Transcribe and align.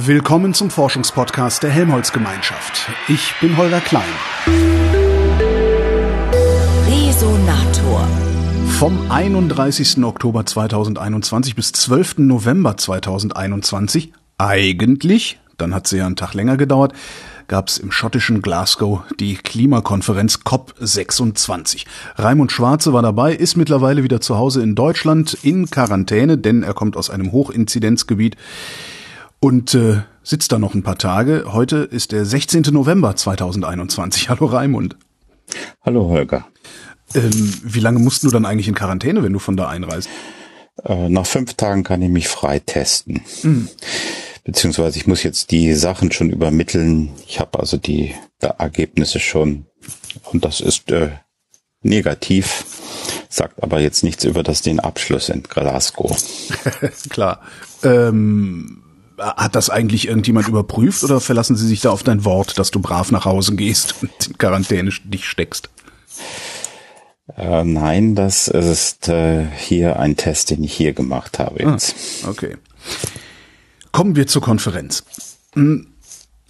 Willkommen 0.00 0.54
zum 0.54 0.70
Forschungspodcast 0.70 1.64
der 1.64 1.70
Helmholtz-Gemeinschaft. 1.70 2.88
Ich 3.08 3.34
bin 3.40 3.56
Holger 3.56 3.80
Klein. 3.80 4.04
Resonator. 6.86 8.06
Vom 8.78 9.10
31. 9.10 10.04
Oktober 10.04 10.46
2021 10.46 11.56
bis 11.56 11.72
12. 11.72 12.18
November 12.18 12.76
2021, 12.76 14.12
eigentlich, 14.38 15.40
dann 15.56 15.74
hat 15.74 15.88
sie 15.88 15.96
ja 15.96 16.06
einen 16.06 16.14
Tag 16.14 16.32
länger 16.32 16.56
gedauert, 16.56 16.92
gab 17.48 17.66
es 17.66 17.78
im 17.78 17.90
schottischen 17.90 18.40
Glasgow 18.40 19.00
die 19.18 19.34
Klimakonferenz 19.34 20.36
COP26. 20.44 21.86
Raimund 22.14 22.52
Schwarze 22.52 22.92
war 22.92 23.02
dabei, 23.02 23.34
ist 23.34 23.56
mittlerweile 23.56 24.04
wieder 24.04 24.20
zu 24.20 24.36
Hause 24.36 24.62
in 24.62 24.76
Deutschland 24.76 25.36
in 25.42 25.68
Quarantäne, 25.68 26.38
denn 26.38 26.62
er 26.62 26.74
kommt 26.74 26.96
aus 26.96 27.10
einem 27.10 27.32
Hochinzidenzgebiet 27.32 28.36
und 29.40 29.74
äh, 29.74 30.02
sitzt 30.22 30.52
da 30.52 30.58
noch 30.58 30.74
ein 30.74 30.82
paar 30.82 30.98
Tage. 30.98 31.52
Heute 31.52 31.78
ist 31.78 32.12
der 32.12 32.24
16. 32.24 32.62
November 32.70 33.14
2021. 33.14 34.28
Hallo 34.28 34.46
Raimund. 34.46 34.96
Hallo 35.82 36.08
Holger. 36.08 36.46
Ähm, 37.14 37.54
wie 37.62 37.80
lange 37.80 37.98
musst 38.00 38.22
du 38.22 38.30
dann 38.30 38.44
eigentlich 38.44 38.68
in 38.68 38.74
Quarantäne, 38.74 39.22
wenn 39.22 39.32
du 39.32 39.38
von 39.38 39.56
da 39.56 39.68
einreist? 39.68 40.08
Äh, 40.84 41.08
nach 41.08 41.26
fünf 41.26 41.54
Tagen 41.54 41.84
kann 41.84 42.02
ich 42.02 42.10
mich 42.10 42.28
frei 42.28 42.58
testen. 42.58 43.22
Mhm. 43.42 43.68
Beziehungsweise 44.44 44.98
ich 44.98 45.06
muss 45.06 45.22
jetzt 45.22 45.50
die 45.50 45.74
Sachen 45.74 46.12
schon 46.12 46.30
übermitteln. 46.30 47.10
Ich 47.26 47.40
habe 47.40 47.58
also 47.58 47.76
die 47.76 48.14
Ergebnisse 48.40 49.20
schon 49.20 49.66
und 50.24 50.44
das 50.44 50.60
ist 50.60 50.90
äh, 50.90 51.10
negativ, 51.82 52.64
sagt 53.28 53.62
aber 53.62 53.80
jetzt 53.80 54.04
nichts 54.04 54.24
über 54.24 54.42
das 54.42 54.62
den 54.62 54.80
Abschluss 54.80 55.28
in 55.28 55.42
Glasgow. 55.42 56.16
Klar. 57.10 57.40
Ähm 57.82 58.84
hat 59.18 59.54
das 59.54 59.70
eigentlich 59.70 60.08
irgendjemand 60.08 60.48
überprüft 60.48 61.04
oder 61.04 61.20
verlassen 61.20 61.56
Sie 61.56 61.66
sich 61.66 61.80
da 61.80 61.90
auf 61.90 62.02
dein 62.02 62.24
Wort, 62.24 62.58
dass 62.58 62.70
du 62.70 62.80
brav 62.80 63.10
nach 63.10 63.24
Hause 63.24 63.54
gehst 63.54 63.94
und 64.02 64.10
in 64.26 64.38
Quarantäne 64.38 64.90
dich 65.04 65.26
steckst? 65.26 65.68
Äh, 67.36 67.64
nein, 67.64 68.14
das 68.14 68.48
ist 68.48 69.08
äh, 69.08 69.46
hier 69.56 69.98
ein 69.98 70.16
Test, 70.16 70.50
den 70.50 70.64
ich 70.64 70.72
hier 70.72 70.92
gemacht 70.92 71.38
habe 71.38 71.62
jetzt. 71.62 71.94
Ah, 72.24 72.30
okay. 72.30 72.56
Kommen 73.92 74.16
wir 74.16 74.26
zur 74.26 74.42
Konferenz. 74.42 75.04
Hm, 75.54 75.88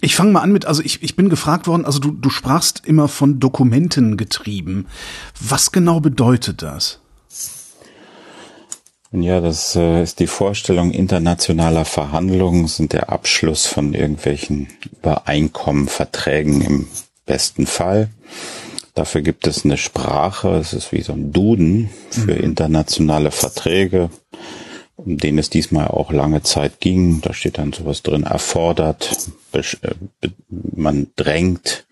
ich 0.01 0.15
fange 0.15 0.31
mal 0.31 0.41
an 0.41 0.51
mit, 0.51 0.65
also 0.65 0.81
ich, 0.81 1.03
ich 1.03 1.15
bin 1.15 1.29
gefragt 1.29 1.67
worden, 1.67 1.85
also 1.85 1.99
du, 1.99 2.11
du 2.11 2.29
sprachst 2.29 2.83
immer 2.85 3.07
von 3.07 3.39
Dokumenten 3.39 4.15
getrieben. 4.15 4.87
Was 5.39 5.71
genau 5.71 5.99
bedeutet 5.99 6.61
das? 6.61 6.99
Ja, 9.11 9.41
das 9.41 9.75
äh, 9.75 10.03
ist 10.03 10.19
die 10.19 10.27
Vorstellung 10.27 10.91
internationaler 10.91 11.85
Verhandlungen, 11.85 12.67
sind 12.67 12.93
der 12.93 13.09
Abschluss 13.09 13.65
von 13.65 13.93
irgendwelchen 13.95 14.67
Übereinkommen, 14.91 15.87
Verträgen 15.87 16.61
im 16.61 16.87
besten 17.25 17.65
Fall. 17.65 18.09
Dafür 18.93 19.21
gibt 19.21 19.47
es 19.47 19.65
eine 19.65 19.77
Sprache, 19.77 20.49
es 20.57 20.73
ist 20.73 20.91
wie 20.91 21.01
so 21.01 21.13
ein 21.13 21.31
Duden 21.31 21.89
für 22.11 22.35
mhm. 22.35 22.43
internationale 22.43 23.31
Verträge, 23.31 24.11
um 24.95 25.17
den 25.17 25.39
es 25.39 25.49
diesmal 25.49 25.87
auch 25.87 26.11
lange 26.11 26.43
Zeit 26.43 26.79
ging. 26.79 27.21
Da 27.21 27.33
steht 27.33 27.57
dann 27.57 27.73
sowas 27.73 28.03
drin, 28.03 28.23
erfordert, 28.23 29.31
äh, 29.53 30.29
man 30.49 31.07
drängt 31.15 31.87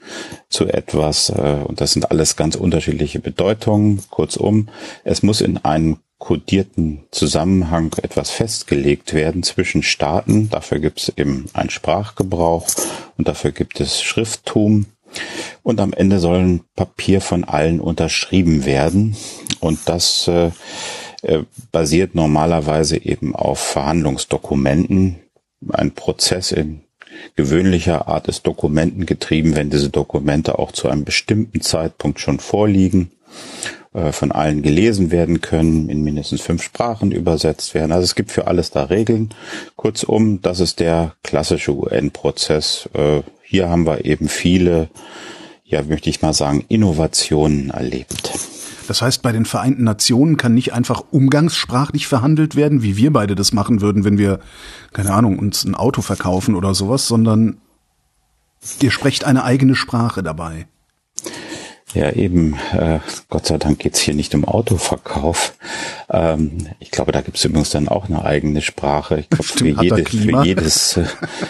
zu 0.49 0.67
etwas 0.67 1.29
äh, 1.29 1.63
und 1.65 1.81
das 1.81 1.93
sind 1.93 2.11
alles 2.11 2.35
ganz 2.35 2.55
unterschiedliche 2.55 3.19
Bedeutungen. 3.19 4.03
Kurzum, 4.11 4.69
es 5.03 5.23
muss 5.23 5.41
in 5.41 5.57
einem 5.57 5.97
kodierten 6.19 7.03
Zusammenhang 7.11 7.95
etwas 8.01 8.31
festgelegt 8.31 9.13
werden 9.13 9.43
zwischen 9.43 9.83
Staaten. 9.83 10.49
Dafür 10.49 10.79
gibt 10.79 10.99
es 11.01 11.13
eben 11.15 11.45
einen 11.53 11.69
Sprachgebrauch 11.69 12.67
und 13.17 13.27
dafür 13.27 13.51
gibt 13.51 13.79
es 13.79 14.01
Schrifttum. 14.01 14.85
Und 15.63 15.79
am 15.79 15.93
Ende 15.93 16.19
soll 16.19 16.39
ein 16.39 16.61
Papier 16.75 17.21
von 17.21 17.43
allen 17.43 17.79
unterschrieben 17.79 18.65
werden. 18.65 19.15
Und 19.59 19.79
das 19.85 20.27
äh, 20.27 20.51
äh, 21.21 21.43
basiert 21.71 22.13
normalerweise 22.15 22.97
eben 22.97 23.35
auf 23.35 23.59
Verhandlungsdokumenten. 23.59 25.17
Ein 25.69 25.91
Prozess 25.91 26.51
in 26.51 26.81
gewöhnlicher 27.35 28.07
Art 28.07 28.27
ist 28.27 28.45
Dokumenten 28.45 29.05
getrieben, 29.05 29.55
wenn 29.55 29.69
diese 29.69 29.89
Dokumente 29.89 30.59
auch 30.59 30.71
zu 30.71 30.89
einem 30.89 31.05
bestimmten 31.05 31.61
Zeitpunkt 31.61 32.19
schon 32.19 32.39
vorliegen 32.39 33.11
von 34.11 34.31
allen 34.31 34.61
gelesen 34.61 35.11
werden 35.11 35.41
können, 35.41 35.89
in 35.89 36.03
mindestens 36.03 36.41
fünf 36.41 36.61
Sprachen 36.61 37.11
übersetzt 37.11 37.73
werden. 37.73 37.91
Also 37.91 38.03
es 38.03 38.15
gibt 38.15 38.31
für 38.31 38.47
alles 38.47 38.69
da 38.69 38.83
Regeln. 38.83 39.29
Kurzum, 39.75 40.41
das 40.41 40.59
ist 40.59 40.79
der 40.79 41.15
klassische 41.23 41.75
UN-Prozess. 41.75 42.89
Äh, 42.93 43.21
hier 43.43 43.69
haben 43.69 43.85
wir 43.85 44.05
eben 44.05 44.27
viele, 44.27 44.89
ja, 45.63 45.81
möchte 45.83 46.09
ich 46.09 46.21
mal 46.21 46.33
sagen, 46.33 46.65
Innovationen 46.67 47.69
erlebt. 47.69 48.31
Das 48.87 49.01
heißt, 49.01 49.21
bei 49.21 49.31
den 49.31 49.45
Vereinten 49.45 49.83
Nationen 49.83 50.37
kann 50.37 50.53
nicht 50.53 50.73
einfach 50.73 51.03
umgangssprachlich 51.11 52.07
verhandelt 52.07 52.55
werden, 52.55 52.83
wie 52.83 52.97
wir 52.97 53.11
beide 53.11 53.35
das 53.35 53.51
machen 53.51 53.81
würden, 53.81 54.05
wenn 54.05 54.17
wir, 54.17 54.39
keine 54.93 55.13
Ahnung, 55.13 55.39
uns 55.39 55.65
ein 55.65 55.75
Auto 55.75 56.01
verkaufen 56.01 56.55
oder 56.55 56.73
sowas, 56.73 57.07
sondern 57.07 57.57
ihr 58.81 58.91
sprecht 58.91 59.25
eine 59.25 59.43
eigene 59.43 59.75
Sprache 59.75 60.23
dabei. 60.23 60.67
Ja, 61.93 62.11
eben, 62.11 62.57
äh, 62.73 62.99
Gott 63.29 63.45
sei 63.45 63.57
Dank 63.57 63.79
geht's 63.79 63.99
hier 63.99 64.13
nicht 64.13 64.35
um 64.35 64.43
Autoverkauf. 64.43 65.53
Ähm, 66.09 66.67
ich 66.79 66.91
glaube, 66.91 67.13
da 67.13 67.21
gibt's 67.21 67.45
übrigens 67.45 67.69
dann 67.69 67.87
auch 67.87 68.05
eine 68.05 68.25
eigene 68.25 68.61
Sprache. 68.61 69.19
Ich 69.19 69.29
glaube, 69.29 69.45
für, 69.45 69.69
jede, 69.69 70.05
für 70.05 70.43
jedes, 70.43 70.97
äh, 70.97 71.05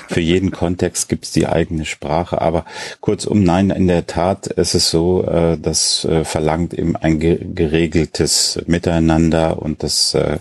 für 0.08 0.20
jeden 0.22 0.52
Kontext 0.52 1.10
gibt's 1.10 1.32
die 1.32 1.48
eigene 1.48 1.86
Sprache. 1.86 2.40
Aber 2.40 2.66
kurzum, 3.02 3.44
nein, 3.44 3.72
in 3.72 3.88
der 3.88 4.06
Tat 4.06 4.46
ist 4.46 4.76
es 4.76 4.92
so, 4.92 5.24
äh, 5.24 5.58
das 5.58 6.06
äh, 6.06 6.24
verlangt 6.24 6.76
eben 6.76 6.96
ein 6.96 7.20
geregeltes 7.20 8.62
Miteinander 8.68 9.60
und 9.60 9.82
das 9.82 10.14
äh, 10.14 10.38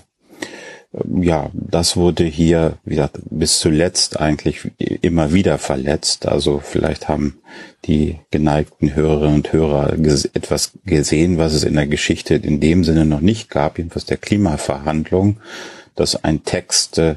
ja, 1.21 1.51
das 1.53 1.97
wurde 1.97 2.25
hier, 2.25 2.79
wie 2.85 2.97
gesagt, 2.97 3.19
bis 3.31 3.59
zuletzt 3.59 4.19
eigentlich 4.19 4.71
immer 4.79 5.33
wieder 5.33 5.59
verletzt. 5.59 6.27
Also 6.27 6.61
vielleicht 6.63 7.09
haben 7.09 7.39
die 7.85 8.19
geneigten 8.31 8.95
Hörerinnen 8.95 9.37
und 9.37 9.53
Hörer 9.53 9.93
etwas 9.93 10.73
gesehen, 10.85 11.39
was 11.39 11.53
es 11.53 11.65
in 11.65 11.75
der 11.75 11.87
Geschichte 11.87 12.35
in 12.37 12.61
dem 12.61 12.85
Sinne 12.85 13.05
noch 13.05 13.21
nicht 13.21 13.51
gab, 13.51 13.79
jedenfalls 13.79 14.07
der 14.07 14.17
Klimaverhandlung, 14.17 15.39
dass 15.95 16.23
ein 16.25 16.45
Text 16.45 16.99
äh, 16.99 17.17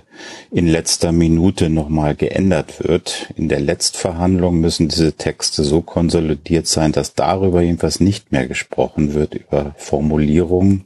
in 0.52 0.68
letzter 0.68 1.12
Minute 1.12 1.70
nochmal 1.70 2.16
geändert 2.16 2.84
wird. 2.84 3.32
In 3.36 3.50
der 3.50 3.60
Letztverhandlung 3.60 4.60
müssen 4.60 4.88
diese 4.88 5.14
Texte 5.14 5.64
so 5.64 5.82
konsolidiert 5.82 6.66
sein, 6.66 6.92
dass 6.92 7.14
darüber 7.14 7.62
jedenfalls 7.62 8.00
nicht 8.00 8.32
mehr 8.32 8.48
gesprochen 8.48 9.14
wird, 9.14 9.36
über 9.36 9.76
Formulierungen 9.78 10.86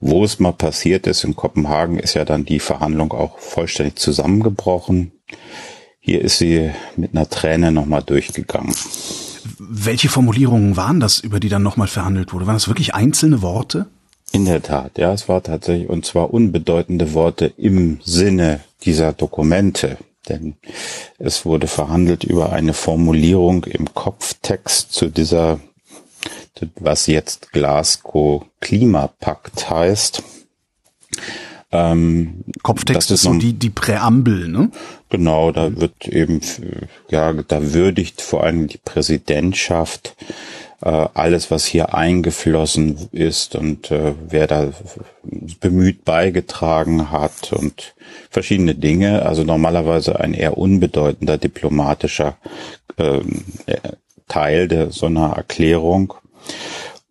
wo 0.00 0.24
es 0.24 0.38
mal 0.38 0.52
passiert 0.52 1.06
ist, 1.06 1.24
in 1.24 1.36
Kopenhagen 1.36 1.98
ist 1.98 2.14
ja 2.14 2.24
dann 2.24 2.44
die 2.44 2.60
Verhandlung 2.60 3.12
auch 3.12 3.38
vollständig 3.38 3.96
zusammengebrochen. 3.96 5.12
Hier 6.00 6.20
ist 6.20 6.38
sie 6.38 6.70
mit 6.96 7.14
einer 7.14 7.28
Träne 7.28 7.72
nochmal 7.72 8.02
durchgegangen. 8.02 8.74
Welche 9.58 10.08
Formulierungen 10.08 10.76
waren 10.76 11.00
das, 11.00 11.18
über 11.20 11.40
die 11.40 11.48
dann 11.48 11.62
nochmal 11.62 11.88
verhandelt 11.88 12.32
wurde? 12.32 12.46
Waren 12.46 12.56
das 12.56 12.68
wirklich 12.68 12.94
einzelne 12.94 13.42
Worte? 13.42 13.86
In 14.32 14.44
der 14.44 14.62
Tat, 14.62 14.98
ja, 14.98 15.12
es 15.12 15.28
war 15.28 15.42
tatsächlich, 15.42 15.88
und 15.88 16.04
zwar 16.04 16.32
unbedeutende 16.32 17.14
Worte 17.14 17.52
im 17.56 18.00
Sinne 18.04 18.60
dieser 18.82 19.12
Dokumente. 19.12 19.98
Denn 20.28 20.56
es 21.18 21.44
wurde 21.44 21.68
verhandelt 21.68 22.24
über 22.24 22.52
eine 22.52 22.72
Formulierung 22.72 23.64
im 23.64 23.94
Kopftext 23.94 24.92
zu 24.92 25.08
dieser 25.08 25.60
was 26.76 27.06
jetzt 27.06 27.52
Glasgow 27.52 28.44
Klimapakt 28.60 29.70
heißt. 29.70 30.22
Ähm, 31.72 32.44
Kopftext 32.62 33.10
ist 33.10 33.22
so 33.22 33.34
die, 33.34 33.52
die 33.52 33.70
Präambel, 33.70 34.48
ne? 34.48 34.70
Genau, 35.08 35.52
da 35.52 35.76
wird 35.76 36.06
eben, 36.08 36.40
ja, 37.08 37.32
da 37.32 37.74
würdigt 37.74 38.20
vor 38.22 38.44
allem 38.44 38.68
die 38.68 38.78
Präsidentschaft 38.78 40.16
äh, 40.82 41.08
alles, 41.14 41.50
was 41.50 41.64
hier 41.64 41.94
eingeflossen 41.94 43.08
ist 43.12 43.56
und 43.56 43.90
äh, 43.90 44.14
wer 44.28 44.46
da 44.46 44.72
bemüht 45.60 46.04
beigetragen 46.04 47.10
hat 47.10 47.52
und 47.52 47.94
verschiedene 48.30 48.74
Dinge. 48.74 49.24
Also 49.24 49.44
normalerweise 49.44 50.20
ein 50.20 50.34
eher 50.34 50.58
unbedeutender 50.58 51.38
diplomatischer 51.38 52.36
äh, 52.96 53.20
Teil 54.28 54.68
der 54.68 54.90
so 54.90 55.06
einer 55.06 55.32
Erklärung. 55.32 56.14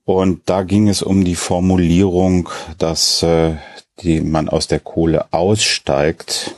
Und 0.05 0.43
da 0.45 0.63
ging 0.63 0.87
es 0.87 1.01
um 1.01 1.25
die 1.25 1.35
Formulierung, 1.35 2.47
dass 2.77 3.21
äh, 3.23 3.55
die, 4.01 4.21
man 4.21 4.47
aus 4.49 4.67
der 4.67 4.79
Kohle 4.79 5.33
aussteigt, 5.33 6.55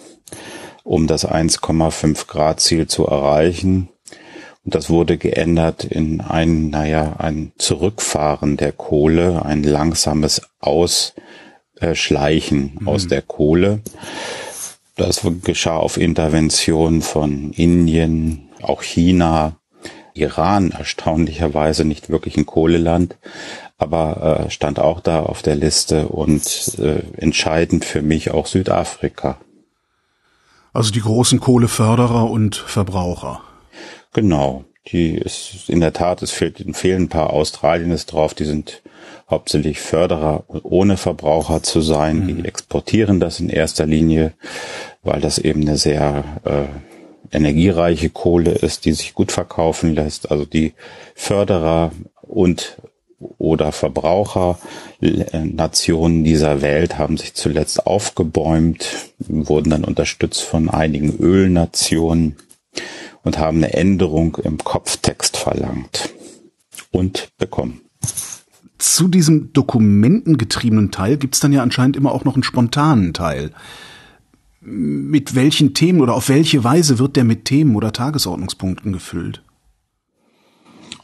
um 0.83 1.07
das 1.07 1.25
1,5 1.27 2.27
Grad 2.27 2.59
Ziel 2.59 2.87
zu 2.87 3.07
erreichen. 3.07 3.87
Und 4.65 4.75
das 4.75 4.89
wurde 4.89 5.17
geändert 5.17 5.85
in 5.85 6.19
ein, 6.19 6.69
naja, 6.69 7.15
ein 7.19 7.53
Zurückfahren 7.57 8.57
der 8.57 8.73
Kohle, 8.73 9.45
ein 9.45 9.63
langsames 9.63 10.41
Ausschleichen 10.59 12.79
mhm. 12.81 12.87
aus 12.87 13.07
der 13.07 13.21
Kohle. 13.21 13.79
Das 14.97 15.21
geschah 15.43 15.77
auf 15.77 15.95
Intervention 15.95 17.01
von 17.01 17.53
Indien, 17.53 18.49
auch 18.61 18.81
China, 18.81 19.55
Iran 20.17 20.71
erstaunlicherweise 20.71 21.85
nicht 21.85 22.09
wirklich 22.09 22.37
ein 22.37 22.45
Kohleland, 22.45 23.17
aber 23.77 24.45
äh, 24.45 24.49
stand 24.49 24.79
auch 24.79 24.99
da 24.99 25.21
auf 25.21 25.41
der 25.41 25.55
Liste 25.55 26.07
und 26.07 26.77
äh, 26.79 27.01
entscheidend 27.17 27.85
für 27.85 28.01
mich 28.01 28.31
auch 28.31 28.47
Südafrika. 28.47 29.37
Also 30.73 30.91
die 30.91 31.01
großen 31.01 31.39
Kohleförderer 31.39 32.29
und 32.29 32.55
Verbraucher. 32.55 33.41
Genau. 34.13 34.65
Die 34.91 35.15
ist 35.15 35.69
in 35.69 35.81
der 35.81 35.91
Tat, 35.91 36.21
es 36.21 36.31
fehlt, 36.31 36.63
fehlen 36.75 37.03
ein 37.03 37.09
paar 37.09 37.31
Australien 37.31 37.91
ist 37.91 38.13
drauf, 38.13 38.33
die 38.33 38.45
sind 38.45 38.81
hauptsächlich 39.29 39.79
Förderer 39.81 40.45
ohne 40.63 40.95
Verbraucher 40.97 41.61
zu 41.61 41.81
sein. 41.81 42.19
Mhm. 42.19 42.27
Die 42.27 42.45
exportieren 42.45 43.19
das 43.19 43.39
in 43.39 43.49
erster 43.49 43.85
Linie, 43.85 44.33
weil 45.03 45.19
das 45.19 45.37
eben 45.39 45.61
eine 45.61 45.77
sehr 45.77 46.23
äh, 46.45 46.96
energiereiche 47.31 48.09
Kohle 48.09 48.51
ist, 48.51 48.85
die 48.85 48.93
sich 48.93 49.13
gut 49.13 49.31
verkaufen 49.31 49.93
lässt. 49.93 50.31
Also 50.31 50.45
die 50.45 50.73
Förderer 51.15 51.91
und 52.21 52.77
oder 53.19 53.71
Verbraucher 53.71 54.59
Nationen 54.99 56.23
dieser 56.23 56.61
Welt 56.61 56.97
haben 56.97 57.17
sich 57.17 57.33
zuletzt 57.33 57.85
aufgebäumt, 57.87 58.87
wurden 59.19 59.71
dann 59.71 59.83
unterstützt 59.83 60.41
von 60.41 60.69
einigen 60.69 61.17
Ölnationen 61.17 62.35
und 63.23 63.39
haben 63.39 63.57
eine 63.57 63.73
Änderung 63.73 64.37
im 64.43 64.59
Kopftext 64.59 65.37
verlangt 65.37 66.09
und 66.91 67.29
bekommen. 67.37 67.81
Zu 68.77 69.07
diesem 69.07 69.51
dokumentengetriebenen 69.53 70.91
Teil 70.91 71.17
gibt's 71.17 71.39
dann 71.39 71.51
ja 71.51 71.63
anscheinend 71.63 71.97
immer 71.97 72.11
auch 72.11 72.25
noch 72.25 72.35
einen 72.35 72.43
spontanen 72.43 73.13
Teil. 73.13 73.51
Mit 74.69 75.33
welchen 75.33 75.73
Themen 75.73 76.01
oder 76.01 76.13
auf 76.13 76.27
welche 76.27 76.61
Weise 76.61 76.99
wird 76.99 77.15
der 77.15 77.23
mit 77.23 77.45
Themen 77.45 77.77
oder 77.77 77.93
Tagesordnungspunkten 77.93 78.91
gefüllt? 78.91 79.41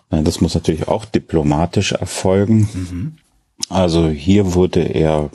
Das 0.09 0.41
muss 0.41 0.53
natürlich 0.53 0.89
auch 0.89 1.05
diplomatisch 1.05 1.93
erfolgen. 1.93 2.67
Mhm. 2.73 3.13
Also 3.69 4.09
hier 4.09 4.53
wurde 4.53 4.81
er 4.81 5.29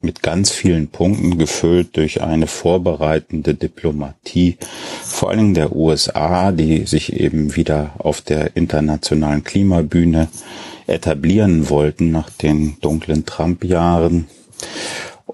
mit 0.00 0.22
ganz 0.22 0.52
vielen 0.52 0.86
Punkten 0.86 1.38
gefüllt 1.38 1.96
durch 1.96 2.22
eine 2.22 2.46
vorbereitende 2.46 3.54
Diplomatie, 3.54 4.58
vor 5.02 5.30
allen 5.30 5.38
Dingen 5.38 5.54
der 5.54 5.74
USA, 5.74 6.52
die 6.52 6.86
sich 6.86 7.14
eben 7.14 7.56
wieder 7.56 7.94
auf 7.98 8.20
der 8.20 8.56
internationalen 8.56 9.42
Klimabühne 9.42 10.28
etablieren 10.86 11.68
wollten 11.68 12.12
nach 12.12 12.30
den 12.30 12.76
dunklen 12.80 13.26
Trump-Jahren 13.26 14.28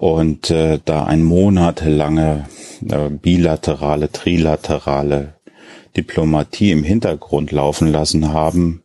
und 0.03 0.51
äh, 0.51 0.79
da 0.83 1.05
ein 1.05 1.23
monatelange 1.23 2.49
äh, 2.89 3.09
bilaterale, 3.09 4.11
trilaterale 4.11 5.35
Diplomatie 5.95 6.71
im 6.71 6.83
Hintergrund 6.83 7.53
laufen 7.53 7.89
lassen 7.89 8.33
haben, 8.33 8.83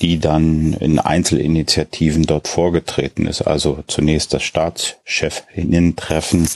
die 0.00 0.18
dann 0.18 0.72
in 0.72 0.98
Einzelinitiativen 0.98 2.22
dort 2.22 2.48
vorgetreten 2.48 3.26
ist. 3.26 3.42
Also 3.42 3.80
zunächst 3.88 4.32
das 4.32 4.42
Staatschefinnen-Treffen, 4.44 6.48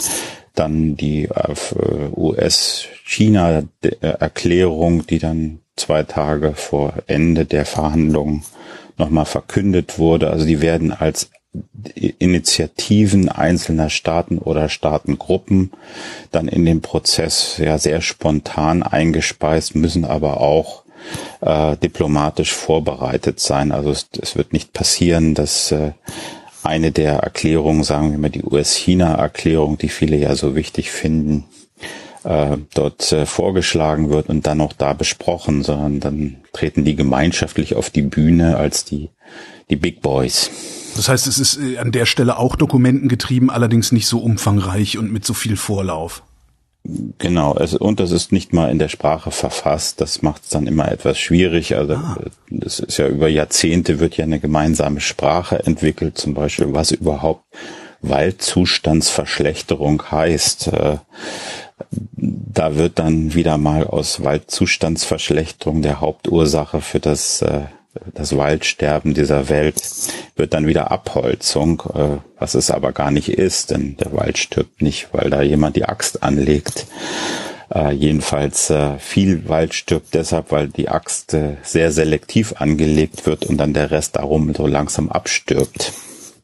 dann 0.54 0.96
die 0.96 1.24
äh, 1.24 1.54
US-China-Erklärung, 2.16 5.06
die 5.06 5.18
dann 5.18 5.60
zwei 5.76 6.02
Tage 6.02 6.54
vor 6.54 6.94
Ende 7.08 7.44
der 7.44 7.66
Verhandlungen 7.66 8.42
nochmal 8.96 9.26
verkündet 9.26 9.98
wurde. 9.98 10.30
Also 10.30 10.46
die 10.46 10.62
werden 10.62 10.92
als 10.92 11.28
Initiativen 12.18 13.28
einzelner 13.28 13.90
Staaten 13.90 14.38
oder 14.38 14.68
Staatengruppen 14.68 15.72
dann 16.32 16.48
in 16.48 16.64
den 16.64 16.80
Prozess 16.80 17.58
ja 17.58 17.78
sehr 17.78 18.00
spontan 18.00 18.82
eingespeist, 18.82 19.74
müssen 19.74 20.04
aber 20.04 20.40
auch 20.40 20.82
äh, 21.40 21.76
diplomatisch 21.76 22.52
vorbereitet 22.52 23.40
sein. 23.40 23.72
Also 23.72 23.90
es, 23.90 24.08
es 24.20 24.36
wird 24.36 24.52
nicht 24.52 24.72
passieren, 24.72 25.34
dass 25.34 25.72
äh, 25.72 25.92
eine 26.62 26.90
der 26.92 27.18
Erklärungen, 27.18 27.84
sagen 27.84 28.10
wir 28.10 28.18
mal 28.18 28.30
die 28.30 28.42
US-China-Erklärung, 28.42 29.78
die 29.78 29.88
viele 29.88 30.16
ja 30.16 30.34
so 30.34 30.56
wichtig 30.56 30.90
finden, 30.90 31.44
äh, 32.26 32.58
dort 32.74 33.12
äh, 33.12 33.24
vorgeschlagen 33.24 34.10
wird 34.10 34.28
und 34.28 34.46
dann 34.46 34.60
auch 34.60 34.72
da 34.72 34.92
besprochen, 34.92 35.62
sondern 35.62 36.00
dann 36.00 36.36
treten 36.52 36.84
die 36.84 36.96
gemeinschaftlich 36.96 37.76
auf 37.76 37.90
die 37.90 38.02
Bühne 38.02 38.56
als 38.56 38.84
die, 38.84 39.10
die 39.70 39.76
Big 39.76 40.02
Boys. 40.02 40.50
Das 40.96 41.08
heißt, 41.08 41.28
es 41.28 41.38
ist 41.38 41.58
äh, 41.58 41.78
an 41.78 41.92
der 41.92 42.04
Stelle 42.04 42.38
auch 42.38 42.56
dokumentengetrieben, 42.56 43.48
allerdings 43.48 43.92
nicht 43.92 44.08
so 44.08 44.18
umfangreich 44.18 44.98
und 44.98 45.12
mit 45.12 45.24
so 45.24 45.34
viel 45.34 45.56
Vorlauf. 45.56 46.24
Genau, 47.18 47.56
es, 47.56 47.74
und 47.74 48.00
das 48.00 48.10
ist 48.10 48.32
nicht 48.32 48.52
mal 48.52 48.70
in 48.70 48.78
der 48.78 48.88
Sprache 48.88 49.30
verfasst. 49.30 50.00
Das 50.00 50.22
macht 50.22 50.44
es 50.44 50.50
dann 50.50 50.66
immer 50.66 50.90
etwas 50.90 51.18
schwierig. 51.18 51.76
Also 51.76 51.94
ah. 51.94 52.18
das 52.50 52.80
ist 52.80 52.96
ja 52.96 53.08
über 53.08 53.28
Jahrzehnte 53.28 54.00
wird 54.00 54.16
ja 54.16 54.24
eine 54.24 54.40
gemeinsame 54.40 55.00
Sprache 55.00 55.64
entwickelt, 55.64 56.18
zum 56.18 56.34
Beispiel 56.34 56.72
was 56.72 56.90
überhaupt 56.90 57.44
Waldzustandsverschlechterung 58.02 60.02
heißt. 60.10 60.68
Äh, 60.68 60.98
da 61.88 62.76
wird 62.76 62.98
dann 62.98 63.34
wieder 63.34 63.58
mal 63.58 63.86
aus 63.86 64.24
Waldzustandsverschlechterung 64.24 65.82
der 65.82 66.00
Hauptursache 66.00 66.80
für 66.80 67.00
das 67.00 67.42
äh, 67.42 67.62
das 68.14 68.36
Waldsterben 68.36 69.14
dieser 69.14 69.48
Welt 69.48 69.82
wird 70.36 70.54
dann 70.54 70.66
wieder 70.66 70.90
Abholzung, 70.90 71.82
äh, 71.94 72.18
was 72.38 72.54
es 72.54 72.70
aber 72.70 72.92
gar 72.92 73.10
nicht 73.10 73.30
ist, 73.30 73.70
denn 73.70 73.96
der 73.96 74.12
Wald 74.12 74.38
stirbt 74.38 74.82
nicht, 74.82 75.08
weil 75.12 75.30
da 75.30 75.42
jemand 75.42 75.76
die 75.76 75.84
Axt 75.84 76.22
anlegt. 76.22 76.86
Äh, 77.74 77.92
jedenfalls 77.92 78.70
äh, 78.70 78.98
viel 78.98 79.48
Wald 79.48 79.74
stirbt 79.74 80.14
deshalb, 80.14 80.52
weil 80.52 80.68
die 80.68 80.88
Axt 80.88 81.34
äh, 81.34 81.56
sehr 81.62 81.90
selektiv 81.90 82.54
angelegt 82.58 83.26
wird 83.26 83.46
und 83.46 83.56
dann 83.56 83.72
der 83.72 83.90
Rest 83.90 84.16
darum 84.16 84.54
so 84.54 84.66
langsam 84.66 85.08
abstirbt. 85.08 85.92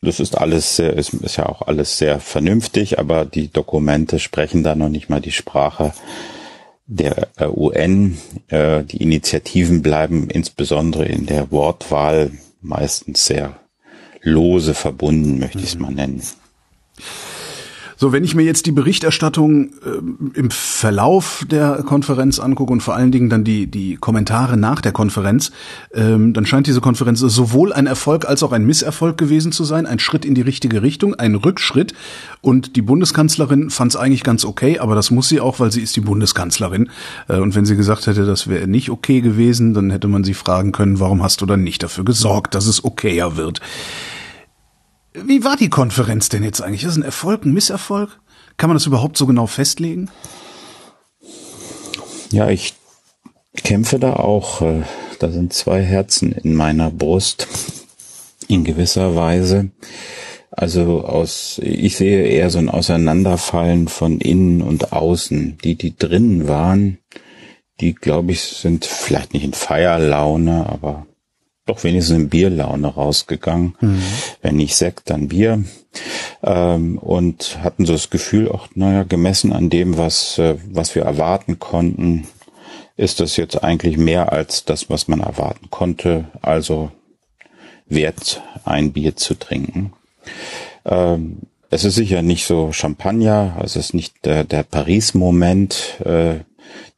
Das 0.05 0.19
ist 0.19 0.37
alles, 0.37 0.77
sehr, 0.77 0.95
ist, 0.95 1.15
ist 1.15 1.37
ja 1.37 1.47
auch 1.47 1.63
alles 1.63 1.97
sehr 1.97 2.19
vernünftig, 2.19 2.99
aber 2.99 3.25
die 3.25 3.53
Dokumente 3.53 4.19
sprechen 4.19 4.65
da 4.65 4.75
noch 4.75 4.89
nicht 4.89 5.09
mal 5.09 5.21
die 5.21 5.31
Sprache 5.31 5.93
der 6.87 7.29
äh, 7.37 7.47
UN. 7.47 8.19
Äh, 8.49 8.83
die 8.83 8.97
Initiativen 8.99 9.81
bleiben 9.81 10.29
insbesondere 10.29 11.05
in 11.05 11.27
der 11.27 11.53
Wortwahl 11.53 12.33
meistens 12.61 13.27
sehr 13.27 13.61
lose 14.23 14.75
verbunden, 14.75 15.39
möchte 15.39 15.59
ich 15.59 15.67
es 15.67 15.79
mal 15.79 15.93
nennen. 15.93 16.23
So, 18.03 18.11
wenn 18.11 18.25
ich 18.25 18.35
mir 18.35 18.43
jetzt 18.43 18.67
die 18.67 18.73
Berichterstattung 18.73 19.67
äh, 19.67 20.37
im 20.37 20.51
Verlauf 20.51 21.47
der 21.49 21.85
Konferenz 21.87 22.41
angucke 22.41 22.73
und 22.73 22.81
vor 22.81 22.97
allen 22.97 23.13
Dingen 23.13 23.31
dann 23.31 23.44
die, 23.44 23.69
die 23.69 23.94
Kommentare 23.94 24.56
nach 24.56 24.81
der 24.81 24.91
Konferenz, 24.91 25.53
ähm, 25.94 26.32
dann 26.32 26.44
scheint 26.44 26.67
diese 26.67 26.81
Konferenz 26.81 27.21
sowohl 27.21 27.73
ein 27.73 27.87
Erfolg 27.87 28.29
als 28.29 28.43
auch 28.43 28.51
ein 28.51 28.67
Misserfolg 28.67 29.19
gewesen 29.19 29.53
zu 29.53 29.63
sein, 29.63 29.87
ein 29.87 30.01
Schritt 30.01 30.25
in 30.25 30.35
die 30.35 30.41
richtige 30.41 30.82
Richtung, 30.82 31.15
ein 31.15 31.37
Rückschritt. 31.37 31.94
Und 32.41 32.75
die 32.75 32.82
Bundeskanzlerin 32.82 33.71
fand 33.71 33.93
es 33.93 33.97
eigentlich 33.97 34.25
ganz 34.25 34.44
okay, 34.44 34.81
aber 34.81 34.97
das 34.97 35.13
muss 35.13 35.29
sie 35.29 35.39
auch, 35.39 35.61
weil 35.61 35.71
sie 35.71 35.82
ist 35.82 35.94
die 35.94 36.01
Bundeskanzlerin. 36.01 36.91
Äh, 37.29 37.37
und 37.37 37.55
wenn 37.55 37.67
sie 37.67 37.77
gesagt 37.77 38.09
hätte, 38.09 38.25
das 38.27 38.49
wäre 38.49 38.67
nicht 38.67 38.91
okay 38.91 39.21
gewesen, 39.21 39.75
dann 39.75 39.93
hätte 39.93 40.09
man 40.09 40.25
sie 40.25 40.35
fragen 40.35 40.73
können, 40.73 40.99
warum 40.99 41.23
hast 41.23 41.41
du 41.41 41.47
dann 41.47 41.63
nicht 41.63 41.85
dafür 41.85 42.05
gesorgt, 42.05 42.56
dass 42.56 42.67
es 42.67 42.85
okayer 42.85 43.37
wird. 43.37 43.61
Wie 45.15 45.45
war 45.45 45.57
die 45.57 45.69
Konferenz 45.69 46.29
denn 46.29 46.43
jetzt 46.43 46.63
eigentlich? 46.63 46.83
Ist 46.83 46.91
das 46.91 46.97
ein 46.97 47.03
Erfolg, 47.03 47.45
ein 47.45 47.53
Misserfolg? 47.53 48.21
Kann 48.57 48.69
man 48.69 48.77
das 48.77 48.87
überhaupt 48.87 49.17
so 49.17 49.27
genau 49.27 49.47
festlegen? 49.47 50.11
Ja, 52.31 52.49
ich 52.49 52.75
kämpfe 53.63 53.99
da 53.99 54.15
auch. 54.15 54.63
Äh, 54.63 54.83
da 55.19 55.31
sind 55.31 55.53
zwei 55.53 55.83
Herzen 55.83 56.33
in 56.33 56.55
meiner 56.55 56.91
Brust. 56.91 57.47
In 58.49 58.65
gewisser 58.65 59.15
Weise. 59.15 59.71
Also 60.51 61.05
aus, 61.05 61.59
ich 61.63 61.97
sehe 61.97 62.25
eher 62.27 62.51
so 62.51 62.59
ein 62.59 62.69
Auseinanderfallen 62.69 63.89
von 63.89 64.19
innen 64.19 64.61
und 64.61 64.93
außen. 64.93 65.59
Die, 65.65 65.77
die 65.77 65.97
drinnen 65.97 66.47
waren, 66.49 66.99
die 67.81 67.95
glaube 67.95 68.33
ich 68.33 68.43
sind 68.43 68.85
vielleicht 68.85 69.33
nicht 69.33 69.45
in 69.45 69.55
Feierlaune, 69.55 70.67
aber 70.69 71.07
doch 71.67 71.85
wenigstens 71.85 72.17
in 72.17 72.29
Bierlaune 72.29 72.89
rausgegangen. 72.89 73.77
Mhm. 73.81 74.03
Wenn 74.41 74.57
nicht 74.57 74.77
Sekt, 74.77 75.11
dann 75.11 75.29
Bier. 75.29 75.63
Ähm, 76.43 76.99
und 76.99 77.59
hatten 77.63 77.87
so 77.87 77.93
das 77.93 78.11
Gefühl, 78.11 78.49
auch, 78.51 78.69
naja, 78.75 79.05
gemessen 79.05 79.53
an 79.53 79.71
dem, 79.71 79.97
was, 79.97 80.39
äh, 80.39 80.57
was 80.71 80.95
wir 80.95 81.03
erwarten 81.03 81.59
konnten, 81.59 82.27
ist 82.97 83.21
das 83.21 83.37
jetzt 83.37 83.63
eigentlich 83.63 83.97
mehr 83.97 84.33
als 84.33 84.65
das, 84.65 84.91
was 84.91 85.09
man 85.09 85.21
erwarten 85.21 85.71
konnte. 85.71 86.27
Also 86.41 86.91
wert, 87.87 88.43
ein 88.65 88.93
Bier 88.93 89.17
zu 89.17 89.35
trinken. 89.35 89.93
Ähm, 90.85 91.39
es 91.71 91.85
ist 91.85 91.95
sicher 91.95 92.23
nicht 92.23 92.45
so 92.47 92.73
Champagner, 92.73 93.59
es 93.65 93.77
ist 93.77 93.95
nicht 93.95 94.25
der, 94.25 94.45
der 94.45 94.63
Paris-Moment, 94.63 96.01
äh, 96.05 96.41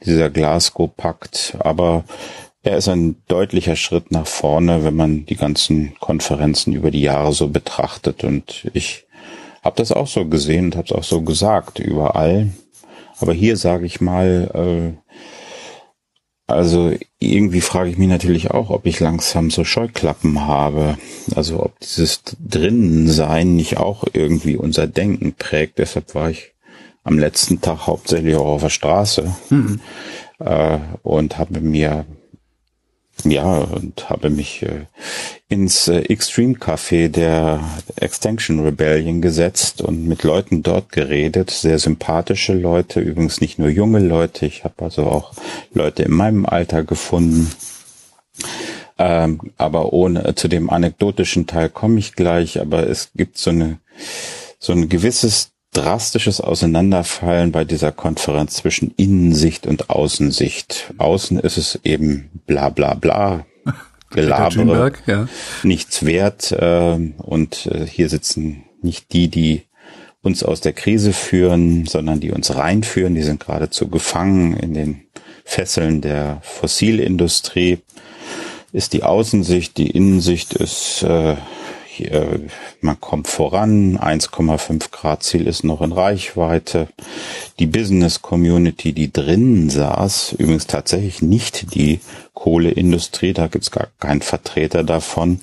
dieser 0.04 0.30
Glasgow-Pakt, 0.30 1.56
aber 1.61 2.04
er 2.64 2.78
ist 2.78 2.88
ein 2.88 3.16
deutlicher 3.28 3.76
Schritt 3.76 4.11
nach 4.11 4.26
vorne, 4.26 4.85
wenn 4.85 4.97
man 4.97 5.26
die 5.26 5.37
ganzen 5.37 5.94
Konferenzen 6.00 6.73
über 6.73 6.90
die 6.90 7.02
Jahre 7.02 7.33
so 7.33 7.49
betrachtet. 7.49 8.25
Und 8.25 8.68
ich 8.73 9.06
habe 9.62 9.76
das 9.76 9.92
auch 9.92 10.06
so 10.06 10.25
gesehen 10.25 10.66
und 10.66 10.76
habe 10.76 10.87
es 10.87 10.92
auch 10.92 11.04
so 11.04 11.21
gesagt 11.21 11.78
überall. 11.78 12.50
Aber 13.21 13.35
hier 13.35 13.59
sage 13.59 13.85
ich 13.85 14.00
mal, 14.00 14.50
äh, 14.54 15.12
also 16.47 16.92
irgendwie 17.18 17.61
frage 17.61 17.90
ich 17.90 17.99
mich 17.99 18.09
natürlich 18.09 18.50
auch, 18.50 18.71
ob 18.71 18.87
ich 18.87 18.99
langsam 18.99 19.50
so 19.50 19.64
Scheuklappen 19.64 20.47
habe. 20.47 20.97
Also 21.35 21.62
ob 21.62 21.78
dieses 21.80 22.23
Drinnensein 22.40 23.56
nicht 23.56 23.76
auch 23.76 24.04
irgendwie 24.14 24.56
unser 24.56 24.87
Denken 24.87 25.35
prägt. 25.35 25.78
Deshalb 25.78 26.14
war 26.14 26.30
ich 26.30 26.54
am 27.02 27.18
letzten 27.18 27.61
Tag 27.61 27.87
hauptsächlich 27.87 28.37
auch 28.37 28.47
auf 28.47 28.62
der 28.62 28.71
Straße 28.71 29.37
mhm. 29.50 29.80
äh, 30.38 30.78
und 31.02 31.37
habe 31.37 31.61
mir 31.61 32.06
ja, 33.24 33.58
und 33.58 34.08
habe 34.10 34.30
mich 34.30 34.62
äh, 34.62 34.86
ins 35.48 35.88
äh, 35.88 36.00
Extreme 36.00 36.54
Café 36.54 37.08
der 37.08 37.60
Extinction 37.96 38.60
Rebellion 38.60 39.22
gesetzt 39.22 39.82
und 39.82 40.06
mit 40.06 40.22
Leuten 40.22 40.62
dort 40.62 40.92
geredet. 40.92 41.50
Sehr 41.50 41.78
sympathische 41.78 42.52
Leute, 42.52 43.00
übrigens 43.00 43.40
nicht 43.40 43.58
nur 43.58 43.68
junge 43.68 44.00
Leute. 44.00 44.46
Ich 44.46 44.64
habe 44.64 44.84
also 44.84 45.04
auch 45.04 45.32
Leute 45.72 46.02
in 46.02 46.12
meinem 46.12 46.46
Alter 46.46 46.84
gefunden. 46.84 47.50
Ähm, 48.98 49.40
aber 49.56 49.92
ohne 49.92 50.34
zu 50.34 50.48
dem 50.48 50.70
anekdotischen 50.70 51.46
Teil 51.46 51.68
komme 51.68 51.98
ich 51.98 52.14
gleich. 52.14 52.60
Aber 52.60 52.88
es 52.88 53.10
gibt 53.14 53.38
so 53.38 53.50
eine 53.50 53.78
so 54.58 54.72
ein 54.72 54.88
gewisses 54.88 55.53
drastisches 55.74 56.40
Auseinanderfallen 56.40 57.52
bei 57.52 57.64
dieser 57.64 57.92
Konferenz 57.92 58.54
zwischen 58.54 58.94
Innensicht 58.96 59.66
und 59.66 59.90
Außensicht. 59.90 60.94
Außen 60.96 61.38
ist 61.38 61.58
es 61.58 61.78
eben 61.84 62.30
bla 62.46 62.70
bla 62.70 62.94
bla, 62.94 63.44
Gelabere, 64.10 64.92
ja. 65.06 65.28
nichts 65.62 66.06
wert 66.06 66.52
äh, 66.52 66.98
und 67.18 67.66
äh, 67.66 67.86
hier 67.86 68.08
sitzen 68.08 68.64
nicht 68.80 69.12
die, 69.12 69.28
die 69.28 69.62
uns 70.22 70.42
aus 70.42 70.60
der 70.60 70.72
Krise 70.72 71.12
führen, 71.12 71.86
sondern 71.86 72.20
die 72.20 72.30
uns 72.30 72.54
reinführen. 72.54 73.14
Die 73.14 73.22
sind 73.22 73.44
geradezu 73.44 73.88
gefangen 73.88 74.56
in 74.56 74.72
den 74.72 75.02
Fesseln 75.44 76.00
der 76.00 76.40
Fossilindustrie. 76.42 77.78
Ist 78.72 78.92
die 78.92 79.02
Außensicht, 79.02 79.76
die 79.76 79.90
Innensicht 79.90 80.54
ist 80.54 81.02
äh, 81.02 81.36
hier, 81.94 82.40
man 82.80 83.00
kommt 83.00 83.28
voran, 83.28 83.98
1,5 83.98 84.90
Grad 84.90 85.22
Ziel 85.22 85.46
ist 85.46 85.64
noch 85.64 85.80
in 85.80 85.92
Reichweite. 85.92 86.88
Die 87.58 87.66
Business 87.66 88.20
Community, 88.22 88.92
die 88.92 89.12
drinnen 89.12 89.70
saß, 89.70 90.34
übrigens 90.38 90.66
tatsächlich 90.66 91.22
nicht 91.22 91.74
die 91.74 92.00
Kohleindustrie, 92.34 93.32
da 93.32 93.46
gibt's 93.46 93.70
gar 93.70 93.88
keinen 94.00 94.20
Vertreter 94.20 94.82
davon, 94.82 95.38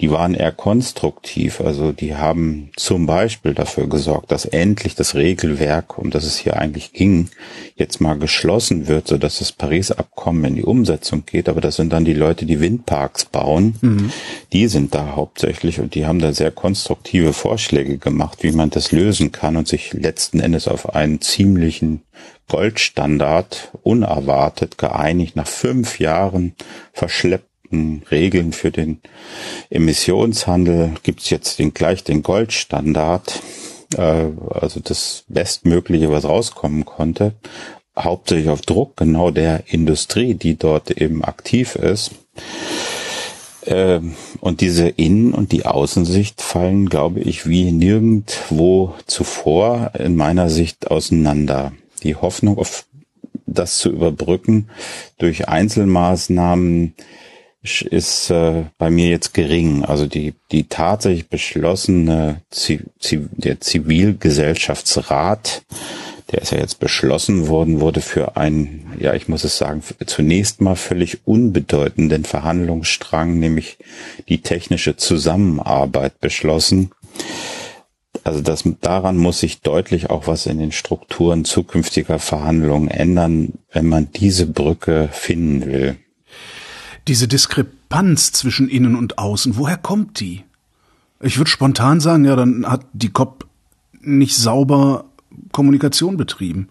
die 0.00 0.10
waren 0.10 0.34
eher 0.34 0.52
konstruktiv. 0.52 1.60
Also 1.60 1.90
die 1.90 2.14
haben 2.14 2.70
zum 2.76 3.06
Beispiel 3.06 3.54
dafür 3.54 3.88
gesorgt, 3.88 4.30
dass 4.30 4.44
endlich 4.44 4.94
das 4.94 5.16
Regelwerk, 5.16 5.98
um 5.98 6.10
das 6.10 6.24
es 6.24 6.38
hier 6.38 6.56
eigentlich 6.56 6.92
ging, 6.92 7.28
jetzt 7.74 8.00
mal 8.00 8.16
geschlossen 8.16 8.86
wird, 8.86 9.08
so 9.08 9.18
dass 9.18 9.40
das 9.40 9.50
Paris-Abkommen 9.50 10.44
in 10.44 10.54
die 10.54 10.64
Umsetzung 10.64 11.24
geht. 11.26 11.48
Aber 11.48 11.60
das 11.60 11.76
sind 11.76 11.92
dann 11.92 12.04
die 12.04 12.14
Leute, 12.14 12.46
die 12.46 12.60
Windparks 12.60 13.24
bauen. 13.24 13.74
Mhm. 13.80 14.12
Die 14.52 14.68
sind 14.68 14.94
da 14.94 15.16
hauptsächlich 15.16 15.80
und 15.80 15.96
die 15.96 16.06
haben 16.06 16.20
da 16.20 16.32
sehr 16.32 16.52
konstruktive 16.52 17.32
Vorschläge 17.32 17.98
gemacht, 17.98 18.42
wie 18.42 18.52
man 18.52 18.70
das 18.70 18.92
lösen 18.92 19.32
kann 19.32 19.56
und 19.56 19.66
sich 19.66 19.92
letzten 19.92 20.38
Endes 20.38 20.68
auf 20.68 20.94
einen 20.94 21.20
ziemlichen 21.20 22.02
Goldstandard 22.48 23.70
unerwartet 23.82 24.78
geeinigt 24.78 25.36
nach 25.36 25.46
fünf 25.46 25.98
Jahren 25.98 26.54
verschleppten 26.92 28.02
Regeln 28.10 28.52
für 28.52 28.70
den 28.70 29.00
Emissionshandel 29.70 30.94
gibt's 31.02 31.30
jetzt 31.30 31.58
den 31.58 31.74
gleich 31.74 32.02
den 32.02 32.22
Goldstandard, 32.22 33.42
äh, 33.96 34.26
also 34.50 34.80
das 34.80 35.24
Bestmögliche, 35.28 36.10
was 36.10 36.24
rauskommen 36.24 36.84
konnte, 36.84 37.34
hauptsächlich 37.98 38.48
auf 38.48 38.62
Druck 38.62 38.96
genau 38.96 39.30
der 39.30 39.64
Industrie, 39.66 40.34
die 40.34 40.56
dort 40.56 40.90
eben 40.90 41.22
aktiv 41.24 41.76
ist. 41.76 42.12
Ähm, 43.66 44.14
und 44.40 44.60
diese 44.62 44.88
Innen- 44.88 45.34
und 45.34 45.52
die 45.52 45.66
Außensicht 45.66 46.40
fallen, 46.40 46.88
glaube 46.88 47.20
ich, 47.20 47.46
wie 47.46 47.70
nirgendwo 47.70 48.94
zuvor 49.06 49.92
in 49.98 50.16
meiner 50.16 50.48
Sicht 50.48 50.90
auseinander 50.90 51.72
die 52.00 52.16
Hoffnung 52.16 52.58
auf 52.58 52.86
das 53.46 53.78
zu 53.78 53.90
überbrücken 53.90 54.68
durch 55.18 55.48
Einzelmaßnahmen 55.48 56.94
ist 57.90 58.30
äh, 58.30 58.64
bei 58.78 58.90
mir 58.90 59.08
jetzt 59.08 59.34
gering. 59.34 59.84
Also 59.84 60.06
die, 60.06 60.34
die 60.52 60.64
tatsächlich 60.64 61.28
beschlossene, 61.28 62.42
Ziv 62.50 62.84
der 63.00 63.60
Zivilgesellschaftsrat, 63.60 65.62
der 66.30 66.42
ist 66.42 66.52
ja 66.52 66.58
jetzt 66.58 66.78
beschlossen 66.78 67.48
worden, 67.48 67.80
wurde 67.80 68.00
für 68.00 68.36
einen, 68.36 68.94
ja, 68.98 69.14
ich 69.14 69.28
muss 69.28 69.44
es 69.44 69.58
sagen, 69.58 69.82
zunächst 70.06 70.60
mal 70.60 70.76
völlig 70.76 71.26
unbedeutenden 71.26 72.24
Verhandlungsstrang, 72.24 73.38
nämlich 73.38 73.78
die 74.28 74.42
technische 74.42 74.96
Zusammenarbeit 74.96 76.20
beschlossen. 76.20 76.90
Also 78.24 78.40
das, 78.40 78.64
daran 78.80 79.16
muss 79.16 79.40
sich 79.40 79.60
deutlich 79.60 80.10
auch 80.10 80.26
was 80.26 80.46
in 80.46 80.58
den 80.58 80.72
Strukturen 80.72 81.44
zukünftiger 81.44 82.18
Verhandlungen 82.18 82.88
ändern, 82.88 83.54
wenn 83.72 83.88
man 83.88 84.10
diese 84.12 84.46
Brücke 84.46 85.08
finden 85.12 85.66
will. 85.66 85.96
Diese 87.06 87.28
Diskrepanz 87.28 88.32
zwischen 88.32 88.68
innen 88.68 88.96
und 88.96 89.18
außen, 89.18 89.56
woher 89.56 89.78
kommt 89.78 90.20
die? 90.20 90.44
Ich 91.20 91.38
würde 91.38 91.50
spontan 91.50 92.00
sagen, 92.00 92.24
ja, 92.24 92.36
dann 92.36 92.66
hat 92.66 92.86
die 92.92 93.10
COP 93.10 93.46
nicht 94.00 94.36
sauber 94.36 95.06
Kommunikation 95.52 96.16
betrieben. 96.16 96.68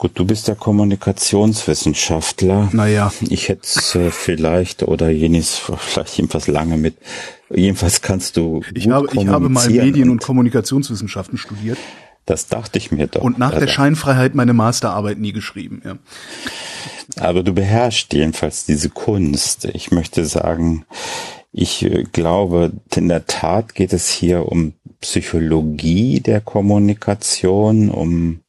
Gut, 0.00 0.12
du 0.14 0.24
bist 0.24 0.48
der 0.48 0.54
Kommunikationswissenschaftler. 0.54 2.70
Naja. 2.72 3.12
Ich 3.28 3.50
hätte 3.50 3.64
es 3.64 3.94
äh, 3.94 4.10
vielleicht 4.10 4.82
oder 4.82 5.10
jenes 5.10 5.60
vielleicht 5.76 6.16
jedenfalls 6.16 6.46
lange 6.46 6.78
mit. 6.78 6.96
Jedenfalls 7.50 8.00
kannst 8.00 8.38
du. 8.38 8.62
Ich 8.72 8.88
habe, 8.88 9.08
ich 9.12 9.26
habe 9.26 9.50
mal 9.50 9.68
Medien- 9.68 10.04
und, 10.04 10.12
und 10.12 10.22
Kommunikationswissenschaften 10.22 11.36
studiert. 11.36 11.76
Das 12.24 12.46
dachte 12.46 12.78
ich 12.78 12.90
mir 12.90 13.08
doch. 13.08 13.20
Und 13.20 13.36
nach 13.36 13.52
also. 13.52 13.60
der 13.60 13.68
Scheinfreiheit 13.70 14.34
meine 14.34 14.54
Masterarbeit 14.54 15.18
nie 15.18 15.32
geschrieben, 15.32 15.82
ja. 15.84 15.98
Aber 17.22 17.42
du 17.42 17.52
beherrschst 17.52 18.14
jedenfalls 18.14 18.64
diese 18.64 18.88
Kunst. 18.88 19.66
Ich 19.66 19.90
möchte 19.90 20.24
sagen, 20.24 20.86
ich 21.52 21.82
äh, 21.82 22.04
glaube, 22.04 22.72
in 22.96 23.08
der 23.08 23.26
Tat 23.26 23.74
geht 23.74 23.92
es 23.92 24.08
hier 24.08 24.50
um 24.50 24.72
Psychologie 25.02 26.20
der 26.20 26.40
Kommunikation, 26.40 27.90
um 27.90 28.40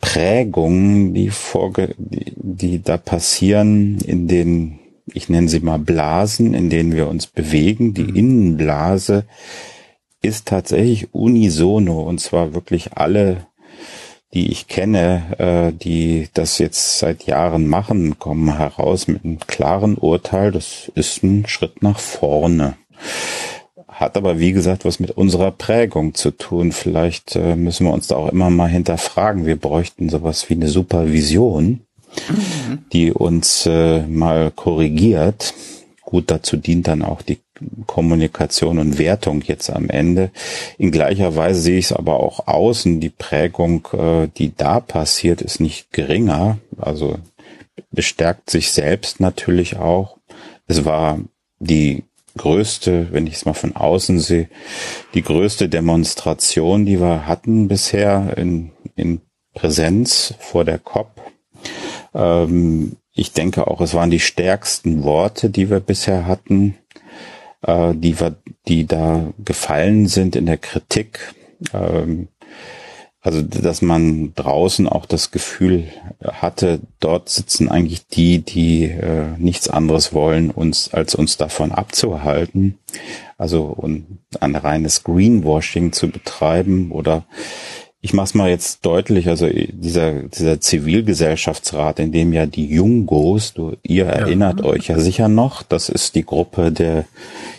Prägungen, 0.00 1.14
die, 1.14 1.30
vorge 1.30 1.94
die, 1.98 2.32
die 2.36 2.82
da 2.82 2.96
passieren 2.96 3.98
in 4.00 4.28
den, 4.28 4.78
ich 5.12 5.28
nenne 5.28 5.48
sie 5.48 5.60
mal 5.60 5.78
Blasen, 5.78 6.54
in 6.54 6.70
denen 6.70 6.94
wir 6.94 7.08
uns 7.08 7.26
bewegen. 7.26 7.94
Die 7.94 8.04
mhm. 8.04 8.16
Innenblase 8.16 9.24
ist 10.22 10.46
tatsächlich 10.46 11.14
unisono 11.14 12.02
und 12.02 12.20
zwar 12.20 12.54
wirklich 12.54 12.94
alle, 12.94 13.46
die 14.34 14.50
ich 14.50 14.66
kenne, 14.66 15.38
äh, 15.38 15.72
die 15.72 16.28
das 16.34 16.58
jetzt 16.58 16.98
seit 16.98 17.24
Jahren 17.24 17.68
machen, 17.68 18.18
kommen 18.18 18.56
heraus 18.56 19.06
mit 19.06 19.24
einem 19.24 19.38
klaren 19.38 19.96
Urteil, 19.96 20.50
das 20.50 20.90
ist 20.94 21.22
ein 21.22 21.46
Schritt 21.46 21.82
nach 21.82 22.00
vorne 22.00 22.76
hat 23.96 24.16
aber 24.18 24.38
wie 24.38 24.52
gesagt 24.52 24.84
was 24.84 25.00
mit 25.00 25.10
unserer 25.12 25.50
Prägung 25.50 26.14
zu 26.14 26.30
tun. 26.30 26.72
Vielleicht 26.72 27.34
äh, 27.34 27.56
müssen 27.56 27.86
wir 27.86 27.94
uns 27.94 28.08
da 28.08 28.16
auch 28.16 28.28
immer 28.28 28.50
mal 28.50 28.68
hinterfragen. 28.68 29.46
Wir 29.46 29.56
bräuchten 29.56 30.10
sowas 30.10 30.48
wie 30.50 30.54
eine 30.54 30.68
Supervision, 30.68 31.80
mhm. 32.28 32.78
die 32.92 33.10
uns 33.10 33.64
äh, 33.64 34.02
mal 34.02 34.50
korrigiert. 34.50 35.54
Gut, 36.02 36.30
dazu 36.30 36.58
dient 36.58 36.86
dann 36.86 37.02
auch 37.02 37.22
die 37.22 37.38
Kommunikation 37.86 38.78
und 38.78 38.98
Wertung 38.98 39.42
jetzt 39.46 39.70
am 39.70 39.88
Ende. 39.88 40.30
In 40.76 40.90
gleicher 40.90 41.34
Weise 41.34 41.62
sehe 41.62 41.78
ich 41.78 41.86
es 41.86 41.92
aber 41.92 42.20
auch 42.20 42.46
außen. 42.46 43.00
Die 43.00 43.08
Prägung, 43.08 43.88
äh, 43.94 44.28
die 44.36 44.54
da 44.54 44.80
passiert, 44.80 45.40
ist 45.40 45.58
nicht 45.58 45.90
geringer. 45.92 46.58
Also 46.76 47.16
bestärkt 47.92 48.50
sich 48.50 48.72
selbst 48.72 49.20
natürlich 49.20 49.78
auch. 49.78 50.18
Es 50.66 50.84
war 50.84 51.18
die 51.58 52.04
größte, 52.36 53.08
wenn 53.10 53.26
ich 53.26 53.34
es 53.34 53.44
mal 53.44 53.54
von 53.54 53.74
außen 53.74 54.18
sehe, 54.18 54.48
die 55.14 55.22
größte 55.22 55.68
Demonstration, 55.68 56.86
die 56.86 57.00
wir 57.00 57.26
hatten 57.26 57.68
bisher 57.68 58.36
in, 58.36 58.72
in 58.94 59.20
Präsenz 59.54 60.34
vor 60.38 60.64
der 60.64 60.78
COP. 60.78 61.20
Ähm, 62.14 62.96
ich 63.12 63.32
denke 63.32 63.66
auch, 63.66 63.80
es 63.80 63.94
waren 63.94 64.10
die 64.10 64.20
stärksten 64.20 65.02
Worte, 65.02 65.50
die 65.50 65.70
wir 65.70 65.80
bisher 65.80 66.26
hatten, 66.26 66.76
äh, 67.62 67.94
die, 67.94 68.20
wir, 68.20 68.36
die 68.68 68.86
da 68.86 69.32
gefallen 69.42 70.06
sind 70.06 70.36
in 70.36 70.46
der 70.46 70.58
Kritik. 70.58 71.34
Ähm, 71.72 72.28
also, 73.26 73.42
dass 73.42 73.82
man 73.82 74.32
draußen 74.36 74.88
auch 74.88 75.04
das 75.04 75.32
Gefühl 75.32 75.88
hatte, 76.22 76.78
dort 77.00 77.28
sitzen 77.28 77.68
eigentlich 77.68 78.06
die, 78.06 78.38
die 78.38 78.84
äh, 78.84 79.24
nichts 79.36 79.68
anderes 79.68 80.12
wollen, 80.12 80.52
uns 80.52 80.94
als 80.94 81.16
uns 81.16 81.36
davon 81.36 81.72
abzuhalten. 81.72 82.78
Also 83.36 83.64
und 83.64 84.20
ein 84.38 84.54
reines 84.54 85.02
Greenwashing 85.02 85.90
zu 85.90 86.08
betreiben 86.08 86.92
oder 86.92 87.24
ich 88.00 88.12
mache 88.12 88.26
es 88.26 88.34
mal 88.34 88.48
jetzt 88.48 88.86
deutlich, 88.86 89.26
also 89.26 89.48
dieser, 89.48 90.22
dieser 90.22 90.60
Zivilgesellschaftsrat, 90.60 91.98
in 91.98 92.12
dem 92.12 92.32
ja 92.32 92.46
die 92.46 92.68
Jungos, 92.68 93.54
du, 93.54 93.74
ihr 93.82 94.04
ja. 94.04 94.10
erinnert 94.10 94.62
euch 94.62 94.86
ja 94.86 95.00
sicher 95.00 95.26
noch, 95.26 95.64
das 95.64 95.88
ist 95.88 96.14
die 96.14 96.24
Gruppe 96.24 96.70
der 96.70 97.06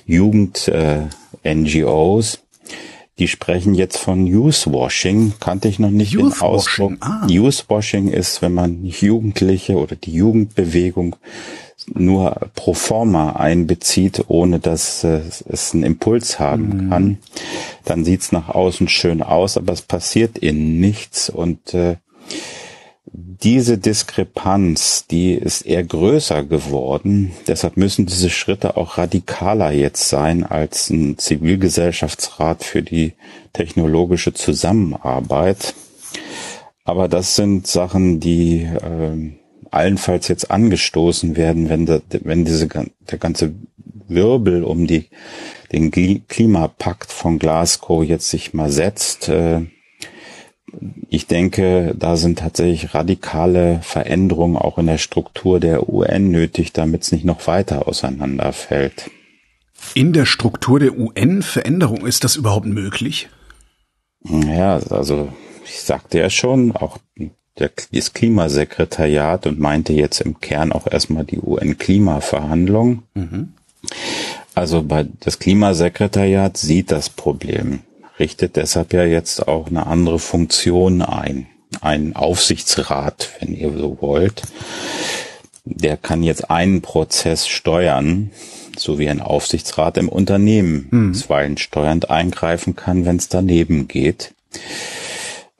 Jugend-NGOs, 0.05 2.35
äh, 2.35 2.37
die 3.19 3.27
sprechen 3.27 3.73
jetzt 3.73 3.97
von 3.97 4.23
Use-Washing, 4.23 5.33
kannte 5.39 5.67
ich 5.67 5.79
noch 5.79 5.89
nicht 5.89 6.15
Use 6.17 6.35
den 6.35 6.41
Ausdruck. 6.41 6.93
Ah. 6.99 7.25
Use-Washing 7.29 8.09
ist, 8.09 8.41
wenn 8.41 8.53
man 8.53 8.85
Jugendliche 8.85 9.77
oder 9.77 9.95
die 9.95 10.13
Jugendbewegung 10.13 11.15
nur 11.93 12.35
pro 12.55 12.73
forma 12.73 13.33
einbezieht, 13.33 14.25
ohne 14.27 14.59
dass 14.59 15.03
äh, 15.03 15.21
es 15.47 15.73
einen 15.73 15.83
Impuls 15.83 16.39
haben 16.39 16.85
mhm. 16.85 16.89
kann, 16.89 17.17
dann 17.85 18.03
sieht's 18.03 18.31
nach 18.31 18.49
außen 18.49 18.87
schön 18.87 19.23
aus, 19.23 19.57
aber 19.57 19.73
es 19.73 19.81
passiert 19.81 20.37
innen 20.37 20.79
nichts 20.79 21.29
und 21.29 21.73
äh, 21.73 21.95
diese 23.19 23.79
Diskrepanz, 23.79 25.07
die 25.07 25.33
ist 25.33 25.63
eher 25.63 25.83
größer 25.83 26.43
geworden. 26.43 27.31
Deshalb 27.47 27.75
müssen 27.75 28.05
diese 28.05 28.29
Schritte 28.29 28.77
auch 28.77 28.99
radikaler 28.99 29.71
jetzt 29.71 30.09
sein 30.09 30.43
als 30.43 30.91
ein 30.91 31.17
Zivilgesellschaftsrat 31.17 32.63
für 32.63 32.83
die 32.83 33.13
technologische 33.53 34.35
Zusammenarbeit. 34.35 35.73
Aber 36.83 37.07
das 37.07 37.35
sind 37.35 37.65
Sachen, 37.65 38.19
die 38.19 38.61
äh, 38.61 39.31
allenfalls 39.71 40.27
jetzt 40.27 40.51
angestoßen 40.51 41.35
werden, 41.35 41.69
wenn, 41.69 41.87
der, 41.87 42.03
wenn 42.21 42.45
diese, 42.45 42.67
der 42.67 43.17
ganze 43.17 43.55
Wirbel 44.07 44.63
um 44.63 44.85
die, 44.85 45.09
den 45.71 45.89
Klimapakt 45.89 47.11
von 47.11 47.39
Glasgow 47.39 48.03
jetzt 48.03 48.29
sich 48.29 48.53
mal 48.53 48.69
setzt. 48.69 49.27
Äh, 49.27 49.65
ich 51.09 51.27
denke, 51.27 51.95
da 51.97 52.17
sind 52.17 52.39
tatsächlich 52.39 52.93
radikale 52.93 53.79
Veränderungen 53.81 54.57
auch 54.57 54.77
in 54.77 54.87
der 54.87 54.97
Struktur 54.97 55.59
der 55.59 55.89
UN 55.89 56.29
nötig, 56.29 56.73
damit 56.73 57.03
es 57.03 57.11
nicht 57.11 57.25
noch 57.25 57.47
weiter 57.47 57.87
auseinanderfällt. 57.87 59.09
In 59.93 60.11
der 60.13 60.25
Struktur 60.25 60.79
der 60.79 60.97
UN 60.97 61.41
Veränderung, 61.41 62.05
ist 62.05 62.23
das 62.23 62.35
überhaupt 62.35 62.65
möglich? 62.65 63.29
Ja, 64.23 64.77
also 64.89 65.29
ich 65.63 65.79
sagte 65.79 66.19
ja 66.19 66.29
schon, 66.29 66.75
auch 66.75 66.97
der, 67.59 67.71
das 67.91 68.13
Klimasekretariat 68.13 69.47
und 69.47 69.59
meinte 69.59 69.93
jetzt 69.93 70.21
im 70.21 70.39
Kern 70.39 70.71
auch 70.71 70.87
erstmal 70.87 71.23
die 71.23 71.39
UN-Klimaverhandlungen. 71.39 73.03
Mhm. 73.13 73.53
Also 74.53 74.83
bei 74.83 75.05
das 75.19 75.39
Klimasekretariat 75.39 76.57
sieht 76.57 76.91
das 76.91 77.09
Problem, 77.09 77.81
richtet 78.19 78.55
deshalb 78.55 78.93
ja 78.93 79.03
jetzt 79.03 79.47
auch 79.47 79.67
eine 79.67 79.87
andere 79.87 80.19
Funktion 80.19 81.01
ein. 81.01 81.47
Ein 81.81 82.15
Aufsichtsrat, 82.15 83.29
wenn 83.39 83.53
ihr 83.55 83.71
so 83.77 83.97
wollt. 84.01 84.43
Der 85.65 85.97
kann 85.97 86.23
jetzt 86.23 86.49
einen 86.49 86.81
Prozess 86.81 87.47
steuern, 87.47 88.31
so 88.77 88.99
wie 88.99 89.09
ein 89.09 89.21
Aufsichtsrat 89.21 89.97
im 89.97 90.07
Unternehmen 90.07 90.87
mhm. 90.89 91.13
zuweilen 91.13 91.57
steuernd 91.57 92.09
eingreifen 92.09 92.75
kann, 92.75 93.05
wenn 93.05 93.17
es 93.17 93.27
daneben 93.27 93.87
geht. 93.87 94.33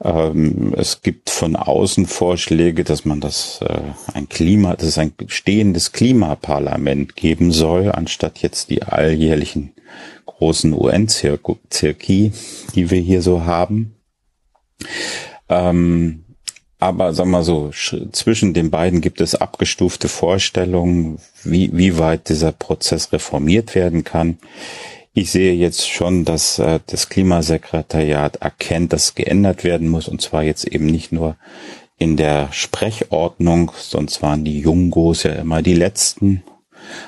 Ähm, 0.02 0.74
es 0.78 1.02
gibt 1.02 1.30
von 1.30 1.56
außen 1.56 2.06
Vorschläge, 2.06 2.84
dass 2.84 3.04
man 3.04 3.20
das 3.20 3.60
äh, 3.62 3.80
ein 4.14 4.30
Klima, 4.30 4.76
dass 4.76 4.88
es 4.88 4.98
ein 4.98 5.14
stehendes 5.28 5.92
Klimaparlament 5.92 7.16
geben 7.16 7.52
soll, 7.52 7.92
anstatt 7.92 8.40
jetzt 8.40 8.70
die 8.70 8.84
alljährlichen 8.84 9.74
großen 10.38 10.74
UN-Zirki, 10.74 12.32
die 12.76 12.92
wir 12.92 13.00
hier 13.00 13.22
so 13.22 13.46
haben. 13.46 13.96
Ähm, 15.50 16.24
aber 16.80 17.14
sag 17.14 17.26
mal 17.26 17.44
so, 17.44 17.72
zwischen 18.12 18.54
den 18.54 18.70
beiden 18.70 19.02
gibt 19.02 19.20
es 19.20 19.34
abgestufte 19.34 20.08
Vorstellungen, 20.08 21.20
wie, 21.44 21.72
wie 21.74 21.98
weit 21.98 22.30
dieser 22.30 22.52
Prozess 22.52 23.12
reformiert 23.12 23.74
werden 23.74 24.04
kann. 24.04 24.38
Ich 25.14 25.32
sehe 25.32 25.54
jetzt 25.54 25.90
schon, 25.90 26.24
dass 26.24 26.60
äh, 26.60 26.80
das 26.86 27.10
Klimasekretariat 27.10 28.36
erkennt, 28.36 28.94
dass 28.94 29.16
geändert 29.16 29.64
werden 29.64 29.90
muss, 29.90 30.08
und 30.08 30.22
zwar 30.22 30.44
jetzt 30.44 30.66
eben 30.68 30.86
nicht 30.86 31.12
nur 31.12 31.36
in 31.98 32.16
der 32.16 32.50
Sprechordnung, 32.52 33.72
sonst 33.76 34.22
waren 34.22 34.46
die 34.46 34.60
Jungos 34.60 35.24
ja 35.24 35.32
immer 35.32 35.64
die 35.64 35.74
letzten, 35.74 36.44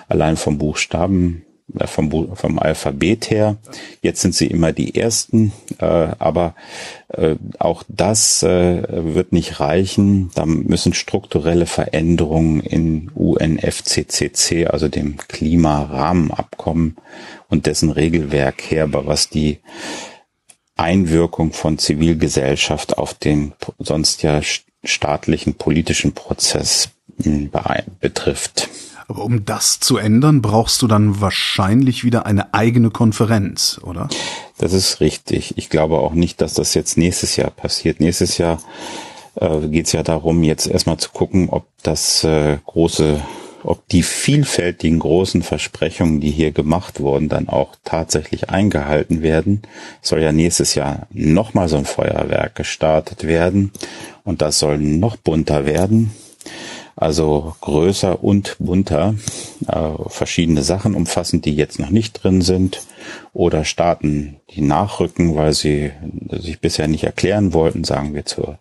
allein 0.08 0.36
vom 0.36 0.58
Buchstaben, 0.58 1.46
vom, 1.86 2.36
vom 2.36 2.60
Alphabet 2.60 3.30
her. 3.30 3.58
Jetzt 4.02 4.22
sind 4.22 4.36
sie 4.36 4.48
immer 4.48 4.72
die 4.72 4.96
ersten, 4.96 5.52
äh, 5.80 5.86
aber 5.86 6.56
äh, 7.10 7.36
auch 7.58 7.84
das 7.88 8.44
äh, 8.44 8.84
wird 8.90 9.32
nicht 9.32 9.60
reichen. 9.60 10.32
Da 10.36 10.46
müssen 10.46 10.94
strukturelle 10.94 11.66
Veränderungen 11.66 12.62
in 12.62 13.10
UNFCCC, 13.14 14.68
also 14.68 14.88
dem 14.88 15.18
Klimarahmenabkommen, 15.18 16.98
und 17.48 17.66
dessen 17.66 17.90
Regelwerk 17.90 18.62
her, 18.70 18.88
was 18.92 19.30
die 19.30 19.60
Einwirkung 20.76 21.52
von 21.52 21.78
Zivilgesellschaft 21.78 22.98
auf 22.98 23.14
den 23.14 23.54
sonst 23.80 24.24
ja 24.24 24.42
staatlichen 24.84 25.56
politischen 25.56 26.14
Prozess 26.14 26.90
hm, 27.22 27.52
betrifft. 28.00 28.70
Aber 29.10 29.24
um 29.24 29.44
das 29.44 29.80
zu 29.80 29.98
ändern, 29.98 30.44
brauchst 30.44 30.84
du 30.84 30.88
dann 30.88 31.20
wahrscheinlich 31.20 32.04
wieder 32.04 32.28
eine 32.28 32.54
eigene 32.54 32.92
Konferenz, 32.92 33.82
oder? 33.84 34.08
Das 34.60 34.72
ist 34.72 35.02
richtig. 35.02 35.58
Ich 35.58 35.70
glaube 35.70 35.98
auch 35.98 36.14
nicht, 36.14 36.42
dass 36.42 36.54
das 36.54 36.76
jetzt 36.76 36.96
nächstes 36.96 37.36
Jahr 37.36 37.50
passiert. 37.50 38.00
Nächstes 38.00 38.38
Jahr 38.38 38.62
äh, 39.34 39.68
geht 39.68 39.88
es 39.88 39.94
ja 39.94 40.04
darum, 40.04 40.44
jetzt 40.44 40.68
erstmal 40.68 40.98
zu 40.98 41.10
gucken, 41.10 41.50
ob 41.50 41.66
das 41.82 42.24
äh, 42.24 42.60
große 42.66 43.20
ob 43.62 43.86
die 43.90 44.04
vielfältigen 44.04 45.00
großen 45.00 45.42
Versprechungen, 45.44 46.22
die 46.22 46.32
hier 46.32 46.52
gemacht 46.52 47.02
wurden, 47.02 47.28
dann 47.28 47.50
auch 47.50 47.76
tatsächlich 47.84 48.50
eingehalten 48.50 49.22
werden. 49.22 49.64
Es 50.02 50.10
soll 50.10 50.22
ja 50.22 50.32
nächstes 50.32 50.76
Jahr 50.76 51.08
nochmal 51.12 51.68
so 51.68 51.76
ein 51.76 51.84
Feuerwerk 51.84 52.56
gestartet 52.56 53.26
werden 53.26 53.74
und 54.24 54.42
das 54.42 54.60
soll 54.60 54.78
noch 54.78 55.18
bunter 55.18 55.66
werden. 55.66 56.12
Also 57.00 57.56
größer 57.62 58.22
und 58.26 58.58
bunter, 58.60 59.16
äh, 59.68 59.92
verschiedene 60.08 60.64
Sachen 60.64 60.96
umfassend, 60.96 61.46
die 61.46 61.56
jetzt 61.56 61.80
noch 61.80 61.92
nicht 61.92 62.22
drin 62.22 62.42
sind 62.42 62.82
oder 63.32 63.64
Staaten, 63.64 64.42
die 64.50 64.60
nachrücken, 64.60 65.34
weil 65.38 65.54
sie 65.54 65.92
sich 66.30 66.60
bisher 66.60 66.90
nicht 66.90 67.06
erklären 67.06 67.54
wollten, 67.54 67.86
sagen 67.86 68.14
wir 68.16 68.26
zur 68.26 68.60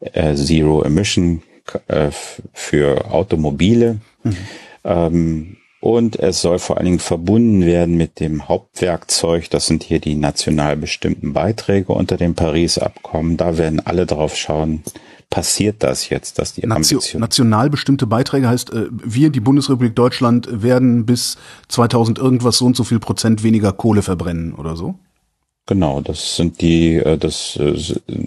äh, 0.00 0.34
Zero 0.34 0.82
Emission 0.82 1.42
äh, 1.88 2.08
für 2.54 3.10
Automobile. 3.10 3.98
Mhm. 4.22 4.36
Ähm, 4.84 5.56
und 5.80 6.18
es 6.18 6.40
soll 6.40 6.60
vor 6.60 6.78
allen 6.78 6.86
Dingen 6.86 6.98
verbunden 7.00 7.66
werden 7.66 7.98
mit 7.98 8.18
dem 8.18 8.48
Hauptwerkzeug. 8.48 9.50
Das 9.50 9.66
sind 9.66 9.82
hier 9.82 9.98
die 9.98 10.14
national 10.14 10.78
bestimmten 10.78 11.34
Beiträge 11.34 11.92
unter 11.92 12.16
dem 12.16 12.34
Paris-Abkommen. 12.34 13.36
Da 13.36 13.58
werden 13.58 13.80
alle 13.84 14.06
drauf 14.06 14.34
schauen, 14.34 14.82
passiert 15.34 15.82
das 15.82 16.10
jetzt, 16.10 16.38
dass 16.38 16.54
die 16.54 16.60
Nation, 16.60 16.98
Ambition 16.98 17.20
national 17.20 17.68
bestimmte 17.68 18.06
Beiträge 18.06 18.48
heißt, 18.48 18.72
äh, 18.72 18.86
wir, 18.92 19.30
die 19.30 19.40
Bundesrepublik 19.40 19.96
Deutschland, 19.96 20.62
werden 20.62 21.06
bis 21.06 21.38
2000 21.66 22.18
irgendwas 22.18 22.58
so 22.58 22.66
und 22.66 22.76
so 22.76 22.84
viel 22.84 23.00
Prozent 23.00 23.42
weniger 23.42 23.72
Kohle 23.72 24.02
verbrennen 24.02 24.54
oder 24.54 24.76
so? 24.76 24.94
Genau, 25.66 26.00
das 26.00 26.36
sind 26.36 26.60
die, 26.60 26.98
äh, 26.98 27.18
das 27.18 27.56
äh, 27.56 27.74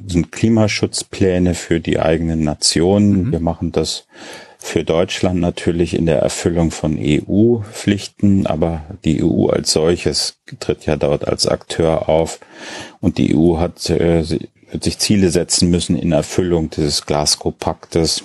sind 0.05 0.33
Klimaschutzpläne 0.33 1.53
für 1.53 1.79
die 1.79 1.97
eigenen 1.97 2.43
Nationen. 2.43 3.27
Mhm. 3.27 3.31
Wir 3.31 3.39
machen 3.39 3.71
das 3.71 4.05
für 4.57 4.83
Deutschland 4.83 5.39
natürlich 5.39 5.93
in 5.93 6.07
der 6.07 6.19
Erfüllung 6.19 6.71
von 6.71 6.97
EU-Pflichten, 6.99 8.47
aber 8.47 8.81
die 9.05 9.23
EU 9.23 9.47
als 9.47 9.71
solches 9.71 10.39
tritt 10.59 10.85
ja 10.85 10.97
dort 10.97 11.25
als 11.25 11.47
Akteur 11.47 12.09
auf 12.09 12.41
und 12.99 13.17
die 13.17 13.33
EU 13.33 13.59
hat 13.59 13.89
äh, 13.89 14.25
wird 14.71 14.83
sich 14.83 14.99
Ziele 14.99 15.29
setzen 15.29 15.69
müssen 15.69 15.97
in 15.97 16.11
Erfüllung 16.11 16.69
dieses 16.69 17.05
Glasgow-Paktes. 17.05 18.23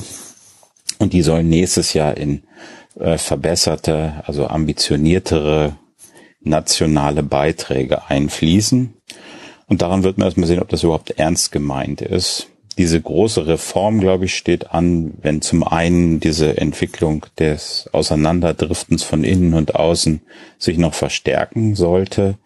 Und 0.99 1.13
die 1.13 1.23
sollen 1.23 1.49
nächstes 1.49 1.95
Jahr 1.95 2.17
in 2.17 2.43
äh, 2.99 3.19
verbesserte, 3.19 4.23
also 4.27 4.47
ambitioniertere 4.47 5.77
nationale 6.41 7.23
Beiträge 7.23 8.09
einfließen. 8.09 8.95
Und 9.67 9.83
daran 9.83 10.03
wird 10.03 10.19
man 10.19 10.27
erstmal 10.27 10.47
sehen, 10.47 10.61
ob 10.61 10.69
das 10.69 10.83
überhaupt 10.83 11.11
ernst 11.13 11.53
gemeint 11.53 12.03
ist. 12.03 12.49
Diese 12.79 13.01
große 13.01 13.47
Reform, 13.47 14.01
glaube 14.01 14.25
ich, 14.25 14.35
steht 14.35 14.71
an, 14.71 15.15
wenn 15.21 15.43
zum 15.43 15.63
einen 15.63 16.21
diese 16.21 16.57
Entwicklung 16.57 17.27
des 17.39 17.89
Auseinanderdriftens 17.93 19.03
von 19.03 19.25
innen 19.25 19.55
und 19.55 19.75
außen 19.75 20.23
sich 20.59 20.79
noch 20.79 20.95
verstärken 20.95 21.75
sollte 21.75 22.39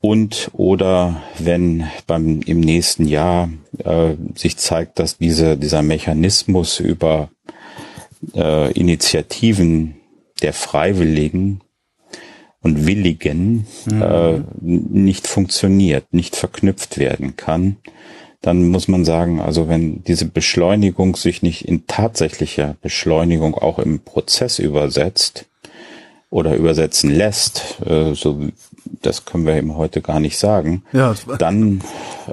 und 0.00 0.50
oder 0.52 1.22
wenn 1.38 1.84
beim 2.06 2.40
im 2.42 2.60
nächsten 2.60 3.06
Jahr 3.06 3.50
äh, 3.78 4.14
sich 4.34 4.56
zeigt, 4.56 4.98
dass 4.98 5.18
diese 5.18 5.56
dieser 5.56 5.82
Mechanismus 5.82 6.80
über 6.80 7.30
äh, 8.34 8.72
Initiativen 8.72 9.96
der 10.42 10.52
Freiwilligen 10.52 11.60
und 12.60 12.86
Willigen 12.86 13.66
mhm. 13.86 14.02
äh, 14.02 14.40
nicht 14.60 15.26
funktioniert, 15.26 16.12
nicht 16.12 16.36
verknüpft 16.36 16.98
werden 16.98 17.36
kann 17.36 17.76
dann 18.46 18.68
muss 18.68 18.86
man 18.86 19.04
sagen, 19.04 19.40
also 19.40 19.68
wenn 19.68 20.04
diese 20.04 20.26
Beschleunigung 20.26 21.16
sich 21.16 21.42
nicht 21.42 21.66
in 21.66 21.88
tatsächlicher 21.88 22.76
Beschleunigung 22.80 23.56
auch 23.56 23.80
im 23.80 23.98
Prozess 23.98 24.60
übersetzt 24.60 25.46
oder 26.30 26.56
übersetzen 26.56 27.10
lässt, 27.10 27.80
äh, 27.84 28.14
so 28.14 28.48
das 29.02 29.24
können 29.24 29.46
wir 29.46 29.54
eben 29.54 29.76
heute 29.76 30.02
gar 30.02 30.20
nicht 30.20 30.38
sagen, 30.38 30.82
ja, 30.92 31.14
dann 31.38 31.80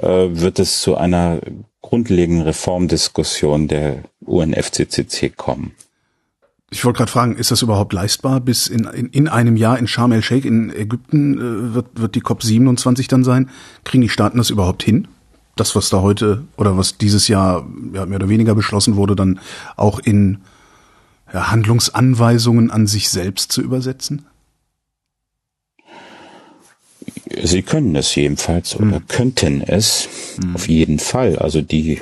äh, 0.00 0.28
wird 0.30 0.58
es 0.58 0.80
zu 0.80 0.96
einer 0.96 1.40
grundlegenden 1.82 2.44
Reformdiskussion 2.44 3.68
der 3.68 4.04
UNFCCC 4.24 5.36
kommen. 5.36 5.72
Ich 6.70 6.84
wollte 6.84 6.98
gerade 6.98 7.10
fragen, 7.10 7.36
ist 7.36 7.52
das 7.52 7.62
überhaupt 7.62 7.92
leistbar? 7.92 8.40
Bis 8.40 8.66
in, 8.66 8.84
in, 8.84 9.06
in 9.10 9.28
einem 9.28 9.56
Jahr 9.56 9.78
in 9.78 9.86
Sharm 9.86 10.10
el-Sheikh 10.10 10.48
in 10.48 10.74
Ägypten 10.74 11.38
äh, 11.38 11.74
wird, 11.74 11.86
wird 11.94 12.14
die 12.16 12.22
COP27 12.22 13.08
dann 13.08 13.22
sein. 13.22 13.48
Kriegen 13.84 14.02
die 14.02 14.08
Staaten 14.08 14.38
das 14.38 14.50
überhaupt 14.50 14.82
hin? 14.82 15.06
Das, 15.54 15.76
was 15.76 15.88
da 15.88 16.00
heute 16.00 16.42
oder 16.56 16.76
was 16.76 16.98
dieses 16.98 17.28
Jahr 17.28 17.64
ja, 17.92 18.06
mehr 18.06 18.16
oder 18.16 18.28
weniger 18.28 18.56
beschlossen 18.56 18.96
wurde, 18.96 19.14
dann 19.14 19.38
auch 19.76 20.00
in 20.00 20.38
ja, 21.34 21.50
Handlungsanweisungen 21.50 22.70
an 22.70 22.86
sich 22.86 23.10
selbst 23.10 23.52
zu 23.52 23.60
übersetzen? 23.60 24.26
Sie 27.42 27.62
können 27.62 27.96
es 27.96 28.14
jedenfalls 28.14 28.76
oder 28.76 28.96
hm. 28.96 29.08
könnten 29.08 29.60
es 29.60 30.08
hm. 30.40 30.54
auf 30.54 30.68
jeden 30.68 31.00
Fall. 31.00 31.36
Also 31.36 31.60
die 31.60 32.00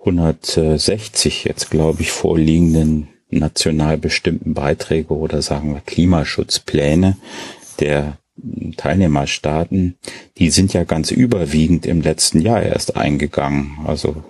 160 0.00 1.44
jetzt, 1.44 1.70
glaube 1.70 2.02
ich, 2.02 2.12
vorliegenden 2.12 3.08
national 3.30 3.98
bestimmten 3.98 4.54
Beiträge 4.54 5.14
oder 5.14 5.42
sagen 5.42 5.74
wir 5.74 5.80
Klimaschutzpläne 5.80 7.16
der 7.80 8.18
Teilnehmerstaaten, 8.76 9.96
die 10.38 10.50
sind 10.50 10.72
ja 10.72 10.84
ganz 10.84 11.10
überwiegend 11.10 11.86
im 11.86 12.00
letzten 12.00 12.40
Jahr 12.40 12.62
erst 12.62 12.96
eingegangen. 12.96 13.78
Also 13.84 14.22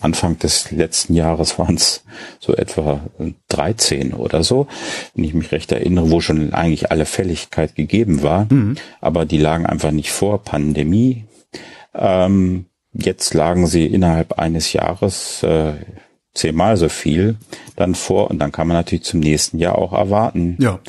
Anfang 0.00 0.38
des 0.38 0.70
letzten 0.70 1.14
Jahres 1.14 1.58
waren 1.58 1.76
es 1.76 2.02
so 2.38 2.54
etwa 2.54 3.00
13 3.48 4.14
oder 4.14 4.42
so, 4.42 4.66
wenn 5.14 5.24
ich 5.24 5.34
mich 5.34 5.52
recht 5.52 5.70
erinnere, 5.72 6.10
wo 6.10 6.20
schon 6.20 6.54
eigentlich 6.54 6.90
alle 6.90 7.04
Fälligkeit 7.04 7.74
gegeben 7.74 8.22
war. 8.22 8.46
Mhm. 8.50 8.76
Aber 9.00 9.26
die 9.26 9.38
lagen 9.38 9.66
einfach 9.66 9.90
nicht 9.90 10.10
vor 10.10 10.42
Pandemie. 10.42 11.24
Ähm, 11.94 12.66
jetzt 12.94 13.34
lagen 13.34 13.66
sie 13.66 13.86
innerhalb 13.86 14.38
eines 14.38 14.72
Jahres 14.72 15.42
äh, 15.42 15.74
zehnmal 16.32 16.76
so 16.76 16.88
viel 16.88 17.36
dann 17.76 17.94
vor 17.94 18.30
und 18.30 18.38
dann 18.38 18.52
kann 18.52 18.68
man 18.68 18.76
natürlich 18.76 19.04
zum 19.04 19.20
nächsten 19.20 19.58
Jahr 19.58 19.76
auch 19.76 19.92
erwarten. 19.92 20.56
Ja 20.60 20.80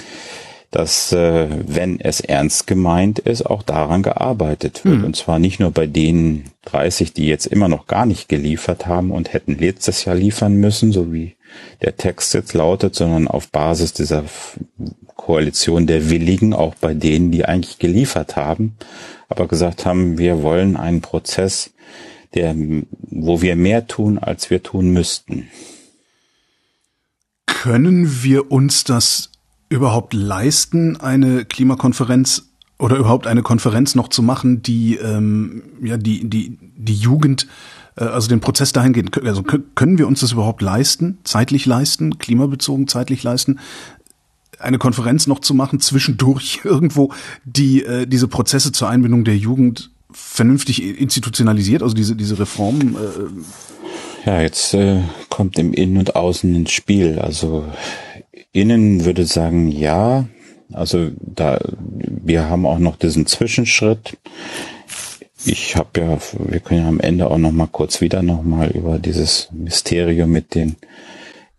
dass 0.72 1.12
äh, 1.12 1.48
wenn 1.68 2.00
es 2.00 2.22
ernst 2.22 2.66
gemeint 2.66 3.20
ist, 3.20 3.46
auch 3.46 3.62
daran 3.62 4.04
gearbeitet 4.04 4.86
wird. 4.86 5.00
Mhm. 5.00 5.04
Und 5.04 5.16
zwar 5.18 5.38
nicht 5.38 5.60
nur 5.60 5.72
bei 5.72 5.86
den 5.86 6.46
30, 6.66 7.14
die 7.14 7.28
jetzt 7.28 7.46
immer 7.46 7.68
noch 7.68 7.88
gar 7.88 8.06
nicht 8.06 8.30
geliefert 8.30 8.88
haben 8.88 9.12
und 9.12 9.34
hätten 9.34 9.58
letztes 9.58 10.06
Jahr 10.06 10.16
liefern 10.16 10.56
müssen, 10.56 10.94
so 10.94 11.12
wie 11.12 11.36
der 11.82 11.98
Text 11.98 12.34
jetzt 12.34 12.54
lautet, 12.54 12.96
sondern 12.96 13.28
auf 13.28 13.50
Basis 13.50 13.92
dieser 13.92 14.24
Koalition 15.18 15.88
der 15.88 16.10
Willigen, 16.10 16.54
auch 16.54 16.76
bei 16.76 16.94
denen, 16.94 17.32
die 17.32 17.44
eigentlich 17.44 17.78
geliefert 17.78 18.38
haben, 18.38 18.78
aber 19.28 19.48
gesagt 19.48 19.86
haben, 19.86 20.18
wir 20.18 20.42
wollen 20.42 20.78
einen 20.78 21.02
Prozess, 21.02 21.72
der, 22.34 22.56
wo 23.02 23.42
wir 23.42 23.58
mehr 23.58 23.88
tun, 23.88 24.18
als 24.18 24.50
wir 24.50 24.64
tun 24.64 24.92
müssten. 24.92 25.50
Können 27.46 28.24
wir 28.24 28.52
uns 28.52 28.86
das 28.86 29.31
überhaupt 29.72 30.14
leisten, 30.14 30.98
eine 30.98 31.46
Klimakonferenz 31.46 32.50
oder 32.78 32.98
überhaupt 32.98 33.26
eine 33.26 33.42
Konferenz 33.42 33.96
noch 33.96 34.10
zu 34.10 34.22
machen, 34.22 34.62
die 34.62 34.98
ähm, 34.98 35.64
ja 35.82 35.96
die 35.96 36.30
die 36.30 36.58
die 36.76 36.94
Jugend 36.94 37.48
äh, 37.96 38.04
also 38.04 38.28
den 38.28 38.42
Prozess 38.42 38.74
dahin 38.74 38.92
geht. 38.92 39.24
Also 39.24 39.44
können 39.44 39.98
wir 39.98 40.08
uns 40.08 40.20
das 40.20 40.34
überhaupt 40.34 40.62
leisten, 40.62 41.20
zeitlich 41.24 41.66
leisten, 41.66 42.18
klimabezogen 42.20 42.90
zeitlich 42.90 43.24
leisten, 43.24 43.60
eine 44.60 44.78
Konferenz 44.78 45.26
noch 45.26 45.40
zu 45.40 45.54
machen 45.54 45.80
zwischendurch 45.80 46.62
irgendwo, 46.66 47.14
die 47.46 47.84
äh, 47.84 48.06
diese 48.06 48.28
Prozesse 48.28 48.74
zur 48.74 48.90
Einbindung 48.90 49.24
der 49.24 49.38
Jugend 49.38 49.92
vernünftig 50.12 50.84
institutionalisiert, 51.00 51.82
also 51.82 51.96
diese 51.96 52.18
diese 52.18 52.38
Reformen. 52.38 52.96
Äh, 52.96 54.30
ja, 54.30 54.42
jetzt 54.42 54.74
äh, 54.74 55.02
kommt 55.30 55.58
im 55.58 55.74
Innen 55.74 55.98
und 55.98 56.16
Außen 56.16 56.54
ins 56.54 56.72
Spiel. 56.72 57.20
Also 57.20 57.66
Innen 58.52 59.06
würde 59.06 59.26
sagen, 59.26 59.70
ja. 59.70 60.28
Also 60.74 61.12
da, 61.20 61.60
wir 61.78 62.50
haben 62.50 62.66
auch 62.66 62.80
noch 62.80 62.96
diesen 62.96 63.26
Zwischenschritt. 63.26 64.18
Ich 65.46 65.76
habe 65.76 66.00
ja, 66.00 66.18
wir 66.38 66.60
können 66.60 66.82
ja 66.82 66.88
am 66.88 67.00
Ende 67.00 67.30
auch 67.30 67.38
noch 67.38 67.52
mal 67.52 67.68
kurz 67.68 68.00
wieder 68.00 68.22
noch 68.22 68.44
mal 68.44 68.70
über 68.72 69.00
dieses 69.00 69.50
Mysterium 69.52 70.32
mit 70.32 70.56
den 70.56 70.76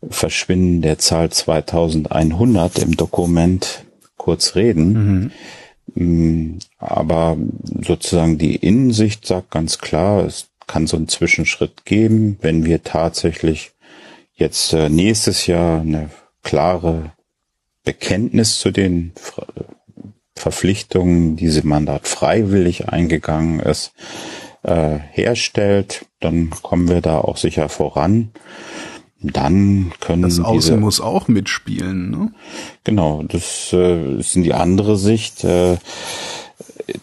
Verschwinden 0.08 0.82
der 0.82 0.98
Zahl 0.98 1.30
2100 1.30 2.78
im 2.78 2.96
Dokument 2.96 3.84
kurz 4.16 4.54
reden. 4.54 5.32
Mhm. 5.94 6.58
Aber 6.78 7.36
sozusagen 7.82 8.38
die 8.38 8.56
Innensicht 8.56 9.26
sagt 9.26 9.50
ganz 9.50 9.78
klar, 9.78 10.24
es 10.24 10.48
kann 10.66 10.86
so 10.86 10.96
einen 10.96 11.08
Zwischenschritt 11.08 11.84
geben, 11.84 12.38
wenn 12.40 12.64
wir 12.64 12.82
tatsächlich 12.82 13.72
jetzt 14.34 14.72
äh, 14.72 14.88
nächstes 14.88 15.46
Jahr 15.46 15.80
eine 15.80 16.08
klare 16.42 17.12
Bekenntnis 17.84 18.58
zu 18.58 18.70
den 18.70 19.12
Verpflichtungen, 20.34 21.36
diese 21.36 21.66
Mandat 21.66 22.08
freiwillig 22.08 22.88
eingegangen 22.88 23.60
ist, 23.60 23.92
äh, 24.62 24.98
herstellt, 25.10 26.06
dann 26.20 26.50
kommen 26.50 26.88
wir 26.88 27.00
da 27.00 27.18
auch 27.18 27.36
sicher 27.36 27.68
voran. 27.68 28.30
Dann 29.20 29.92
können 30.00 30.22
das 30.22 30.40
Außen 30.40 30.52
diese, 30.52 30.76
muss 30.76 31.00
auch 31.00 31.28
mitspielen. 31.28 32.10
Ne? 32.10 32.32
Genau, 32.82 33.22
das 33.22 33.72
äh, 33.72 34.18
ist 34.18 34.34
in 34.34 34.42
die 34.42 34.52
andere 34.52 34.96
Sicht. 34.96 35.44
Äh, 35.44 35.76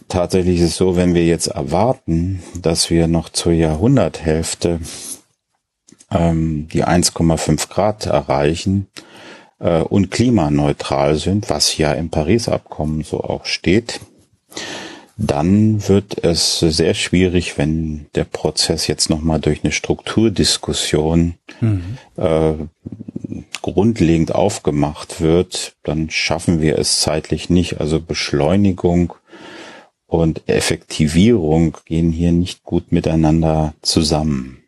tatsächlich 0.10 0.60
ist 0.60 0.72
es 0.72 0.78
so, 0.78 0.98
wenn 0.98 1.14
wir 1.14 1.26
jetzt 1.26 1.48
erwarten, 1.48 2.44
dass 2.62 2.90
wir 2.90 3.08
noch 3.08 3.30
zur 3.30 3.54
Jahrhunderthälfte 3.54 4.82
ähm, 6.12 6.68
die 6.74 6.84
1,5 6.84 7.70
Grad 7.70 8.06
erreichen, 8.06 8.88
äh, 9.60 9.82
und 9.82 10.12
klimaneutral 10.12 11.16
sind, 11.16 11.50
was 11.50 11.78
ja 11.78 11.94
im 11.94 12.10
Paris-Abkommen 12.10 13.04
so 13.04 13.22
auch 13.22 13.46
steht, 13.46 14.00
dann 15.18 15.88
wird 15.88 16.24
es 16.24 16.60
sehr 16.60 16.94
schwierig, 16.94 17.58
wenn 17.58 18.08
der 18.16 18.24
Prozess 18.24 18.88
jetzt 18.88 19.10
nochmal 19.10 19.42
durch 19.42 19.64
eine 19.64 19.74
Strukturdiskussion 19.74 21.36
mhm. 21.60 21.98
äh, 22.16 22.54
grundlegend 23.62 24.34
aufgemacht 24.34 25.20
wird, 25.20 25.76
dann 25.84 26.10
schaffen 26.10 26.62
wir 26.62 26.80
es 26.80 27.02
zeitlich 27.02 27.50
nicht. 27.50 27.82
Also 27.82 28.00
Beschleunigung 28.00 29.14
und 30.08 30.48
Effektivierung 30.48 31.78
gehen 31.86 32.12
hier 32.12 32.32
nicht 32.32 32.64
gut 32.64 32.92
miteinander 32.92 33.74
zusammen. 33.82 34.59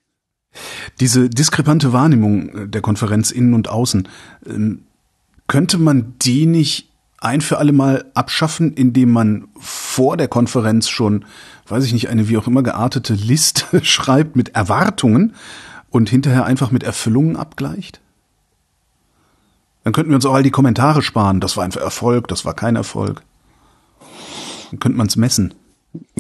Diese 1.00 1.30
diskrepante 1.30 1.94
Wahrnehmung 1.94 2.70
der 2.70 2.82
Konferenz 2.82 3.32
innen 3.32 3.54
und 3.54 3.70
außen, 3.70 4.08
ähm, 4.46 4.84
könnte 5.48 5.78
man 5.78 6.14
die 6.22 6.46
nicht 6.46 6.90
ein 7.18 7.42
für 7.42 7.60
alle 7.60 7.72
Mal 7.72 8.06
abschaffen, 8.14 8.74
indem 8.74 9.12
man 9.12 9.48
vor 9.60 10.18
der 10.18 10.28
Konferenz 10.28 10.90
schon, 10.90 11.26
weiß 11.68 11.86
ich 11.86 11.94
nicht, 11.94 12.10
eine 12.10 12.28
wie 12.28 12.38
auch 12.38 12.48
immer 12.48 12.64
geartete 12.64 13.14
Liste 13.14 13.66
schreibt 13.86 14.36
mit 14.36 14.56
Erwartungen 14.56 15.36
und 15.90 16.10
hinterher 16.10 16.46
einfach 16.46 16.72
mit 16.72 16.84
Erfüllungen 16.84 17.36
abgleicht? 17.36 18.02
Dann 19.84 19.94
könnten 19.94 20.12
wir 20.12 20.16
uns 20.16 20.26
auch 20.26 20.34
all 20.34 20.44
die 20.44 20.52
Kommentare 20.52 21.02
sparen. 21.02 21.40
Das 21.40 21.58
war 21.58 21.64
ein 21.64 21.72
Erfolg, 21.72 22.28
das 22.28 22.46
war 22.46 22.54
kein 22.54 22.76
Erfolg. 22.76 23.24
Dann 24.70 24.80
könnte 24.80 24.98
man 24.98 25.08
es 25.08 25.16
messen. 25.16 25.54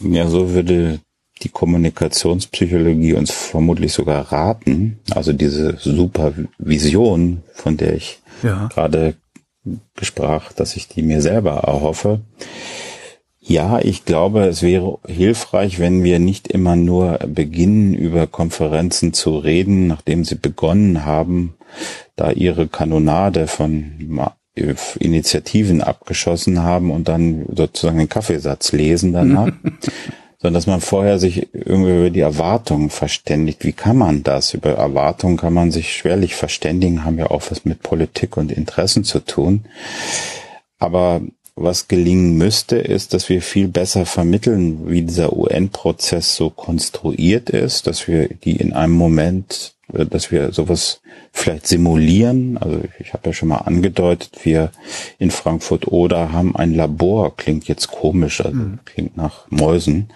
Ja, 0.01 0.27
so 0.27 0.51
würde 0.51 0.99
die 1.43 1.49
Kommunikationspsychologie 1.49 3.13
uns 3.13 3.31
vermutlich 3.31 3.93
sogar 3.93 4.31
raten, 4.31 4.99
also 5.11 5.33
diese 5.33 5.77
Supervision, 5.77 7.43
von 7.53 7.77
der 7.77 7.95
ich 7.95 8.19
ja. 8.43 8.67
gerade 8.67 9.15
gesprach, 9.95 10.53
dass 10.53 10.75
ich 10.75 10.87
die 10.87 11.03
mir 11.03 11.21
selber 11.21 11.51
erhoffe. 11.51 12.21
Ja, 13.39 13.79
ich 13.79 14.05
glaube, 14.05 14.45
es 14.45 14.61
wäre 14.61 14.99
hilfreich, 15.07 15.79
wenn 15.79 16.03
wir 16.03 16.19
nicht 16.19 16.47
immer 16.47 16.75
nur 16.75 17.17
beginnen, 17.27 17.95
über 17.95 18.27
Konferenzen 18.27 19.13
zu 19.13 19.37
reden, 19.37 19.87
nachdem 19.87 20.23
sie 20.23 20.35
begonnen 20.35 21.05
haben, 21.05 21.55
da 22.15 22.31
ihre 22.31 22.67
Kanonade 22.67 23.47
von 23.47 24.19
Initiativen 24.99 25.81
abgeschossen 25.81 26.61
haben 26.61 26.91
und 26.91 27.07
dann 27.07 27.45
sozusagen 27.55 27.97
den 27.97 28.09
Kaffeesatz 28.09 28.73
lesen 28.73 29.13
danach, 29.13 29.51
sondern 30.41 30.55
dass 30.55 30.67
man 30.67 30.81
vorher 30.81 31.19
sich 31.19 31.49
irgendwie 31.53 31.91
über 31.91 32.09
die 32.09 32.19
Erwartungen 32.19 32.89
verständigt. 32.89 33.63
Wie 33.63 33.73
kann 33.73 33.97
man 33.97 34.23
das? 34.23 34.53
Über 34.55 34.71
Erwartungen 34.71 35.37
kann 35.37 35.53
man 35.53 35.71
sich 35.71 35.93
schwerlich 35.93 36.35
verständigen, 36.35 37.05
haben 37.05 37.19
ja 37.19 37.29
auch 37.29 37.43
was 37.49 37.63
mit 37.63 37.83
Politik 37.83 38.37
und 38.37 38.51
Interessen 38.51 39.03
zu 39.03 39.19
tun. 39.19 39.65
Aber 40.79 41.21
was 41.55 41.87
gelingen 41.87 42.37
müsste, 42.37 42.77
ist, 42.77 43.13
dass 43.13 43.29
wir 43.29 43.43
viel 43.43 43.67
besser 43.67 44.07
vermitteln, 44.07 44.89
wie 44.89 45.03
dieser 45.03 45.33
UN-Prozess 45.33 46.35
so 46.35 46.49
konstruiert 46.49 47.51
ist, 47.51 47.85
dass 47.85 48.07
wir 48.07 48.29
die 48.29 48.55
in 48.55 48.73
einem 48.73 48.93
Moment, 48.93 49.75
dass 49.91 50.31
wir 50.31 50.51
sowas 50.51 51.01
vielleicht 51.31 51.67
simulieren. 51.67 52.57
Also 52.57 52.79
ich 52.99 53.13
habe 53.13 53.29
ja 53.29 53.33
schon 53.33 53.49
mal 53.49 53.57
angedeutet, 53.57 54.39
wir 54.43 54.71
in 55.19 55.31
Frankfurt 55.31 55.87
oder 55.87 56.31
haben 56.31 56.55
ein 56.55 56.73
Labor, 56.73 57.35
klingt 57.35 57.67
jetzt 57.67 57.89
komisch, 57.89 58.41
also 58.41 58.55
mhm. 58.55 58.79
klingt 58.85 59.17
nach 59.17 59.49
Mäusen, 59.49 60.09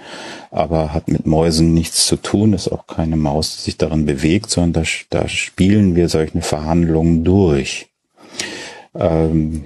aber 0.52 0.94
hat 0.94 1.08
mit 1.08 1.26
Mäusen 1.26 1.74
nichts 1.74 2.06
zu 2.06 2.18
tun, 2.18 2.54
ist 2.54 2.72
auch 2.72 2.88
keine 2.88 3.16
Maus, 3.16 3.56
die 3.56 3.62
sich 3.64 3.78
darin 3.78 4.06
bewegt, 4.06 4.50
sondern 4.50 4.84
da, 4.84 5.22
da 5.22 5.28
spielen 5.28 5.96
wir 5.96 6.10
solche 6.10 6.42
Verhandlungen 6.42 7.24
durch 7.24 7.88
ähm, 8.94 9.66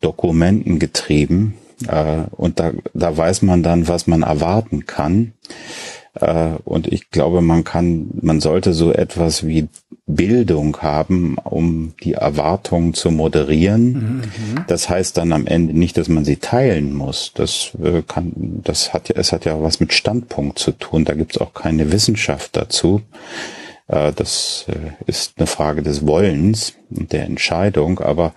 Dokumenten 0.00 0.78
getrieben 0.78 1.54
äh, 1.88 2.22
und 2.30 2.58
da, 2.60 2.72
da 2.94 3.16
weiß 3.16 3.42
man 3.42 3.62
dann, 3.62 3.88
was 3.88 4.06
man 4.06 4.22
erwarten 4.22 4.86
kann. 4.86 5.32
Äh, 6.20 6.52
und 6.64 6.86
ich 6.86 7.10
glaube, 7.10 7.40
man 7.40 7.64
kann, 7.64 8.08
man 8.20 8.40
sollte 8.40 8.72
so 8.72 8.92
etwas 8.92 9.46
wie 9.46 9.68
Bildung 10.06 10.78
haben, 10.78 11.36
um 11.42 11.94
die 12.02 12.14
Erwartungen 12.14 12.94
zu 12.94 13.10
moderieren. 13.10 13.92
Mhm. 13.92 14.64
Das 14.66 14.88
heißt 14.88 15.16
dann 15.16 15.32
am 15.32 15.46
Ende 15.46 15.76
nicht, 15.76 15.96
dass 15.96 16.08
man 16.08 16.24
sie 16.24 16.36
teilen 16.36 16.94
muss. 16.94 17.32
Das 17.34 17.72
äh, 17.82 18.02
kann, 18.02 18.32
das 18.64 18.92
hat 18.92 19.08
ja, 19.08 19.16
es 19.18 19.32
hat 19.32 19.44
ja 19.44 19.62
was 19.62 19.80
mit 19.80 19.92
Standpunkt 19.92 20.58
zu 20.58 20.72
tun. 20.72 21.04
Da 21.04 21.14
gibt's 21.14 21.38
auch 21.38 21.54
keine 21.54 21.92
Wissenschaft 21.92 22.56
dazu. 22.56 23.02
Äh, 23.88 24.12
das 24.12 24.66
ist 25.06 25.34
eine 25.36 25.46
Frage 25.46 25.82
des 25.82 26.06
Wollens 26.06 26.74
und 26.90 27.12
der 27.12 27.24
Entscheidung, 27.24 28.00
aber 28.00 28.32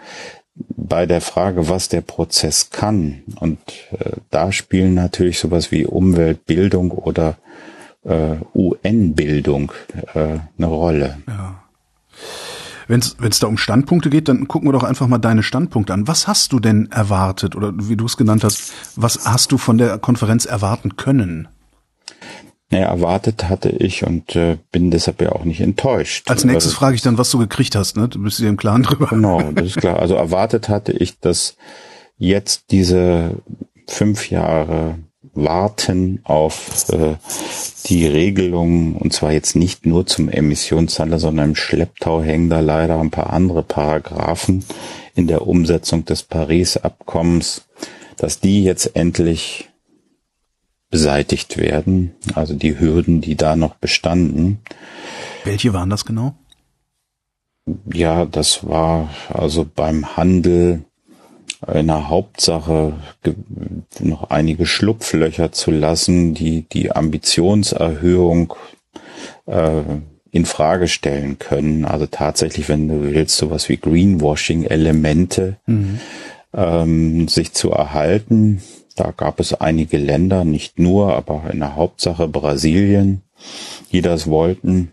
bei 0.76 1.06
der 1.06 1.22
Frage, 1.22 1.70
was 1.70 1.88
der 1.88 2.02
Prozess 2.02 2.70
kann, 2.70 3.24
und 3.40 3.60
da 4.30 4.52
spielen 4.52 4.94
natürlich 4.94 5.40
sowas 5.40 5.72
wie 5.72 5.86
Umweltbildung 5.86 6.92
oder 6.92 7.38
äh, 8.04 8.38
UN-Bildung 8.56 9.72
äh, 10.14 10.40
eine 10.58 10.68
Rolle. 10.68 11.18
Ja. 11.28 11.64
Wenn 12.88 13.02
es 13.02 13.40
da 13.40 13.46
um 13.46 13.58
Standpunkte 13.58 14.10
geht, 14.10 14.30
dann 14.30 14.48
gucken 14.48 14.68
wir 14.68 14.74
doch 14.74 14.84
einfach 14.84 15.08
mal 15.08 15.20
deine 15.20 15.44
Standpunkte 15.44 15.94
an. 15.94 16.08
Was 16.08 16.28
hast 16.28 16.54
du 16.54 16.60
denn 16.60 16.90
erwartet 16.92 17.56
oder 17.56 17.72
wie 17.76 17.96
du 17.96 18.06
es 18.06 18.18
genannt 18.18 18.44
hast, 18.44 18.74
was 18.96 19.26
hast 19.26 19.52
du 19.52 19.60
von 19.60 19.78
der 19.78 20.00
Konferenz 20.00 20.46
erwarten 20.46 20.96
können? 20.96 21.48
Naja, 22.72 22.88
erwartet 22.88 23.48
hatte 23.48 23.70
ich 23.70 24.06
und 24.06 24.36
äh, 24.36 24.58
bin 24.72 24.90
deshalb 24.90 25.22
ja 25.22 25.32
auch 25.32 25.44
nicht 25.44 25.62
enttäuscht. 25.62 26.30
Als 26.30 26.46
nächstes 26.46 26.72
also, 26.72 26.78
frage 26.78 26.96
ich 26.96 27.02
dann, 27.02 27.20
was 27.20 27.30
du 27.30 27.38
gekriegt 27.38 27.76
hast, 27.76 27.96
ne? 27.96 28.08
Du 28.08 28.22
bist 28.22 28.40
dir 28.40 28.50
im 28.50 28.58
Klaren 28.58 28.84
drüber. 28.84 29.08
Genau, 29.08 29.42
das 29.52 29.68
ist 29.68 29.78
klar. 29.78 30.00
Also 30.00 30.16
erwartet 30.16 30.68
hatte 30.68 30.92
ich, 30.92 31.20
dass 31.20 31.58
jetzt 32.18 32.72
diese 32.72 33.36
fünf 33.88 34.30
Jahre 34.30 35.00
Warten 35.44 36.20
auf 36.24 36.90
äh, 36.90 37.16
die 37.86 38.06
Regelung, 38.06 38.96
und 38.96 39.14
zwar 39.14 39.32
jetzt 39.32 39.56
nicht 39.56 39.86
nur 39.86 40.06
zum 40.06 40.30
Emissionshandel, 40.30 41.20
sondern 41.20 41.50
im 41.50 41.56
Schlepptau 41.56 42.22
hängen 42.22 42.50
da 42.50 42.60
leider 42.60 43.00
ein 43.00 43.12
paar 43.12 43.32
andere 43.32 43.64
Paragraphen 43.64 44.64
in 45.16 45.28
der 45.28 45.48
Umsetzung 45.48 46.06
des 46.06 46.24
Paris-Abkommens, 46.24 47.66
dass 48.18 48.40
die 48.40 48.64
jetzt 48.64 48.96
endlich 48.96 49.70
beseitigt 50.90 51.58
werden, 51.58 52.16
also 52.34 52.54
die 52.54 52.80
Hürden, 52.80 53.22
die 53.22 53.36
da 53.36 53.56
noch 53.56 53.76
bestanden. 53.76 54.60
Welche 55.44 55.74
waren 55.74 55.90
das 55.90 56.06
genau? 56.06 56.36
Ja, 57.92 58.26
das 58.26 58.68
war 58.68 59.10
also 59.30 59.66
beim 59.76 60.18
Handel 60.18 60.86
in 61.68 61.88
der 61.88 62.10
Hauptsache 62.10 62.94
noch 64.00 64.30
einige 64.30 64.66
Schlupflöcher 64.66 65.52
zu 65.52 65.72
lassen, 65.72 66.34
die 66.34 66.62
die 66.62 66.92
Ambitionserhöhung 66.92 68.54
äh, 69.46 69.82
in 70.32 70.46
Frage 70.46 70.88
stellen 70.88 71.38
können. 71.40 71.86
Also 71.86 72.06
tatsächlich, 72.06 72.70
wenn 72.70 72.88
du 72.88 73.02
willst, 73.02 73.38
sowas 73.38 73.68
wie 73.68 73.78
Greenwashing-Elemente 73.78 75.58
mhm. 75.66 76.00
ähm, 76.54 77.28
sich 77.28 77.54
zu 77.54 77.72
erhalten. 77.72 78.62
Da 78.96 79.12
gab 79.12 79.40
es 79.40 79.54
einige 79.54 79.98
Länder, 79.98 80.46
nicht 80.46 80.80
nur, 80.80 81.14
aber 81.14 81.50
in 81.52 81.60
der 81.60 81.76
Hauptsache 81.76 82.28
Brasilien, 82.28 83.22
die 83.92 84.02
das 84.02 84.28
wollten. 84.28 84.92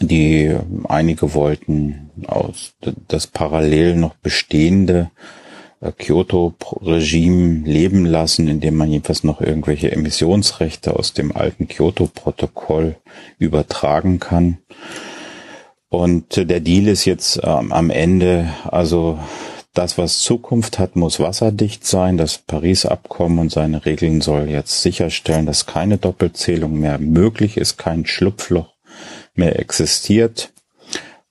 Die 0.00 0.54
einige 0.88 1.34
wollten 1.34 2.10
aus 2.26 2.74
das 3.08 3.28
parallel 3.28 3.94
noch 3.96 4.14
bestehende 4.16 5.10
Kyoto-Regime 5.80 7.66
leben 7.66 8.06
lassen, 8.06 8.48
indem 8.48 8.76
man 8.76 8.90
jedenfalls 8.90 9.24
noch 9.24 9.40
irgendwelche 9.40 9.92
Emissionsrechte 9.92 10.96
aus 10.96 11.12
dem 11.12 11.36
alten 11.36 11.68
Kyoto-Protokoll 11.68 12.96
übertragen 13.38 14.20
kann. 14.20 14.58
Und 15.88 16.38
äh, 16.38 16.46
der 16.46 16.60
Deal 16.60 16.88
ist 16.88 17.04
jetzt 17.04 17.40
ähm, 17.42 17.72
am 17.72 17.90
Ende 17.90 18.48
also 18.64 19.18
das, 19.74 19.98
was 19.98 20.20
Zukunft 20.20 20.78
hat, 20.78 20.96
muss 20.96 21.18
wasserdicht 21.18 21.84
sein. 21.84 22.16
Das 22.16 22.38
Paris-Abkommen 22.38 23.40
und 23.40 23.50
seine 23.50 23.84
Regeln 23.84 24.20
soll 24.20 24.48
jetzt 24.48 24.82
sicherstellen, 24.82 25.46
dass 25.46 25.66
keine 25.66 25.98
Doppelzählung 25.98 26.78
mehr 26.78 26.98
möglich 26.98 27.56
ist, 27.56 27.76
kein 27.76 28.06
Schlupfloch 28.06 28.72
mehr 29.34 29.58
existiert. 29.58 30.52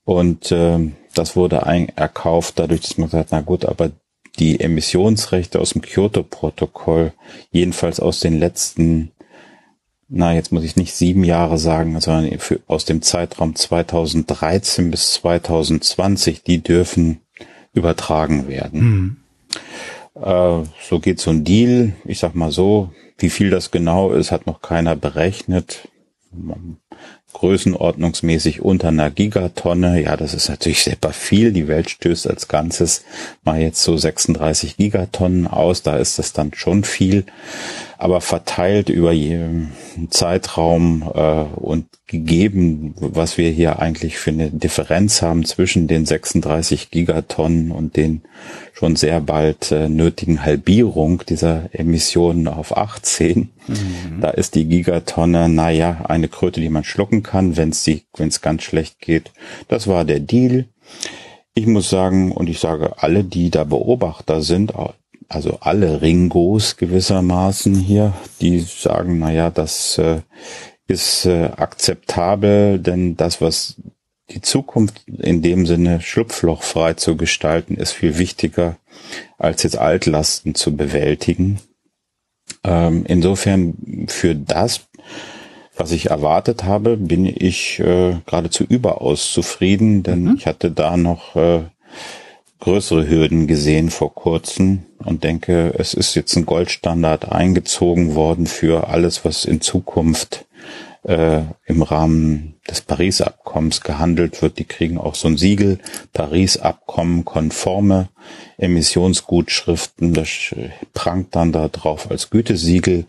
Und 0.03 0.51
äh, 0.51 0.91
das 1.13 1.35
wurde 1.35 1.65
ein, 1.65 1.89
erkauft 1.95 2.59
dadurch, 2.59 2.81
dass 2.81 2.97
man 2.97 3.09
gesagt, 3.09 3.29
na 3.31 3.41
gut, 3.41 3.65
aber 3.65 3.91
die 4.39 4.59
Emissionsrechte 4.59 5.59
aus 5.59 5.71
dem 5.71 5.81
Kyoto-Protokoll, 5.81 7.13
jedenfalls 7.51 7.99
aus 7.99 8.19
den 8.19 8.39
letzten, 8.39 9.11
na 10.09 10.33
jetzt 10.33 10.51
muss 10.51 10.63
ich 10.63 10.75
nicht 10.75 10.93
sieben 10.93 11.23
Jahre 11.23 11.57
sagen, 11.57 11.99
sondern 11.99 12.39
für, 12.39 12.59
aus 12.67 12.85
dem 12.85 13.01
Zeitraum 13.01 13.55
2013 13.55 14.91
bis 14.91 15.13
2020, 15.13 16.43
die 16.43 16.63
dürfen 16.63 17.19
übertragen 17.73 18.47
werden. 18.47 18.81
Mhm. 18.81 19.17
Äh, 20.15 20.63
so 20.81 20.99
geht 20.99 21.19
so 21.19 21.31
ein 21.31 21.43
Deal. 21.43 21.93
Ich 22.05 22.19
sag 22.19 22.35
mal 22.35 22.51
so, 22.51 22.91
wie 23.17 23.29
viel 23.29 23.49
das 23.49 23.71
genau 23.71 24.11
ist, 24.11 24.31
hat 24.31 24.47
noch 24.47 24.61
keiner 24.61 24.95
berechnet. 24.95 25.87
Größenordnungsmäßig 27.33 28.61
unter 28.61 28.89
einer 28.89 29.09
Gigatonne. 29.09 30.01
Ja, 30.01 30.15
das 30.15 30.33
ist 30.33 30.49
natürlich 30.49 30.83
sehr 30.83 30.95
viel. 31.11 31.51
Die 31.51 31.67
Welt 31.67 31.89
stößt 31.89 32.27
als 32.27 32.47
Ganzes 32.47 33.03
mal 33.43 33.59
jetzt 33.59 33.83
so 33.83 33.97
36 33.97 34.77
Gigatonnen 34.77 35.47
aus. 35.47 35.83
Da 35.83 35.97
ist 35.97 36.19
das 36.19 36.33
dann 36.33 36.51
schon 36.53 36.83
viel 36.83 37.25
aber 38.03 38.19
verteilt 38.19 38.89
über 38.89 39.11
einen 39.11 39.71
Zeitraum 40.09 41.09
äh, 41.15 41.43
und 41.55 41.85
gegeben, 42.05 42.95
was 42.97 43.37
wir 43.37 43.49
hier 43.49 43.79
eigentlich 43.79 44.17
für 44.17 44.31
eine 44.31 44.49
Differenz 44.51 45.21
haben 45.21 45.45
zwischen 45.45 45.87
den 45.87 46.05
36 46.05 46.91
Gigatonnen 46.91 47.71
und 47.71 47.95
den 47.95 48.23
schon 48.73 48.97
sehr 48.97 49.21
bald 49.21 49.71
äh, 49.71 49.87
nötigen 49.87 50.43
Halbierung 50.43 51.23
dieser 51.29 51.69
Emissionen 51.71 52.49
auf 52.49 52.75
18. 52.75 53.51
Mhm. 53.67 54.19
Da 54.19 54.31
ist 54.31 54.55
die 54.55 54.65
Gigatonne, 54.65 55.47
naja, 55.47 56.03
eine 56.09 56.27
Kröte, 56.27 56.59
die 56.59 56.67
man 56.67 56.83
schlucken 56.83 57.23
kann, 57.23 57.55
wenn 57.55 57.69
es 57.69 58.41
ganz 58.41 58.63
schlecht 58.63 58.99
geht. 58.99 59.31
Das 59.69 59.87
war 59.87 60.03
der 60.03 60.19
Deal. 60.19 60.65
Ich 61.53 61.67
muss 61.67 61.89
sagen, 61.89 62.33
und 62.33 62.49
ich 62.49 62.59
sage 62.59 63.01
alle, 63.01 63.23
die 63.23 63.49
da 63.49 63.63
Beobachter 63.63 64.41
sind, 64.41 64.73
also 65.29 65.57
alle 65.61 66.01
Ringos 66.01 66.77
gewissermaßen 66.77 67.75
hier, 67.75 68.13
die 68.41 68.59
sagen, 68.59 69.19
na 69.19 69.31
ja, 69.31 69.49
das 69.49 69.97
äh, 69.97 70.21
ist 70.87 71.25
äh, 71.25 71.45
akzeptabel, 71.55 72.79
denn 72.79 73.15
das, 73.15 73.41
was 73.41 73.75
die 74.29 74.41
Zukunft 74.41 75.07
in 75.07 75.41
dem 75.41 75.65
Sinne 75.65 76.01
schlupflochfrei 76.01 76.93
zu 76.93 77.17
gestalten, 77.17 77.75
ist 77.75 77.91
viel 77.91 78.17
wichtiger, 78.17 78.77
als 79.37 79.63
jetzt 79.63 79.77
Altlasten 79.77 80.55
zu 80.55 80.75
bewältigen. 80.75 81.59
Ähm, 82.63 83.05
insofern 83.07 84.05
für 84.07 84.35
das, 84.35 84.87
was 85.75 85.91
ich 85.91 86.09
erwartet 86.09 86.63
habe, 86.63 86.97
bin 86.97 87.25
ich 87.25 87.79
äh, 87.79 88.17
geradezu 88.25 88.63
überaus 88.63 89.31
zufrieden, 89.31 90.03
denn 90.03 90.23
mhm. 90.23 90.35
ich 90.37 90.45
hatte 90.47 90.71
da 90.71 90.97
noch 90.97 91.35
äh, 91.35 91.63
größere 92.63 93.09
Hürden 93.09 93.45
gesehen 93.45 93.89
vor 93.89 94.15
kurzem 94.15 94.83
und 95.03 95.25
denke, 95.25 95.73
es 95.77 95.93
ist 95.93 96.15
jetzt 96.15 96.33
ein 96.37 96.45
Goldstandard 96.45 97.29
eingezogen 97.29 98.15
worden 98.15 98.47
für 98.47 98.87
alles, 98.87 99.25
was 99.25 99.43
in 99.43 99.59
Zukunft 99.59 100.45
äh, 101.03 101.41
im 101.65 101.81
Rahmen 101.81 102.55
des 102.69 102.79
Paris-Abkommens 102.79 103.81
gehandelt 103.81 104.41
wird. 104.41 104.59
Die 104.59 104.63
kriegen 104.63 104.97
auch 104.97 105.15
so 105.15 105.27
ein 105.27 105.35
Siegel, 105.35 105.79
Paris-Abkommen 106.13 107.25
konforme 107.25 108.07
Emissionsgutschriften. 108.57 110.13
Das 110.13 110.29
prangt 110.93 111.35
dann 111.35 111.51
da 111.51 111.67
drauf 111.67 112.09
als 112.09 112.29
Gütesiegel. 112.29 113.07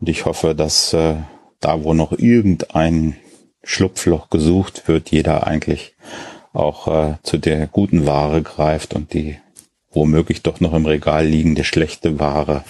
Und 0.00 0.08
ich 0.08 0.24
hoffe, 0.24 0.54
dass 0.54 0.94
äh, 0.94 1.16
da, 1.60 1.84
wo 1.84 1.92
noch 1.92 2.12
irgendein 2.12 3.16
Schlupfloch 3.62 4.30
gesucht 4.30 4.88
wird, 4.88 5.10
jeder 5.10 5.46
eigentlich 5.46 5.94
auch 6.56 6.88
äh, 6.88 7.14
zu 7.22 7.38
der 7.38 7.66
guten 7.66 8.06
Ware 8.06 8.42
greift 8.42 8.94
und 8.94 9.12
die 9.12 9.36
womöglich 9.92 10.42
doch 10.42 10.60
noch 10.60 10.74
im 10.74 10.86
Regal 10.86 11.26
liegende 11.26 11.64
schlechte 11.64 12.18
Ware 12.18 12.64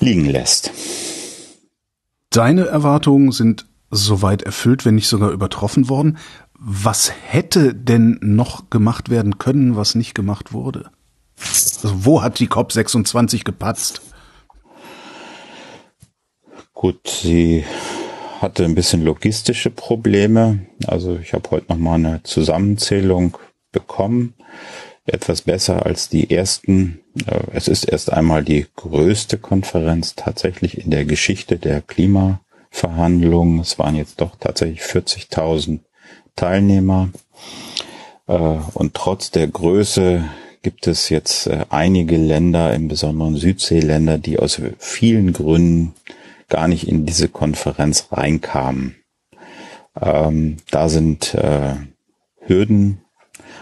liegen 0.00 0.24
lässt. 0.24 0.72
Deine 2.30 2.66
Erwartungen 2.66 3.32
sind 3.32 3.66
soweit 3.90 4.42
erfüllt, 4.42 4.84
wenn 4.84 4.94
nicht 4.94 5.08
sogar 5.08 5.30
übertroffen 5.30 5.88
worden. 5.88 6.18
Was 6.54 7.12
hätte 7.26 7.74
denn 7.74 8.18
noch 8.22 8.70
gemacht 8.70 9.10
werden 9.10 9.38
können, 9.38 9.76
was 9.76 9.94
nicht 9.94 10.14
gemacht 10.14 10.52
wurde? 10.52 10.90
Also 11.82 12.04
wo 12.04 12.22
hat 12.22 12.38
die 12.38 12.48
COP26 12.48 13.44
gepatzt? 13.44 14.00
Gut, 16.72 17.06
sie 17.06 17.64
hatte 18.42 18.64
ein 18.64 18.74
bisschen 18.74 19.04
logistische 19.04 19.70
Probleme. 19.70 20.66
Also 20.86 21.16
ich 21.16 21.32
habe 21.32 21.50
heute 21.52 21.66
noch 21.68 21.78
mal 21.78 21.94
eine 21.94 22.22
Zusammenzählung 22.24 23.38
bekommen. 23.70 24.34
Etwas 25.06 25.42
besser 25.42 25.86
als 25.86 26.08
die 26.08 26.30
ersten. 26.30 27.00
Äh, 27.26 27.40
es 27.52 27.68
ist 27.68 27.84
erst 27.84 28.12
einmal 28.12 28.44
die 28.44 28.66
größte 28.76 29.38
Konferenz 29.38 30.14
tatsächlich 30.14 30.78
in 30.78 30.90
der 30.90 31.04
Geschichte 31.04 31.56
der 31.56 31.80
Klimaverhandlungen. 31.80 33.60
Es 33.60 33.78
waren 33.78 33.96
jetzt 33.96 34.20
doch 34.20 34.36
tatsächlich 34.38 34.82
40.000 34.82 35.80
Teilnehmer. 36.36 37.10
Äh, 38.26 38.32
und 38.74 38.94
trotz 38.94 39.30
der 39.30 39.46
Größe 39.46 40.24
gibt 40.62 40.86
es 40.86 41.08
jetzt 41.08 41.46
äh, 41.46 41.64
einige 41.70 42.16
Länder, 42.16 42.74
im 42.74 42.88
Besonderen 42.88 43.36
Südseeländer, 43.36 44.18
die 44.18 44.38
aus 44.38 44.60
vielen 44.78 45.32
Gründen 45.32 45.94
gar 46.52 46.68
nicht 46.68 46.86
in 46.86 47.06
diese 47.06 47.28
Konferenz 47.28 48.08
reinkamen. 48.12 48.96
Ähm, 49.98 50.58
da 50.70 50.90
sind 50.90 51.32
äh, 51.32 51.76
Hürden 52.40 53.00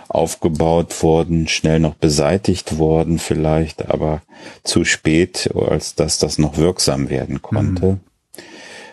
aufgebaut 0.08 1.00
worden, 1.04 1.46
schnell 1.46 1.78
noch 1.78 1.94
beseitigt 1.94 2.78
worden 2.78 3.20
vielleicht, 3.20 3.88
aber 3.88 4.22
zu 4.64 4.84
spät, 4.84 5.50
als 5.54 5.94
dass 5.94 6.18
das 6.18 6.38
noch 6.38 6.56
wirksam 6.56 7.10
werden 7.10 7.42
konnte. 7.42 7.86
Mhm. 7.86 8.00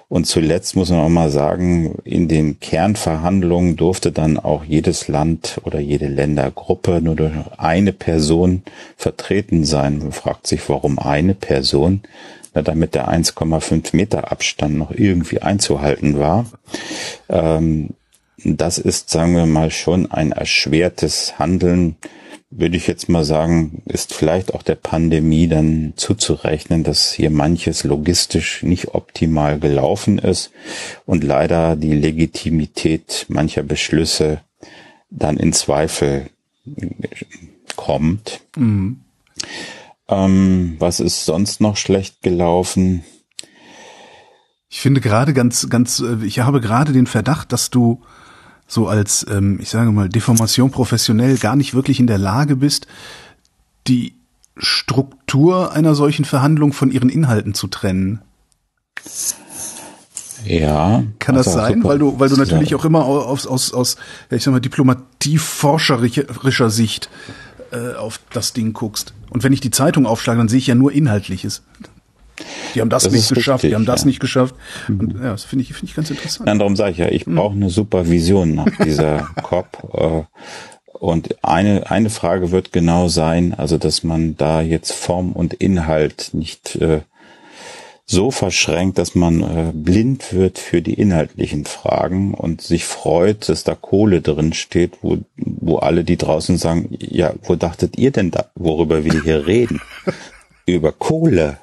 Und 0.10 0.26
zuletzt 0.26 0.76
muss 0.76 0.92
man 0.92 1.00
auch 1.00 1.10
mal 1.10 1.32
sagen, 1.32 1.98
in 2.04 2.28
den 2.28 2.60
Kernverhandlungen 2.60 3.78
durfte 3.78 4.12
dann 4.12 4.38
auch 4.38 4.64
jedes 4.64 5.08
Land 5.08 5.60
oder 5.64 5.80
jede 5.80 6.08
Ländergruppe 6.08 7.02
nur 7.02 7.16
durch 7.16 7.34
eine 7.58 7.94
Person 7.94 8.62
vertreten 8.96 9.66
sein. 9.66 9.98
Man 9.98 10.12
fragt 10.12 10.46
sich, 10.46 10.70
warum 10.70 11.00
eine 11.00 11.34
Person? 11.34 12.04
Na, 12.54 12.62
damit 12.62 12.96
der 12.96 13.10
1,5 13.10 13.96
Meter 13.96 14.32
Abstand 14.32 14.78
noch 14.78 14.92
irgendwie 14.92 15.42
einzuhalten 15.42 16.20
war. 16.20 16.46
Ähm, 17.30 17.92
das 18.44 18.78
ist, 18.78 19.10
sagen 19.10 19.36
wir 19.36 19.46
mal, 19.46 19.72
schon 19.72 20.12
ein 20.12 20.32
erschwertes 20.32 21.40
Handeln 21.40 21.98
würde 22.50 22.78
ich 22.78 22.88
jetzt 22.88 23.10
mal 23.10 23.26
sagen, 23.26 23.82
ist 23.86 24.14
vielleicht 24.14 24.54
auch 24.54 24.64
der 24.64 24.76
Pandemie 24.76 25.48
dann 25.48 25.94
zuzurechnen, 25.98 26.84
dass 26.84 27.12
hier 27.12 27.30
manches 27.30 27.84
logistisch 27.84 28.64
nicht 28.64 28.94
optimal 28.96 29.60
gelaufen 29.60 30.18
ist 30.18 30.52
und 31.06 31.24
leider 31.24 31.76
die 31.76 31.94
Legitimität 31.94 33.26
mancher 33.28 33.64
Beschlüsse 33.64 34.42
dann 35.10 35.38
in 35.38 35.52
Zweifel 35.52 36.30
kommt. 37.76 38.42
Mhm. 38.56 39.02
Ähm, 40.10 40.76
was 40.80 41.00
ist 41.00 41.26
sonst 41.26 41.62
noch 41.62 41.78
schlecht 41.78 42.22
gelaufen? 42.22 43.04
Ich 44.70 44.80
finde 44.80 45.02
gerade 45.02 45.34
ganz, 45.34 45.70
ganz, 45.70 46.00
äh, 46.00 46.26
ich 46.26 46.40
habe 46.40 46.62
gerade 46.62 46.94
den 46.94 47.08
Verdacht, 47.08 47.52
dass 47.52 47.70
du 47.70 48.02
so 48.68 48.88
als, 48.88 49.26
ähm, 49.30 49.60
ich 49.62 49.70
sage 49.70 49.92
mal, 49.92 50.10
Deformation 50.10 50.72
professionell 50.72 51.38
gar 51.38 51.56
nicht 51.56 51.74
wirklich 51.74 52.00
in 52.00 52.08
der 52.08 52.18
Lage 52.18 52.58
bist, 52.58 52.88
die 53.88 54.16
Struktur 54.58 55.72
einer 55.72 55.96
solchen 55.96 56.26
Verhandlung 56.26 56.74
von 56.74 56.92
ihren 56.92 57.10
Inhalten 57.10 57.54
zu 57.54 57.68
trennen. 57.68 58.22
Ja. 60.46 61.04
Kann 61.20 61.36
das 61.36 61.48
also 61.48 61.60
sein? 61.60 61.76
Super. 61.76 61.90
Weil 61.90 62.00
du, 62.00 62.20
weil 62.20 62.30
du 62.30 62.36
natürlich 62.36 62.72
ja. 62.72 62.78
auch 62.78 62.86
immer 62.86 63.06
aus, 63.06 63.46
aus, 63.48 63.74
aus, 63.74 63.96
ich 64.30 64.44
sag 64.44 64.52
mal, 64.52 64.60
diplomatieforscherischer 64.60 66.70
Sicht 66.70 67.10
äh, 67.78 67.96
auf 67.96 68.20
das 68.32 68.54
Ding 68.54 68.74
guckst. 68.74 69.14
Und 69.30 69.44
wenn 69.44 69.54
ich 69.54 69.62
die 69.62 69.72
Zeitung 69.72 70.06
aufschlage, 70.06 70.38
dann 70.38 70.48
sehe 70.48 70.60
ich 70.60 70.68
ja 70.68 70.76
nur 70.76 70.92
Inhaltliches. 70.92 71.64
Die 72.76 72.82
haben 72.82 72.90
das, 72.90 73.04
das 73.04 73.14
nicht 73.14 73.30
geschafft, 73.30 73.64
richtig, 73.64 73.72
die 73.72 73.76
haben 73.76 73.86
das 73.86 74.02
ja. 74.02 74.08
nicht 74.08 74.20
geschafft. 74.20 74.56
Und 74.88 75.16
ja, 75.16 75.32
das 75.32 75.44
finde 75.44 75.64
ich, 75.64 75.74
finde 75.74 75.88
ich 75.88 75.96
ganz 75.96 76.10
interessant. 76.10 76.48
Dann 76.48 76.60
darum 76.60 76.76
sage 76.76 76.92
ich 76.92 76.98
ja, 76.98 77.10
ich 77.10 77.26
mhm. 77.26 77.36
brauche 77.36 77.56
eine 77.56 77.70
Supervision 77.70 78.54
nach 78.56 78.70
dieser 78.84 79.30
COP. 79.44 79.78
Äh, 79.94 80.24
und 80.94 81.44
eine, 81.44 81.90
eine 81.90 82.10
Frage 82.10 82.52
wird 82.52 82.72
genau 82.72 83.08
sein, 83.08 83.54
also 83.56 83.78
dass 83.78 84.04
man 84.04 84.36
da 84.36 84.62
jetzt 84.62 84.94
Form 84.94 85.32
und 85.32 85.54
Inhalt 85.54 86.32
nicht 86.34 86.76
äh, 86.76 87.02
so 88.10 88.32
verschränkt, 88.32 88.98
dass 88.98 89.16
man 89.16 89.42
äh, 89.42 89.72
blind 89.74 90.34
wird 90.34 90.60
für 90.60 90.82
die 90.82 90.94
inhaltlichen 90.94 91.66
Fragen 91.66 92.34
und 92.34 92.62
sich 92.62 92.86
freut, 92.86 93.50
dass 93.50 93.66
da 93.66 93.76
Kohle 93.76 94.22
drin 94.22 94.54
steht, 94.54 94.94
wo, 95.02 95.18
wo 95.36 95.78
alle, 95.78 96.06
die 96.06 96.16
draußen 96.16 96.58
sagen, 96.58 96.88
ja, 97.00 97.34
wo 97.44 97.56
dachtet 97.56 97.98
ihr 97.98 98.12
denn 98.12 98.32
da, 98.32 98.46
worüber 98.56 99.04
wir 99.04 99.22
hier 99.22 99.46
reden? 99.46 99.82
Über 100.66 100.94
Kohle. 100.94 101.58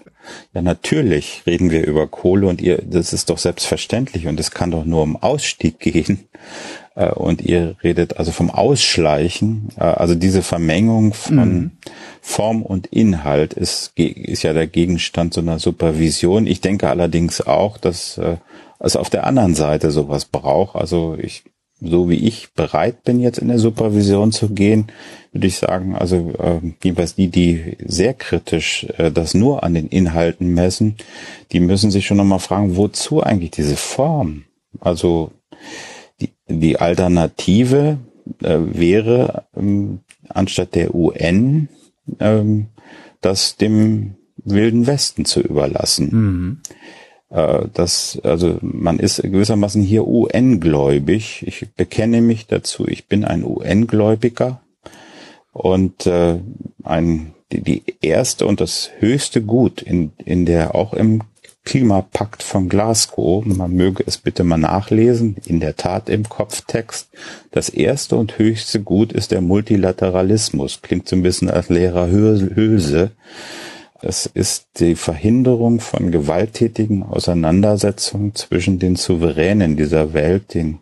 Ja, 0.52 0.62
natürlich 0.62 1.42
reden 1.46 1.70
wir 1.70 1.86
über 1.86 2.06
Kohle 2.06 2.46
und 2.46 2.62
ihr, 2.62 2.80
das 2.82 3.12
ist 3.12 3.28
doch 3.28 3.36
selbstverständlich 3.36 4.26
und 4.26 4.40
es 4.40 4.50
kann 4.50 4.70
doch 4.70 4.86
nur 4.86 5.02
um 5.02 5.16
Ausstieg 5.16 5.78
gehen. 5.78 6.20
Äh, 6.94 7.10
und 7.10 7.42
ihr 7.42 7.76
redet 7.82 8.16
also 8.18 8.32
vom 8.32 8.50
Ausschleichen. 8.50 9.68
Äh, 9.76 9.84
also 9.84 10.14
diese 10.14 10.42
Vermengung 10.42 11.14
von 11.14 11.54
mhm. 11.54 11.70
Form 12.20 12.62
und 12.62 12.86
Inhalt 12.86 13.54
ist, 13.54 13.92
ist 13.96 14.42
ja 14.42 14.52
der 14.52 14.66
Gegenstand 14.66 15.34
so 15.34 15.40
einer 15.40 15.58
Supervision. 15.58 16.46
Ich 16.46 16.60
denke 16.60 16.88
allerdings 16.88 17.40
auch, 17.40 17.78
dass 17.78 18.18
äh, 18.18 18.36
es 18.78 18.96
auf 18.96 19.10
der 19.10 19.26
anderen 19.26 19.54
Seite 19.54 19.90
sowas 19.90 20.24
braucht. 20.24 20.76
Also 20.76 21.16
ich 21.20 21.44
so 21.80 22.08
wie 22.08 22.16
ich 22.16 22.52
bereit 22.54 23.04
bin, 23.04 23.20
jetzt 23.20 23.38
in 23.38 23.48
der 23.48 23.58
Supervision 23.58 24.32
zu 24.32 24.50
gehen, 24.50 24.86
würde 25.32 25.46
ich 25.46 25.56
sagen, 25.56 25.94
also 25.94 26.32
äh, 26.38 26.60
jeweils 26.82 27.14
die, 27.14 27.28
die 27.28 27.76
sehr 27.84 28.14
kritisch 28.14 28.86
äh, 28.96 29.10
das 29.10 29.34
nur 29.34 29.64
an 29.64 29.74
den 29.74 29.88
Inhalten 29.88 30.54
messen, 30.54 30.96
die 31.52 31.60
müssen 31.60 31.90
sich 31.90 32.06
schon 32.06 32.16
nochmal 32.16 32.38
fragen, 32.38 32.76
wozu 32.76 33.22
eigentlich 33.22 33.50
diese 33.50 33.76
Form? 33.76 34.44
Also 34.80 35.32
die, 36.48 36.78
Alternative 36.78 37.98
äh, 38.42 38.58
wäre, 38.58 39.44
ähm, 39.56 40.00
anstatt 40.28 40.74
der 40.74 40.94
UN, 40.94 41.68
ähm, 42.20 42.66
das 43.20 43.56
dem 43.56 44.14
Wilden 44.36 44.86
Westen 44.86 45.24
zu 45.24 45.40
überlassen. 45.40 46.08
Mhm. 46.12 46.58
Äh, 47.30 47.66
das, 47.72 48.20
also 48.22 48.58
man 48.60 48.98
ist 48.98 49.22
gewissermaßen 49.22 49.82
hier 49.82 50.06
UN-gläubig. 50.06 51.44
Ich 51.46 51.66
bekenne 51.74 52.20
mich 52.20 52.46
dazu, 52.46 52.86
ich 52.86 53.06
bin 53.06 53.24
ein 53.24 53.44
UN-Gläubiger 53.44 54.60
und 55.52 56.06
äh, 56.06 56.38
ein, 56.82 57.34
die, 57.52 57.62
die 57.62 57.82
erste 58.00 58.46
und 58.46 58.60
das 58.60 58.90
höchste 58.98 59.42
Gut 59.42 59.82
in, 59.82 60.12
in 60.24 60.46
der 60.46 60.74
auch 60.74 60.92
im 60.92 61.22
Klimapakt 61.64 62.42
von 62.42 62.68
Glasgow, 62.68 63.44
man 63.44 63.72
möge 63.72 64.04
es 64.06 64.18
bitte 64.18 64.44
mal 64.44 64.58
nachlesen, 64.58 65.36
in 65.46 65.60
der 65.60 65.76
Tat 65.76 66.10
im 66.10 66.28
Kopftext. 66.28 67.08
Das 67.52 67.70
erste 67.70 68.16
und 68.16 68.38
höchste 68.38 68.82
Gut 68.82 69.12
ist 69.12 69.30
der 69.30 69.40
Multilateralismus. 69.40 70.82
Klingt 70.82 71.08
so 71.08 71.16
ein 71.16 71.22
bisschen 71.22 71.48
als 71.48 71.70
leerer 71.70 72.08
Hülse. 72.08 73.12
Es 74.02 74.26
ist 74.26 74.66
die 74.80 74.94
Verhinderung 74.94 75.80
von 75.80 76.10
gewalttätigen 76.10 77.02
Auseinandersetzungen 77.02 78.34
zwischen 78.34 78.78
den 78.78 78.96
Souveränen 78.96 79.76
dieser 79.78 80.12
Welt, 80.12 80.52
den, 80.52 80.80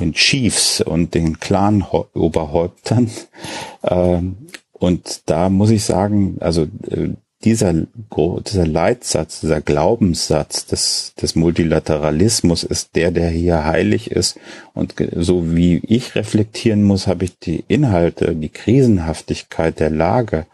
den 0.00 0.14
Chiefs 0.14 0.80
und 0.80 1.14
den 1.14 1.38
Clan-Oberhäuptern. 1.38 3.10
Ähm, 3.82 4.36
und 4.72 5.28
da 5.28 5.50
muss 5.50 5.70
ich 5.70 5.84
sagen, 5.84 6.38
also 6.40 6.62
äh, 6.88 7.10
dieser, 7.44 7.72
dieser 7.72 8.66
Leitsatz, 8.66 9.40
dieser 9.40 9.62
Glaubenssatz 9.62 10.66
des, 10.66 11.14
des 11.20 11.34
Multilateralismus 11.36 12.64
ist 12.64 12.96
der, 12.96 13.10
der 13.10 13.30
hier 13.30 13.64
heilig 13.64 14.10
ist. 14.10 14.38
Und 14.74 14.94
so 15.16 15.54
wie 15.54 15.78
ich 15.78 16.14
reflektieren 16.14 16.82
muss, 16.82 17.06
habe 17.06 17.24
ich 17.24 17.38
die 17.38 17.64
Inhalte, 17.66 18.34
die 18.34 18.50
Krisenhaftigkeit 18.50 19.80
der 19.80 19.90
Lage 19.90 20.46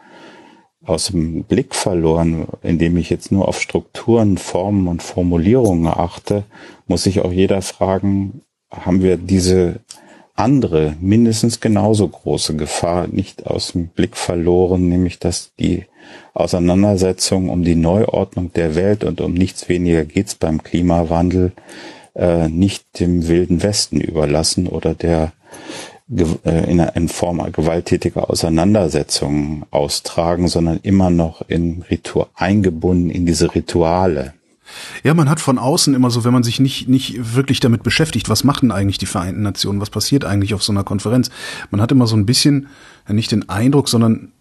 aus 0.85 1.07
dem 1.07 1.43
Blick 1.43 1.75
verloren, 1.75 2.47
indem 2.63 2.95
ich 2.95 3.09
jetzt 3.09 3.33
nur 3.33 3.49
auf 3.49 3.61
Strukturen, 3.61 4.37
Formen 4.37 4.87
und 4.87 5.03
Formulierungen 5.03 5.87
achte, 5.87 6.43
muss 6.87 7.03
sich 7.03 7.19
auch 7.19 7.33
jeder 7.33 7.61
fragen, 7.61 8.41
haben 8.71 9.03
wir 9.03 9.17
diese 9.17 9.81
andere, 10.35 10.95
mindestens 11.01 11.59
genauso 11.59 12.07
große 12.07 12.55
Gefahr 12.55 13.07
nicht 13.07 13.45
aus 13.47 13.73
dem 13.73 13.87
Blick 13.87 14.15
verloren, 14.15 14.87
nämlich 14.87 15.19
dass 15.19 15.51
die 15.59 15.85
Auseinandersetzung 16.33 17.49
um 17.49 17.63
die 17.63 17.75
Neuordnung 17.75 18.53
der 18.53 18.75
Welt 18.75 19.03
und 19.03 19.21
um 19.21 19.33
nichts 19.33 19.69
weniger 19.69 20.05
geht's 20.05 20.35
beim 20.35 20.63
Klimawandel 20.63 21.51
äh, 22.15 22.47
nicht 22.49 22.99
dem 22.99 23.27
wilden 23.27 23.63
Westen 23.63 24.01
überlassen 24.01 24.67
oder 24.67 24.93
der 24.93 25.33
äh, 26.09 26.71
in, 26.71 26.79
in 26.79 27.09
Form 27.09 27.51
gewalttätiger 27.51 28.29
Auseinandersetzungen 28.29 29.65
austragen, 29.71 30.47
sondern 30.47 30.79
immer 30.83 31.09
noch 31.09 31.41
in 31.47 31.83
Ritual 31.89 32.27
eingebunden 32.33 33.09
in 33.09 33.25
diese 33.25 33.53
Rituale. 33.53 34.33
Ja, 35.03 35.13
man 35.13 35.29
hat 35.29 35.39
von 35.39 35.57
außen 35.57 35.93
immer 35.93 36.09
so, 36.09 36.23
wenn 36.23 36.33
man 36.33 36.43
sich 36.43 36.59
nicht, 36.59 36.87
nicht 36.87 37.35
wirklich 37.35 37.59
damit 37.59 37.83
beschäftigt, 37.83 38.29
was 38.29 38.43
machen 38.43 38.71
eigentlich 38.71 38.97
die 38.97 39.05
Vereinten 39.05 39.41
Nationen, 39.41 39.81
was 39.81 39.89
passiert 39.89 40.25
eigentlich 40.25 40.53
auf 40.53 40.63
so 40.63 40.71
einer 40.71 40.83
Konferenz. 40.83 41.29
Man 41.71 41.81
hat 41.81 41.91
immer 41.91 42.07
so 42.07 42.15
ein 42.15 42.25
bisschen, 42.25 42.67
nicht 43.07 43.31
den 43.31 43.47
Eindruck, 43.49 43.89
sondern 43.89 44.31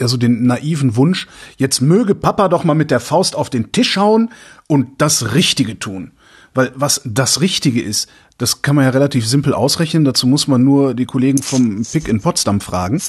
ja 0.00 0.08
so 0.08 0.16
den 0.16 0.46
naiven 0.46 0.96
Wunsch, 0.96 1.28
jetzt 1.56 1.80
möge 1.80 2.14
Papa 2.14 2.48
doch 2.48 2.64
mal 2.64 2.74
mit 2.74 2.90
der 2.90 3.00
Faust 3.00 3.36
auf 3.36 3.50
den 3.50 3.72
Tisch 3.72 3.96
hauen 3.96 4.30
und 4.66 4.88
das 4.98 5.34
Richtige 5.34 5.78
tun. 5.78 6.12
Weil 6.54 6.72
was 6.74 7.02
das 7.04 7.40
Richtige 7.40 7.80
ist, 7.80 8.08
das 8.38 8.62
kann 8.62 8.74
man 8.74 8.84
ja 8.84 8.90
relativ 8.90 9.26
simpel 9.26 9.54
ausrechnen. 9.54 10.04
Dazu 10.04 10.26
muss 10.26 10.48
man 10.48 10.64
nur 10.64 10.94
die 10.94 11.04
Kollegen 11.04 11.42
vom 11.42 11.84
PIC 11.84 12.08
in 12.08 12.20
Potsdam 12.20 12.60
fragen. 12.60 13.00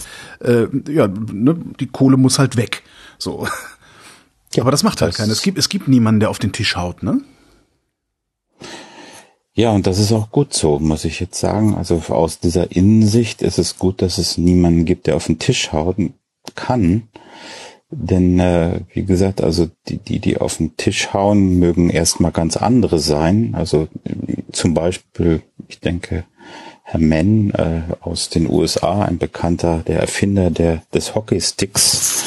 Äh, 0.41 0.67
ja, 0.91 1.07
ne, 1.07 1.57
die 1.79 1.87
Kohle 1.87 2.17
muss 2.17 2.37
halt 2.37 2.57
weg. 2.57 2.83
So. 3.17 3.47
Ja, 4.53 4.63
Aber 4.63 4.71
das 4.71 4.83
macht 4.83 5.01
halt 5.01 5.15
keiner. 5.15 5.31
Es 5.31 5.41
gibt, 5.41 5.57
es 5.57 5.69
gibt 5.69 5.87
niemanden, 5.87 6.19
der 6.19 6.29
auf 6.29 6.37
den 6.37 6.51
Tisch 6.51 6.75
haut, 6.75 7.03
ne? 7.03 7.21
Ja, 9.53 9.71
und 9.71 9.87
das 9.87 9.99
ist 9.99 10.11
auch 10.11 10.29
gut 10.31 10.53
so, 10.53 10.79
muss 10.79 11.05
ich 11.05 11.19
jetzt 11.19 11.39
sagen. 11.39 11.75
Also 11.75 12.01
aus 12.09 12.39
dieser 12.39 12.71
Innensicht 12.71 13.41
ist 13.41 13.59
es 13.59 13.77
gut, 13.77 14.01
dass 14.01 14.17
es 14.17 14.37
niemanden 14.37 14.85
gibt, 14.85 15.07
der 15.07 15.15
auf 15.15 15.27
den 15.27 15.39
Tisch 15.39 15.71
kann. 16.56 17.08
Denn 17.89 18.39
äh, 18.39 18.82
wie 18.93 19.04
gesagt, 19.04 19.41
also 19.41 19.70
die, 19.89 19.97
die, 19.97 20.20
die 20.20 20.38
auf 20.38 20.58
den 20.58 20.78
Tisch 20.78 21.14
hauen, 21.14 21.60
mögen 21.60 21.89
erstmal 21.89 22.32
ganz 22.32 22.56
andere 22.56 22.99
sein. 22.99 23.54
Also 23.54 23.89
zum 24.54 24.74
Beispiel, 24.74 25.41
ich 25.68 25.82
denke, 25.82 26.24
Herr 26.84 27.02
Mann 27.02 27.52
äh, 27.52 27.82
aus 27.99 28.30
den 28.30 28.49
USA, 28.49 29.04
ein 29.04 29.18
bekannter, 29.18 29.84
der 29.86 29.99
Erfinder 29.99 30.49
der, 30.49 30.84
des 30.93 31.16
Hockeysticks, 31.16 32.24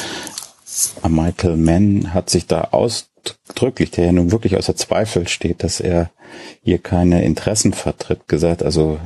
Michael 1.07 1.57
Mann, 1.57 2.13
hat 2.13 2.29
sich 2.29 2.47
da 2.47 2.69
ausdrücklich, 2.71 3.91
der 3.91 4.05
ja 4.05 4.11
nun 4.11 4.31
wirklich 4.31 4.57
außer 4.57 4.75
Zweifel 4.75 5.27
steht, 5.27 5.63
dass 5.63 5.79
er 5.79 6.11
hier 6.63 6.79
keine 6.79 7.23
Interessen 7.23 7.73
vertritt, 7.73 8.27
gesagt, 8.27 8.63
also 8.63 8.99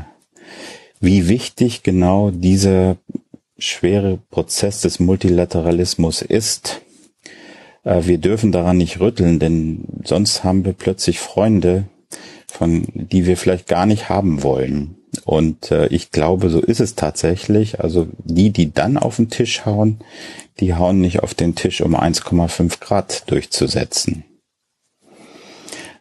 wie 0.99 1.27
wichtig 1.29 1.83
genau 1.83 2.31
dieser 2.31 2.97
schwere 3.59 4.19
Prozess 4.29 4.81
des 4.81 4.99
Multilateralismus 4.99 6.21
ist. 6.21 6.81
Äh, 7.83 8.03
wir 8.05 8.17
dürfen 8.17 8.51
daran 8.51 8.77
nicht 8.77 8.99
rütteln, 8.99 9.39
denn 9.39 9.85
sonst 10.03 10.43
haben 10.43 10.65
wir 10.65 10.73
plötzlich 10.73 11.19
Freunde, 11.19 11.85
von 12.47 12.85
die 12.93 13.25
wir 13.25 13.37
vielleicht 13.37 13.67
gar 13.67 13.85
nicht 13.85 14.09
haben 14.09 14.43
wollen. 14.43 14.95
Und 15.25 15.71
äh, 15.71 15.87
ich 15.87 16.11
glaube, 16.11 16.49
so 16.49 16.59
ist 16.59 16.79
es 16.79 16.95
tatsächlich. 16.95 17.79
Also 17.79 18.07
die, 18.23 18.51
die 18.51 18.73
dann 18.73 18.97
auf 18.97 19.17
den 19.17 19.29
Tisch 19.29 19.65
hauen, 19.65 19.99
die 20.59 20.75
hauen 20.75 20.99
nicht 20.99 21.21
auf 21.21 21.33
den 21.33 21.55
Tisch, 21.55 21.81
um 21.81 21.95
1,5 21.95 22.79
Grad 22.79 23.29
durchzusetzen, 23.31 24.23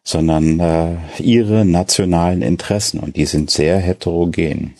sondern 0.02 0.60
äh, 0.60 0.96
ihre 1.18 1.64
nationalen 1.64 2.42
Interessen 2.42 3.00
und 3.00 3.16
die 3.16 3.26
sind 3.26 3.50
sehr 3.50 3.78
heterogen. 3.78 4.74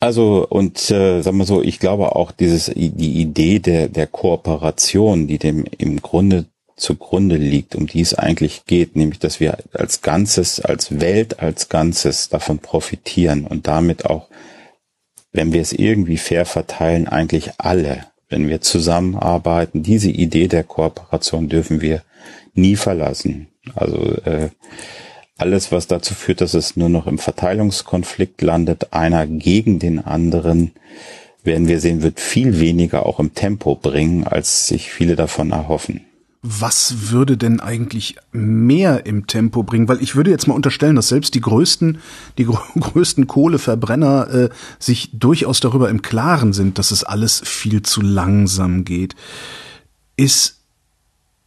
Also 0.00 0.46
und 0.48 0.90
äh, 0.90 1.22
sagen 1.22 1.38
wir 1.38 1.44
so, 1.44 1.62
ich 1.62 1.80
glaube 1.80 2.14
auch 2.14 2.30
dieses 2.30 2.66
die 2.66 3.20
Idee 3.20 3.58
der 3.58 3.88
der 3.88 4.06
Kooperation, 4.06 5.26
die 5.26 5.38
dem 5.38 5.64
im 5.76 6.00
Grunde 6.00 6.46
zugrunde 6.78 7.36
liegt, 7.36 7.74
um 7.74 7.86
die 7.86 8.00
es 8.00 8.14
eigentlich 8.14 8.64
geht, 8.64 8.96
nämlich 8.96 9.18
dass 9.18 9.40
wir 9.40 9.58
als 9.72 10.00
Ganzes, 10.00 10.60
als 10.60 11.00
Welt 11.00 11.40
als 11.40 11.68
Ganzes 11.68 12.28
davon 12.28 12.60
profitieren 12.60 13.46
und 13.46 13.66
damit 13.66 14.06
auch, 14.06 14.28
wenn 15.32 15.52
wir 15.52 15.60
es 15.60 15.72
irgendwie 15.72 16.16
fair 16.16 16.46
verteilen, 16.46 17.08
eigentlich 17.08 17.52
alle, 17.58 18.06
wenn 18.28 18.48
wir 18.48 18.60
zusammenarbeiten, 18.60 19.82
diese 19.82 20.10
Idee 20.10 20.48
der 20.48 20.64
Kooperation 20.64 21.48
dürfen 21.48 21.80
wir 21.80 22.02
nie 22.54 22.76
verlassen. 22.76 23.48
Also 23.74 23.98
äh, 24.24 24.50
alles, 25.38 25.72
was 25.72 25.86
dazu 25.86 26.14
führt, 26.14 26.40
dass 26.40 26.54
es 26.54 26.76
nur 26.76 26.88
noch 26.88 27.06
im 27.06 27.18
Verteilungskonflikt 27.18 28.42
landet, 28.42 28.92
einer 28.92 29.26
gegen 29.26 29.78
den 29.78 30.04
anderen, 30.04 30.72
werden 31.44 31.68
wir 31.68 31.80
sehen, 31.80 32.02
wird 32.02 32.20
viel 32.20 32.60
weniger 32.60 33.06
auch 33.06 33.20
im 33.20 33.34
Tempo 33.34 33.76
bringen, 33.76 34.24
als 34.24 34.66
sich 34.66 34.90
viele 34.90 35.16
davon 35.16 35.52
erhoffen. 35.52 36.02
Was 36.42 37.10
würde 37.10 37.36
denn 37.36 37.60
eigentlich 37.60 38.16
mehr 38.32 39.06
im 39.06 39.26
Tempo 39.26 39.62
bringen? 39.62 39.88
Weil 39.88 40.02
ich 40.02 40.14
würde 40.14 40.30
jetzt 40.30 40.46
mal 40.46 40.54
unterstellen, 40.54 40.96
dass 40.96 41.08
selbst 41.08 41.34
die 41.34 41.40
größten, 41.40 41.98
die 42.36 42.44
größten 42.80 43.26
Kohleverbrenner 43.26 44.30
äh, 44.30 44.48
sich 44.78 45.10
durchaus 45.12 45.60
darüber 45.60 45.88
im 45.88 46.02
Klaren 46.02 46.52
sind, 46.52 46.78
dass 46.78 46.90
es 46.90 47.02
alles 47.02 47.40
viel 47.44 47.82
zu 47.82 48.02
langsam 48.02 48.84
geht. 48.84 49.16
Ist 50.16 50.60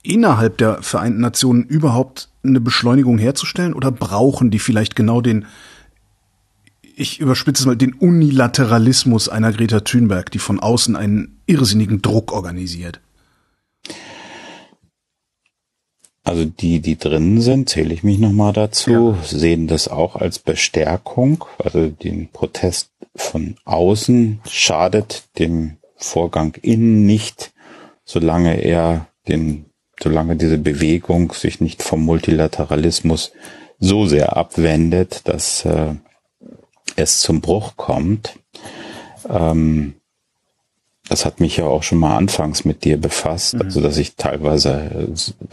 innerhalb 0.04 0.58
der 0.58 0.82
Vereinten 0.82 1.22
Nationen 1.22 1.64
überhaupt 1.64 2.31
eine 2.44 2.62
Beschleunigung 2.62 3.18
herzustellen 3.18 3.74
oder 3.74 3.92
brauchen 3.92 4.52
die 4.52 4.60
vielleicht 4.60 4.96
genau 4.96 5.22
den, 5.22 5.46
ich 6.96 7.20
überspitze 7.20 7.64
es 7.64 7.66
mal, 7.66 7.76
den 7.76 7.94
Unilateralismus 7.94 9.30
einer 9.30 9.52
Greta 9.52 9.82
Thunberg, 9.82 10.32
die 10.32 10.40
von 10.40 10.60
außen 10.60 10.96
einen 10.96 11.40
irrsinnigen 11.46 12.02
Druck 12.02 12.32
organisiert? 12.32 13.00
Also 16.24 16.46
die, 16.46 16.82
die 16.82 16.98
drinnen 16.98 17.42
sind, 17.42 17.70
zähle 17.70 17.94
ich 17.94 18.04
mich 18.04 18.20
nochmal 18.20 18.54
dazu, 18.54 19.16
ja. 19.18 19.24
sehen 19.24 19.68
das 19.68 19.88
auch 19.88 20.16
als 20.16 20.38
Bestärkung. 20.38 21.46
Also 21.58 21.90
den 21.90 22.30
Protest 22.30 22.92
von 23.16 23.56
außen 23.66 24.40
schadet 24.48 25.24
dem 25.40 25.78
Vorgang 25.96 26.56
innen 26.62 27.06
nicht, 27.06 27.54
solange 28.06 28.62
er 28.62 29.08
den 29.28 29.66
solange 30.02 30.36
diese 30.36 30.58
Bewegung 30.58 31.34
sich 31.34 31.62
nicht 31.62 31.84
vom 31.84 32.04
Multilateralismus 32.04 33.32
so 33.80 34.06
sehr 34.06 34.38
abwendet, 34.38 35.22
dass 35.26 35.66
äh, 35.66 35.96
es 36.96 37.20
zum 37.20 37.42
Bruch 37.42 37.78
kommt. 37.78 38.36
Ähm, 39.30 39.96
das 41.10 41.26
hat 41.26 41.40
mich 41.40 41.58
ja 41.58 41.66
auch 41.66 41.84
schon 41.84 41.98
mal 41.98 42.16
anfangs 42.16 42.64
mit 42.64 42.86
dir 42.86 42.98
befasst, 42.98 43.56
mhm. 43.56 43.64
also 43.64 43.82
dass 43.82 43.98
ich 43.98 44.16
teilweise 44.16 45.08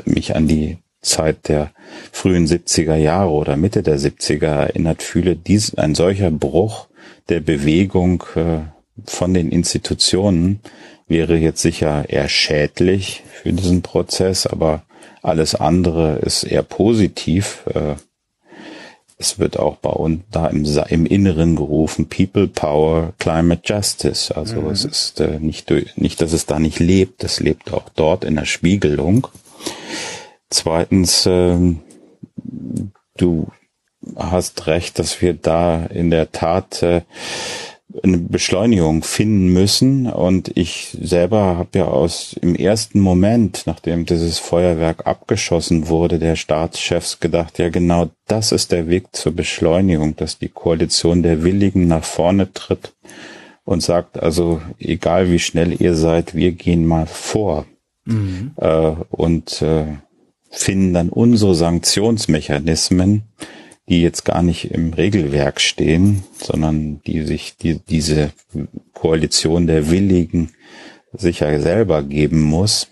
äh, 0.07 0.11
mich 0.11 0.37
an 0.37 0.47
die 0.47 0.79
Zeit 1.01 1.49
der 1.49 1.71
frühen 2.13 2.47
70er 2.47 2.97
Jahre 2.97 3.31
oder 3.31 3.57
Mitte 3.57 3.83
der 3.83 3.99
70er 3.99 4.47
erinnert 4.47 5.03
fühle, 5.03 5.37
dies 5.37 5.75
ein 5.75 5.95
solcher 5.95 6.31
Bruch 6.31 6.89
der 7.29 7.41
Bewegung 7.41 8.25
äh, 8.35 8.61
von 9.05 9.33
den 9.33 9.51
Institutionen 9.51 10.61
wäre 11.09 11.37
jetzt 11.37 11.63
sicher 11.63 12.09
eher 12.09 12.29
schädlich 12.29 13.23
für 13.43 13.53
diesen 13.53 13.83
Prozess, 13.83 14.47
aber 14.47 14.83
alles 15.23 15.55
andere 15.55 16.17
ist 16.17 16.45
eher 16.45 16.63
positiv. 16.63 17.65
Äh, 17.75 17.95
es 19.21 19.41
wird 19.41 19.59
auch 19.59 19.77
bei 19.77 19.91
uns 19.91 20.23
da 20.31 20.47
im, 20.47 20.65
im 20.65 21.07
Inneren 21.07 21.57
gerufen, 21.57 22.09
People 22.09 22.47
Power, 22.47 23.15
Climate 23.19 23.63
Justice. 23.65 24.35
Also 24.35 24.61
mhm. 24.61 24.71
es 24.71 24.85
ist 24.85 25.21
äh, 25.21 25.41
nicht, 25.41 25.73
nicht, 25.97 26.21
dass 26.21 26.33
es 26.33 26.47
da 26.47 26.59
nicht 26.61 26.79
lebt, 26.79 27.25
es 27.25 27.41
lebt 27.41 27.73
auch 27.73 27.89
dort 27.95 28.25
in 28.25 28.37
der 28.37 28.45
Spiegelung. 28.45 29.27
Zweitens, 30.51 31.27
ähm, 31.27 31.81
du 33.17 33.49
hast 34.17 34.67
recht, 34.69 34.99
dass 34.99 35.21
wir 35.21 35.35
da 35.35 35.85
in 35.87 36.11
der 36.11 36.31
Tat 36.31 36.83
äh, 36.83 37.03
eine 38.03 38.19
Beschleunigung 38.19 39.03
finden 39.03 39.53
müssen. 39.53 40.07
Und 40.07 40.57
ich 40.57 40.97
selber 41.01 41.57
habe 41.57 41.79
ja 41.79 41.85
aus 41.87 42.37
im 42.41 42.55
ersten 42.55 43.01
Moment, 43.01 43.63
nachdem 43.67 44.07
dieses 44.07 44.39
Feuerwerk 44.39 45.07
abgeschossen 45.07 45.89
wurde, 45.89 46.19
der 46.19 46.37
Staatschefs 46.37 47.21
gedacht, 47.21 47.59
ja 47.59 47.71
genau 47.71 48.11
das 48.27 48.53
ist 48.53 48.73
der 48.73 48.89
Weg 48.89 49.17
zur 49.17 49.33
Beschleunigung, 49.33 50.17
dass 50.17 50.39
die 50.39 50.51
Koalition 50.51 51.23
der 51.23 51.43
Willigen 51.43 51.87
nach 51.87 52.05
vorne 52.05 52.53
tritt 52.53 52.95
und 53.65 53.83
sagt, 53.83 54.23
also 54.23 54.61
egal 54.79 55.31
wie 55.31 55.39
schnell 55.39 55.81
ihr 55.81 55.95
seid, 55.95 56.35
wir 56.35 56.53
gehen 56.53 56.87
mal 56.87 57.07
vor. 57.07 57.67
Mhm. 58.05 58.53
Äh, 58.57 58.93
und 59.11 59.63
äh, 59.63 59.85
finden 60.51 60.95
dann 60.95 61.09
unsere 61.11 61.55
Sanktionsmechanismen, 61.55 63.23
die 63.89 64.03
jetzt 64.03 64.25
gar 64.25 64.43
nicht 64.43 64.71
im 64.71 64.93
Regelwerk 64.93 65.61
stehen, 65.61 66.23
sondern 66.39 67.01
die 67.07 67.23
sich 67.23 67.57
die, 67.57 67.79
diese 67.79 68.33
Koalition 68.93 69.67
der 69.67 69.91
Willigen 69.91 70.51
sicher 71.13 71.61
selber 71.61 72.03
geben 72.03 72.43
muss, 72.43 72.89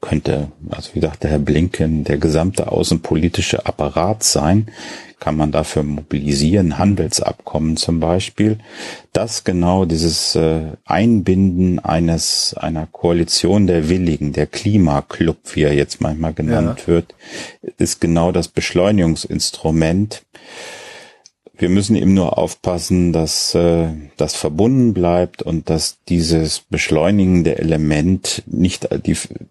könnte, 0.00 0.48
also 0.70 0.94
wie 0.94 1.00
sagte 1.00 1.28
Herr 1.28 1.38
Blinken, 1.38 2.04
der 2.04 2.18
gesamte 2.18 2.70
außenpolitische 2.70 3.66
Apparat 3.66 4.22
sein, 4.22 4.66
kann 5.18 5.36
man 5.36 5.50
dafür 5.50 5.82
mobilisieren, 5.82 6.78
Handelsabkommen 6.78 7.76
zum 7.76 8.00
Beispiel, 8.00 8.58
dass 9.12 9.44
genau 9.44 9.86
dieses 9.86 10.34
äh, 10.36 10.60
Einbinden 10.84 11.78
eines 11.78 12.54
einer 12.54 12.86
Koalition 12.86 13.66
der 13.66 13.88
Willigen, 13.88 14.32
der 14.32 14.46
Klimaclub, 14.46 15.38
wie 15.54 15.62
er 15.62 15.72
jetzt 15.72 16.00
manchmal 16.00 16.34
genannt 16.34 16.80
ja. 16.82 16.86
wird, 16.88 17.14
ist 17.78 18.00
genau 18.00 18.30
das 18.30 18.48
Beschleunigungsinstrument, 18.48 20.22
wir 21.58 21.68
müssen 21.68 21.96
eben 21.96 22.14
nur 22.14 22.38
aufpassen, 22.38 23.12
dass 23.12 23.54
äh, 23.54 23.88
das 24.16 24.34
verbunden 24.34 24.92
bleibt 24.92 25.42
und 25.42 25.70
dass 25.70 25.98
dieses 26.08 26.60
beschleunigende 26.60 27.58
Element 27.58 28.42
nicht 28.46 28.88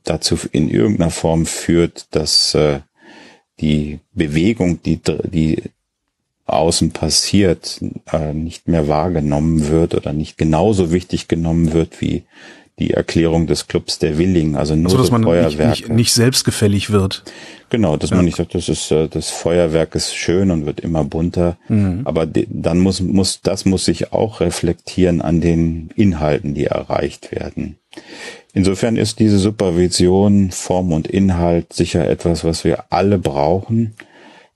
dazu 0.03 0.37
in 0.51 0.69
irgendeiner 0.69 1.11
Form 1.11 1.45
führt, 1.45 2.07
dass 2.11 2.53
äh, 2.53 2.81
die 3.59 3.99
Bewegung, 4.13 4.81
die, 4.83 4.99
die 4.99 5.63
außen 6.45 6.91
passiert, 6.91 7.81
äh, 8.11 8.33
nicht 8.33 8.67
mehr 8.67 8.87
wahrgenommen 8.87 9.67
wird 9.67 9.95
oder 9.95 10.13
nicht 10.13 10.37
genauso 10.37 10.91
wichtig 10.91 11.27
genommen 11.27 11.73
wird 11.73 12.01
wie 12.01 12.23
die 12.79 12.91
Erklärung 12.91 13.47
des 13.47 13.67
Clubs 13.67 13.99
der 13.99 14.17
Willing, 14.17 14.55
also 14.57 14.75
nur 14.75 14.91
so, 14.91 14.97
dass 14.97 15.11
man 15.11 15.23
Feuerwerke. 15.23 15.69
Nicht, 15.69 15.81
nicht, 15.87 15.95
nicht 15.95 16.13
selbstgefällig 16.13 16.89
wird. 16.89 17.23
Genau, 17.69 17.95
dass 17.95 18.09
ja. 18.09 18.17
man 18.17 18.25
nicht 18.25 18.35
sagt, 18.37 18.53
das 18.53 18.67
ist 18.67 18.91
äh, 18.91 19.07
das 19.07 19.29
Feuerwerk 19.29 19.95
ist 19.95 20.13
schön 20.15 20.51
und 20.51 20.65
wird 20.65 20.81
immer 20.81 21.03
bunter, 21.05 21.57
mhm. 21.69 22.01
aber 22.03 22.25
dann 22.25 22.79
muss 22.79 23.01
muss 23.01 23.41
das 23.41 23.65
muss 23.65 23.85
sich 23.85 24.11
auch 24.11 24.41
reflektieren 24.41 25.21
an 25.21 25.39
den 25.39 25.89
Inhalten, 25.95 26.53
die 26.53 26.65
erreicht 26.65 27.31
werden. 27.31 27.77
Insofern 28.53 28.97
ist 28.97 29.19
diese 29.19 29.39
Supervision 29.39 30.51
Form 30.51 30.91
und 30.91 31.07
Inhalt 31.07 31.73
sicher 31.73 32.07
etwas, 32.07 32.43
was 32.43 32.65
wir 32.65 32.85
alle 32.89 33.17
brauchen, 33.17 33.95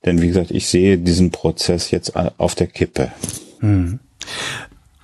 denn 0.06 0.22
wie 0.22 0.28
gesagt, 0.28 0.52
ich 0.52 0.68
sehe 0.68 0.98
diesen 0.98 1.32
Prozess 1.32 1.92
jetzt 1.92 2.16
auf 2.16 2.56
der 2.56 2.68
Kippe. 2.68 3.12
Mhm. 3.62 4.00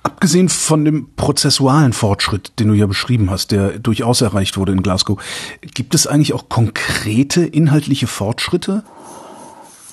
Abgesehen 0.06 0.48
von 0.48 0.84
dem 0.84 1.16
prozessualen 1.16 1.92
Fortschritt, 1.92 2.60
den 2.60 2.68
du 2.68 2.74
ja 2.74 2.86
beschrieben 2.86 3.28
hast, 3.28 3.50
der 3.50 3.80
durchaus 3.80 4.20
erreicht 4.20 4.56
wurde 4.56 4.70
in 4.70 4.84
Glasgow, 4.84 5.20
gibt 5.60 5.96
es 5.96 6.06
eigentlich 6.06 6.32
auch 6.32 6.48
konkrete 6.48 7.44
inhaltliche 7.44 8.06
Fortschritte? 8.06 8.84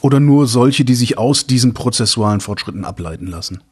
Oder 0.02 0.20
nur 0.20 0.46
solche, 0.46 0.86
die 0.86 0.94
sich 0.94 1.18
aus 1.18 1.48
diesen 1.48 1.74
prozessualen 1.74 2.42
Fortschritten 2.42 2.86
ableiten 2.86 3.26
lassen? 3.26 3.64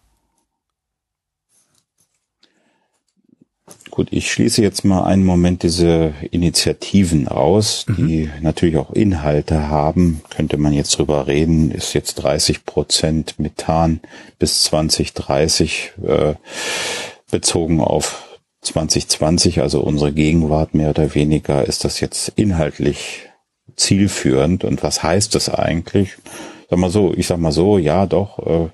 Gut, 3.92 4.08
ich 4.12 4.32
schließe 4.32 4.62
jetzt 4.62 4.86
mal 4.86 5.04
einen 5.04 5.26
Moment 5.26 5.64
diese 5.64 6.14
Initiativen 6.32 7.28
aus, 7.28 7.86
die 7.89 8.24
mhm. 8.24 8.32
natürlich 8.42 8.78
auch 8.78 8.92
Inhalte 8.92 9.68
haben. 9.68 10.22
Könnte 10.30 10.56
man 10.56 10.72
jetzt 10.72 10.98
drüber 10.98 11.28
reden, 11.28 11.72
ist 11.72 11.94
jetzt 11.94 12.16
30 12.16 12.66
Prozent 12.66 13.38
Methan 13.38 14.00
bis 14.39 14.64
2030 14.64 15.92
äh, 16.08 16.36
bezogen 17.30 17.82
auf 17.82 18.39
2020, 18.62 19.62
also 19.62 19.82
unsere 19.82 20.14
Gegenwart 20.14 20.74
mehr 20.74 20.92
oder 20.92 21.14
weniger, 21.14 21.68
ist 21.68 21.84
das 21.84 22.00
jetzt 22.00 22.30
inhaltlich 22.38 23.30
zielführend. 23.76 24.64
Und 24.64 24.84
was 24.84 25.04
heißt 25.04 25.36
das 25.36 25.50
eigentlich? 25.50 26.18
Sag 26.70 26.80
mal 26.80 26.89
so, 26.89 27.14
ich 27.14 27.28
sag 27.28 27.39
mal 27.39 27.52
so, 27.52 27.78
ja 27.78 28.06
doch, 28.06 28.39
äh, 28.39 28.70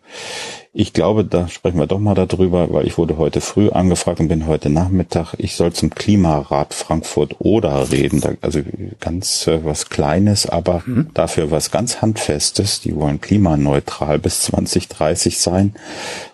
ich 0.80 0.94
glaube, 0.94 1.26
da 1.26 1.48
sprechen 1.48 1.80
wir 1.80 1.88
doch 1.88 1.98
mal 1.98 2.14
darüber, 2.14 2.72
weil 2.72 2.86
ich 2.86 3.00
wurde 3.00 3.18
heute 3.18 3.42
früh 3.42 3.72
angefragt 3.72 4.20
und 4.20 4.28
bin 4.28 4.46
heute 4.46 4.70
Nachmittag. 4.70 5.34
Ich 5.40 5.56
soll 5.56 5.74
zum 5.74 5.90
Klimarat 5.90 6.76
Frankfurt-Oder 6.76 7.92
reden. 7.92 8.22
Da, 8.22 8.34
also 8.42 8.60
ganz 9.00 9.48
äh, 9.48 9.66
was 9.66 9.90
Kleines, 9.90 10.46
aber 10.46 10.84
mhm. 10.86 11.10
dafür 11.16 11.50
was 11.50 11.72
ganz 11.72 12.04
Handfestes. 12.04 12.80
Die 12.80 12.96
wollen 12.96 13.20
klimaneutral 13.20 14.20
bis 14.20 14.42
2030 14.42 15.40
sein. 15.40 15.74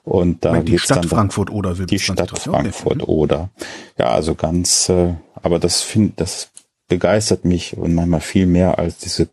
Und 0.04 0.44
da 0.44 0.60
die 0.60 0.78
Stadt 0.78 1.06
Frankfurt-Oder 1.06 1.78
will 1.78 1.86
Die 1.86 2.00
Stadt 2.00 2.38
Frankfurt-Oder. 2.38 3.50
Ja, 3.98 4.10
also 4.10 4.36
ganz, 4.36 4.89
äh, 4.89 5.14
aber 5.36 5.58
das 5.60 5.84
finde, 5.84 6.16
das 6.18 6.50
begeistert 6.89 7.46
mich 7.46 7.78
und 7.78 7.96
manchmal 7.96 8.20
viel 8.20 8.46
mehr 8.46 8.78
als 8.78 8.98
diese 8.98 9.30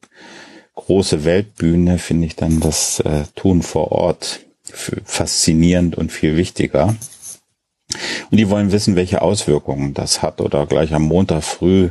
große 0.77 1.25
Weltbühne 1.25 1.99
finde 1.99 2.27
ich 2.27 2.37
dann 2.37 2.61
das 2.61 3.01
äh, 3.01 3.25
Tun 3.35 3.63
vor 3.63 3.91
Ort 3.91 4.47
faszinierend 4.75 5.97
und 5.97 6.13
viel 6.13 6.37
wichtiger. 6.37 6.97
Und 8.31 8.37
die 8.37 8.49
wollen 8.49 8.73
wissen, 8.73 8.97
welche 8.97 9.23
Auswirkungen 9.23 9.95
das 9.95 10.23
hat. 10.23 10.41
Oder 10.41 10.67
gleich 10.67 10.95
am 10.95 11.03
Montag 11.03 11.43
früh 11.43 11.91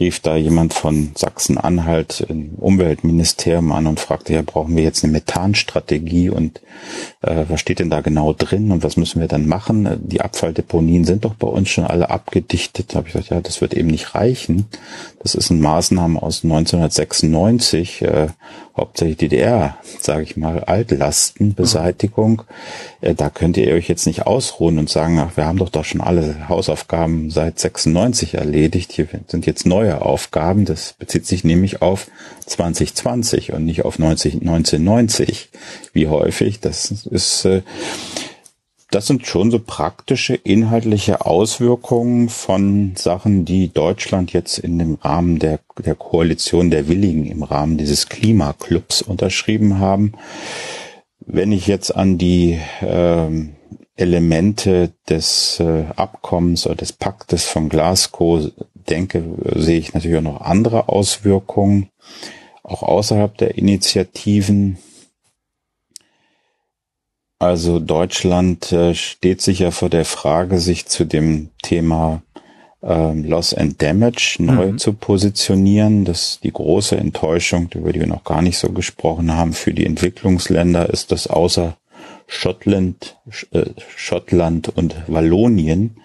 rief 0.00 0.20
da 0.20 0.36
jemand 0.36 0.74
von 0.74 1.10
Sachsen-Anhalt 1.16 2.24
im 2.28 2.54
Umweltministerium 2.54 3.72
an 3.72 3.86
und 3.88 3.98
fragte, 3.98 4.32
ja, 4.32 4.42
brauchen 4.42 4.76
wir 4.76 4.84
jetzt 4.84 5.02
eine 5.02 5.12
Methanstrategie 5.12 6.30
und 6.30 6.60
äh, 7.22 7.44
was 7.48 7.60
steht 7.60 7.80
denn 7.80 7.90
da 7.90 8.00
genau 8.00 8.32
drin 8.32 8.70
und 8.70 8.84
was 8.84 8.96
müssen 8.96 9.20
wir 9.20 9.26
dann 9.26 9.48
machen? 9.48 9.98
Die 10.04 10.20
Abfalldeponien 10.20 11.04
sind 11.04 11.24
doch 11.24 11.34
bei 11.34 11.48
uns 11.48 11.68
schon 11.68 11.84
alle 11.84 12.10
abgedichtet. 12.10 12.92
Da 12.92 12.98
habe 12.98 13.08
ich 13.08 13.14
gesagt, 13.14 13.30
ja, 13.30 13.40
das 13.40 13.60
wird 13.60 13.74
eben 13.74 13.88
nicht 13.88 14.14
reichen. 14.14 14.66
Das 15.20 15.34
ist 15.34 15.50
ein 15.50 15.60
Maßnahme 15.60 16.22
aus 16.22 16.44
1996, 16.44 18.02
äh, 18.02 18.28
hauptsächlich 18.76 19.16
DDR, 19.16 19.78
sage 20.00 20.22
ich 20.22 20.36
mal, 20.36 20.60
Altlastenbeseitigung. 20.60 22.42
Äh, 23.00 23.14
da 23.14 23.30
könnt 23.30 23.56
ihr 23.56 23.74
euch 23.74 23.88
jetzt 23.88 24.06
nicht 24.06 24.26
ausruhen 24.26 24.78
und 24.78 24.88
sagen, 24.88 25.18
ach, 25.18 25.36
wir 25.36 25.46
haben 25.46 25.58
doch 25.58 25.70
doch 25.70 25.84
schon 25.84 26.00
alle 26.00 26.48
Hausaufgaben 26.48 27.30
seit 27.30 27.58
96 27.58 28.34
erledigt. 28.34 28.92
Hier 28.92 29.08
sind 29.26 29.46
jetzt 29.46 29.66
neue 29.66 29.87
Aufgaben. 29.94 30.64
Das 30.64 30.94
bezieht 30.94 31.26
sich 31.26 31.44
nämlich 31.44 31.82
auf 31.82 32.08
2020 32.46 33.52
und 33.52 33.64
nicht 33.64 33.84
auf 33.84 33.98
90, 33.98 34.34
1990, 34.34 35.50
wie 35.92 36.08
häufig. 36.08 36.60
Das 36.60 36.90
ist 36.90 37.44
äh, 37.44 37.62
das 38.90 39.06
sind 39.06 39.26
schon 39.26 39.50
so 39.50 39.58
praktische 39.58 40.34
inhaltliche 40.34 41.26
Auswirkungen 41.26 42.30
von 42.30 42.94
Sachen, 42.96 43.44
die 43.44 43.70
Deutschland 43.70 44.32
jetzt 44.32 44.58
in 44.58 44.78
dem 44.78 44.94
Rahmen 44.94 45.38
der, 45.38 45.60
der 45.84 45.94
Koalition 45.94 46.70
der 46.70 46.88
Willigen 46.88 47.26
im 47.26 47.42
Rahmen 47.42 47.76
dieses 47.76 48.08
Klimaclubs 48.08 49.02
unterschrieben 49.02 49.78
haben. 49.78 50.12
Wenn 51.20 51.52
ich 51.52 51.66
jetzt 51.66 51.94
an 51.94 52.16
die 52.16 52.58
äh, 52.80 53.28
Elemente 53.98 54.92
des 55.08 55.60
äh, 55.60 55.84
Abkommens 55.96 56.66
oder 56.66 56.76
des 56.76 56.92
Paktes 56.92 57.44
von 57.44 57.68
Glasgow 57.68 58.50
denke, 58.74 59.24
sehe 59.56 59.78
ich 59.78 59.94
natürlich 59.94 60.18
auch 60.18 60.22
noch 60.22 60.40
andere 60.40 60.88
Auswirkungen, 60.88 61.90
auch 62.62 62.82
außerhalb 62.82 63.36
der 63.36 63.56
Initiativen 63.58 64.78
also 67.40 67.78
Deutschland 67.78 68.72
äh, 68.72 68.94
steht 68.94 69.42
sicher 69.42 69.70
vor 69.70 69.88
der 69.88 70.04
Frage, 70.04 70.58
sich 70.58 70.86
zu 70.86 71.04
dem 71.04 71.50
Thema 71.62 72.22
äh, 72.82 73.12
Loss 73.12 73.54
and 73.54 73.80
Damage 73.80 74.36
neu 74.40 74.72
mhm. 74.72 74.78
zu 74.78 74.92
positionieren. 74.92 76.04
Das 76.04 76.40
die 76.42 76.52
große 76.52 76.96
Enttäuschung, 76.96 77.68
über 77.74 77.92
die 77.92 78.00
wir 78.00 78.08
noch 78.08 78.24
gar 78.24 78.42
nicht 78.42 78.58
so 78.58 78.70
gesprochen 78.70 79.36
haben, 79.36 79.52
für 79.52 79.72
die 79.72 79.86
Entwicklungsländer 79.86 80.90
ist, 80.90 81.12
dass 81.12 81.28
außer 81.28 81.76
Schottland, 82.28 83.16
äh, 83.50 83.64
Schottland 83.96 84.68
und 84.68 84.94
Wallonien, 85.08 85.96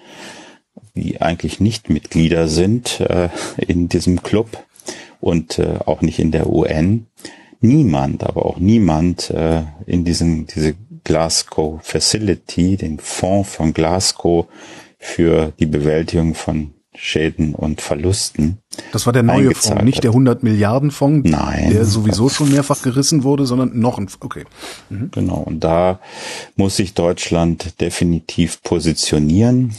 die 0.95 1.21
eigentlich 1.21 1.59
nicht 1.59 1.89
Mitglieder 1.89 2.47
sind 2.47 3.01
äh, 3.01 3.29
in 3.57 3.89
diesem 3.89 4.23
Club 4.23 4.63
und 5.19 5.59
äh, 5.59 5.79
auch 5.85 6.01
nicht 6.01 6.19
in 6.19 6.31
der 6.31 6.49
UN, 6.49 7.07
niemand, 7.59 8.23
aber 8.23 8.45
auch 8.45 8.57
niemand 8.57 9.33
in 9.85 10.03
diesem 10.03 10.47
diese 10.47 10.75
Glasgow 11.05 11.81
Facility, 11.81 12.75
den 12.75 12.99
Fonds 12.99 13.55
von 13.55 13.73
Glasgow 13.73 14.47
für 14.99 15.53
die 15.59 15.65
Bewältigung 15.65 16.35
von 16.35 16.72
Schäden 16.95 17.55
und 17.55 17.81
Verlusten. 17.81 18.59
Das 18.91 19.05
war 19.05 19.13
der 19.13 19.23
neue 19.23 19.53
Fonds, 19.55 19.83
nicht 19.83 20.03
der 20.03 20.11
100 20.11 20.43
Milliarden 20.43 20.91
Fonds, 20.91 21.29
Nein, 21.29 21.71
der 21.71 21.85
sowieso 21.85 22.29
schon 22.29 22.51
mehrfach 22.51 22.81
gerissen 22.81 23.23
wurde, 23.23 23.45
sondern 23.45 23.79
noch 23.79 23.97
ein, 23.97 24.07
okay. 24.19 24.43
Mhm. 24.89 25.09
Genau. 25.11 25.37
Und 25.37 25.63
da 25.63 25.99
muss 26.55 26.75
sich 26.75 26.93
Deutschland 26.93 27.81
definitiv 27.81 28.61
positionieren, 28.61 29.75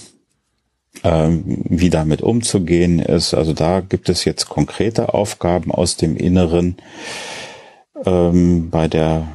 ähm, 1.02 1.62
wie 1.68 1.90
damit 1.90 2.22
umzugehen 2.22 2.98
ist. 2.98 3.34
Also 3.34 3.52
da 3.52 3.80
gibt 3.80 4.08
es 4.08 4.24
jetzt 4.24 4.48
konkrete 4.48 5.14
Aufgaben 5.14 5.70
aus 5.70 5.96
dem 5.96 6.16
Inneren. 6.16 6.76
Ähm, 8.04 8.70
bei 8.70 8.88
der 8.88 9.28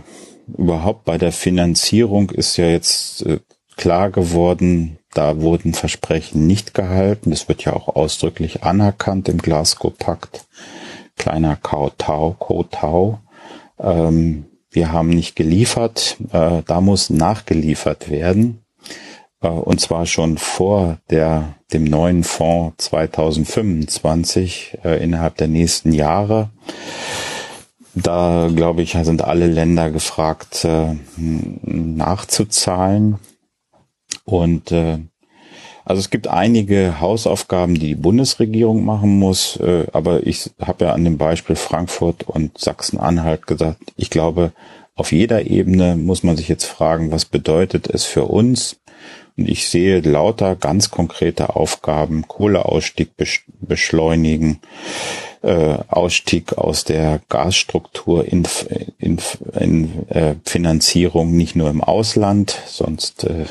überhaupt 0.58 1.06
bei 1.06 1.18
der 1.18 1.32
Finanzierung 1.32 2.30
ist 2.32 2.58
ja 2.58 2.68
jetzt 2.68 3.26
äh, 3.26 3.40
klar 3.78 4.10
geworden, 4.10 4.99
da 5.14 5.42
wurden 5.42 5.74
Versprechen 5.74 6.46
nicht 6.46 6.74
gehalten. 6.74 7.32
Das 7.32 7.48
wird 7.48 7.64
ja 7.64 7.74
auch 7.74 7.96
ausdrücklich 7.96 8.64
anerkannt 8.64 9.28
im 9.28 9.40
Glasgow-Pakt. 9.40 10.46
Kleiner 11.18 11.56
Kotau, 11.56 12.36
Kotau. 12.38 13.20
Ähm, 13.80 14.46
wir 14.72 14.92
haben 14.92 15.10
nicht 15.10 15.36
geliefert. 15.36 16.18
Äh, 16.32 16.62
da 16.66 16.82
muss 16.82 17.10
nachgeliefert 17.10 18.10
werden. 18.10 18.64
Äh, 19.42 19.48
und 19.48 19.82
zwar 19.82 20.06
schon 20.06 20.38
vor 20.38 21.00
der, 21.10 21.56
dem 21.74 21.86
neuen 21.86 22.24
Fonds 22.24 22.86
2025 22.86 24.78
äh, 24.84 25.04
innerhalb 25.04 25.38
der 25.38 25.48
nächsten 25.48 25.92
Jahre. 25.92 26.52
Da, 27.96 28.50
glaube 28.56 28.84
ich, 28.84 28.96
sind 29.02 29.24
alle 29.24 29.48
Länder 29.48 29.90
gefragt, 29.90 30.64
äh, 30.64 30.96
nachzuzahlen. 31.18 33.18
Und 34.32 34.72
äh, 34.72 35.00
also 35.86 36.00
es 36.00 36.10
gibt 36.12 36.28
einige 36.28 37.00
Hausaufgaben, 37.00 37.74
die 37.74 37.88
die 37.88 37.96
Bundesregierung 37.96 38.86
machen 38.86 39.18
muss, 39.18 39.58
äh, 39.58 39.88
aber 39.92 40.28
ich 40.28 40.52
habe 40.62 40.86
ja 40.86 40.94
an 40.94 41.04
dem 41.04 41.18
Beispiel 41.18 41.56
Frankfurt 41.56 42.24
und 42.24 42.58
Sachsen-Anhalt 42.58 43.48
gesagt, 43.48 43.80
ich 43.96 44.10
glaube, 44.10 44.52
auf 44.96 45.12
jeder 45.12 45.48
Ebene 45.48 45.96
muss 45.96 46.24
man 46.24 46.38
sich 46.38 46.48
jetzt 46.48 46.66
fragen, 46.66 47.12
was 47.12 47.26
bedeutet 47.26 47.88
es 47.88 48.06
für 48.06 48.26
uns? 48.26 48.78
Und 49.36 49.50
ich 49.50 49.68
sehe 49.70 50.02
lauter 50.02 50.56
ganz 50.56 50.92
konkrete 50.92 51.56
Aufgaben, 51.56 52.28
Kohleausstieg 52.28 53.12
beschleunigen, 53.62 54.60
äh, 55.42 55.78
Ausstieg 55.88 56.58
aus 56.58 56.84
der 56.84 57.22
Gasstruktur 57.30 58.26
in, 58.26 58.44
in, 59.00 59.18
in 59.58 60.10
äh, 60.10 60.36
Finanzierung 60.46 61.32
nicht 61.32 61.56
nur 61.56 61.70
im 61.70 61.82
Ausland, 61.82 62.62
sonst 62.68 63.24
äh, 63.24 63.46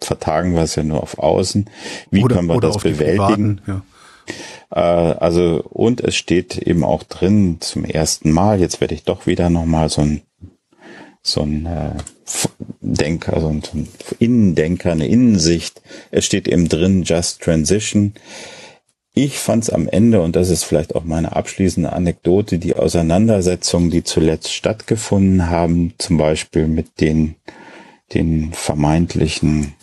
vertagen 0.00 0.54
wir 0.54 0.62
es 0.62 0.76
ja 0.76 0.82
nur 0.82 1.02
auf 1.02 1.18
Außen. 1.18 1.68
Wie 2.10 2.22
oder, 2.22 2.36
können 2.36 2.48
wir 2.48 2.60
das 2.60 2.78
bewältigen? 2.78 3.56
Privaten, 3.56 3.60
ja. 3.66 3.82
äh, 4.70 5.14
also 5.18 5.62
und 5.68 6.00
es 6.00 6.16
steht 6.16 6.58
eben 6.58 6.84
auch 6.84 7.02
drin 7.02 7.58
zum 7.60 7.84
ersten 7.84 8.30
Mal. 8.30 8.60
Jetzt 8.60 8.80
werde 8.80 8.94
ich 8.94 9.04
doch 9.04 9.26
wieder 9.26 9.50
noch 9.50 9.66
mal 9.66 9.88
so 9.88 10.02
ein 10.02 10.22
so 11.22 11.42
ein 11.42 11.66
äh, 11.66 11.90
Denker, 12.80 13.40
so 13.40 13.48
ein, 13.48 13.62
so 13.62 13.78
ein 13.78 13.88
Innendenker, 14.18 14.92
eine 14.92 15.08
Innensicht. 15.08 15.82
Es 16.10 16.24
steht 16.24 16.48
eben 16.48 16.68
drin 16.68 17.02
Just 17.02 17.42
Transition. 17.42 18.14
Ich 19.12 19.38
fand 19.38 19.64
es 19.64 19.70
am 19.70 19.88
Ende, 19.88 20.20
und 20.20 20.36
das 20.36 20.50
ist 20.50 20.64
vielleicht 20.64 20.94
auch 20.94 21.04
meine 21.04 21.34
abschließende 21.34 21.92
Anekdote, 21.92 22.58
die 22.58 22.76
Auseinandersetzungen, 22.76 23.90
die 23.90 24.04
zuletzt 24.04 24.52
stattgefunden 24.52 25.48
haben, 25.48 25.94
zum 25.98 26.18
Beispiel 26.18 26.66
mit 26.66 27.00
den, 27.00 27.36
den 28.14 28.52
vermeintlichen 28.52 29.74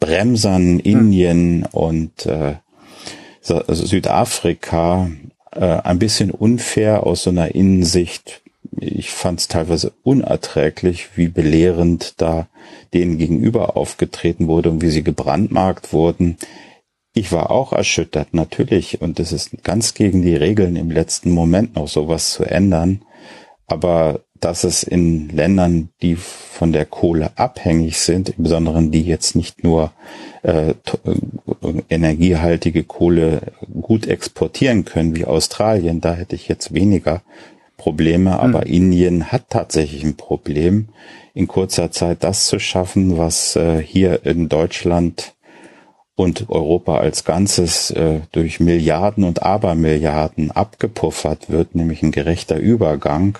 Bremsern 0.00 0.78
Indien 0.78 1.64
hm. 1.64 1.68
und 1.72 2.26
äh, 2.26 2.56
Südafrika, 3.42 5.10
äh, 5.52 5.60
ein 5.60 5.98
bisschen 5.98 6.30
unfair 6.30 7.04
aus 7.04 7.22
so 7.22 7.30
einer 7.30 7.54
Innensicht. 7.54 8.42
Ich 8.78 9.10
fand 9.10 9.40
es 9.40 9.48
teilweise 9.48 9.92
unerträglich, 10.02 11.16
wie 11.16 11.28
belehrend 11.28 12.20
da 12.20 12.48
denen 12.92 13.18
gegenüber 13.18 13.76
aufgetreten 13.76 14.48
wurde 14.48 14.70
und 14.70 14.82
wie 14.82 14.90
sie 14.90 15.04
gebrandmarkt 15.04 15.92
wurden. 15.92 16.36
Ich 17.14 17.32
war 17.32 17.50
auch 17.50 17.72
erschüttert, 17.72 18.34
natürlich. 18.34 19.00
Und 19.00 19.18
es 19.20 19.32
ist 19.32 19.62
ganz 19.62 19.94
gegen 19.94 20.22
die 20.22 20.36
Regeln 20.36 20.76
im 20.76 20.90
letzten 20.90 21.30
Moment 21.30 21.76
noch 21.76 21.88
sowas 21.88 22.32
zu 22.32 22.44
ändern. 22.44 23.02
Aber 23.66 24.20
dass 24.40 24.64
es 24.64 24.82
in 24.82 25.28
Ländern, 25.28 25.90
die 26.02 26.16
von 26.16 26.72
der 26.72 26.86
Kohle 26.86 27.30
abhängig 27.36 27.98
sind, 27.98 28.30
im 28.30 28.44
Besonderen 28.44 28.90
die 28.90 29.02
jetzt 29.02 29.36
nicht 29.36 29.64
nur 29.64 29.92
äh, 30.42 30.70
äh, 30.70 30.74
energiehaltige 31.88 32.84
Kohle 32.84 33.52
gut 33.80 34.06
exportieren 34.06 34.84
können 34.84 35.16
wie 35.16 35.24
Australien, 35.24 36.00
da 36.00 36.14
hätte 36.14 36.34
ich 36.34 36.48
jetzt 36.48 36.72
weniger 36.72 37.22
Probleme, 37.76 38.32
hm. 38.32 38.40
aber 38.40 38.66
Indien 38.66 39.32
hat 39.32 39.50
tatsächlich 39.50 40.04
ein 40.04 40.16
Problem, 40.16 40.88
in 41.34 41.46
kurzer 41.46 41.90
Zeit 41.90 42.24
das 42.24 42.46
zu 42.46 42.58
schaffen, 42.58 43.18
was 43.18 43.56
äh, 43.56 43.82
hier 43.82 44.24
in 44.24 44.48
Deutschland 44.48 45.34
und 46.16 46.48
Europa 46.48 46.96
als 46.96 47.24
Ganzes 47.24 47.90
äh, 47.90 48.20
durch 48.32 48.58
Milliarden 48.58 49.22
und 49.22 49.42
Abermilliarden 49.42 50.50
abgepuffert 50.50 51.50
wird, 51.50 51.74
nämlich 51.74 52.02
ein 52.02 52.10
gerechter 52.10 52.56
Übergang, 52.56 53.38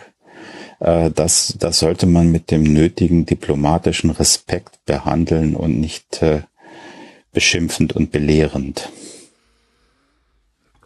äh, 0.81 1.11
das, 1.11 1.55
das 1.59 1.79
sollte 1.79 2.07
man 2.07 2.31
mit 2.31 2.51
dem 2.51 2.63
nötigen 2.63 3.27
diplomatischen 3.27 4.11
Respekt 4.11 4.85
behandeln 4.85 5.55
und 5.55 5.81
nicht 5.81 6.23
äh, 6.23 6.43
beschimpfend 7.33 7.95
und 7.95 8.11
belehrend. 8.11 8.91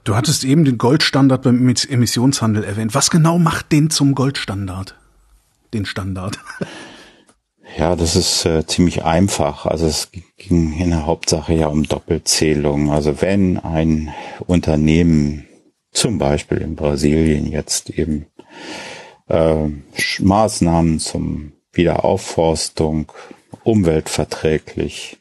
Du 0.05 0.17
hattest 0.17 0.45
eben 0.45 0.65
den 0.65 0.79
Goldstandard 0.79 1.43
beim 1.43 1.69
Emissionshandel 1.69 2.65
erwähnt. 2.65 2.95
Was 2.95 3.11
genau 3.11 3.39
macht 3.39 3.71
den 3.71 3.91
zum 3.91 4.15
Goldstandard? 4.15 4.97
Den 5.73 5.87
Standard? 5.87 6.39
Ja, 7.79 7.95
das 7.95 8.17
ist 8.17 8.45
äh, 8.47 8.67
ziemlich 8.67 9.05
einfach. 9.05 9.65
Also 9.65 9.87
es 9.87 10.11
ging 10.37 10.73
in 10.79 10.91
der 10.91 11.07
Hauptsache 11.07 11.55
ja 11.55 11.69
um 11.69 11.85
Doppelzählung. 11.85 12.91
Also 12.91 13.21
wenn 13.23 13.59
ein 13.59 14.13
Unternehmen 14.47 15.47
zum 15.93 16.19
Beispiel 16.19 16.59
in 16.59 16.77
Brasilien 16.77 17.47
jetzt 17.47 17.91
eben 17.91 18.27
äh, 19.31 19.69
Maßnahmen 20.19 20.99
zum 20.99 21.53
Wiederaufforstung, 21.73 23.11
umweltverträglich, 23.65 25.17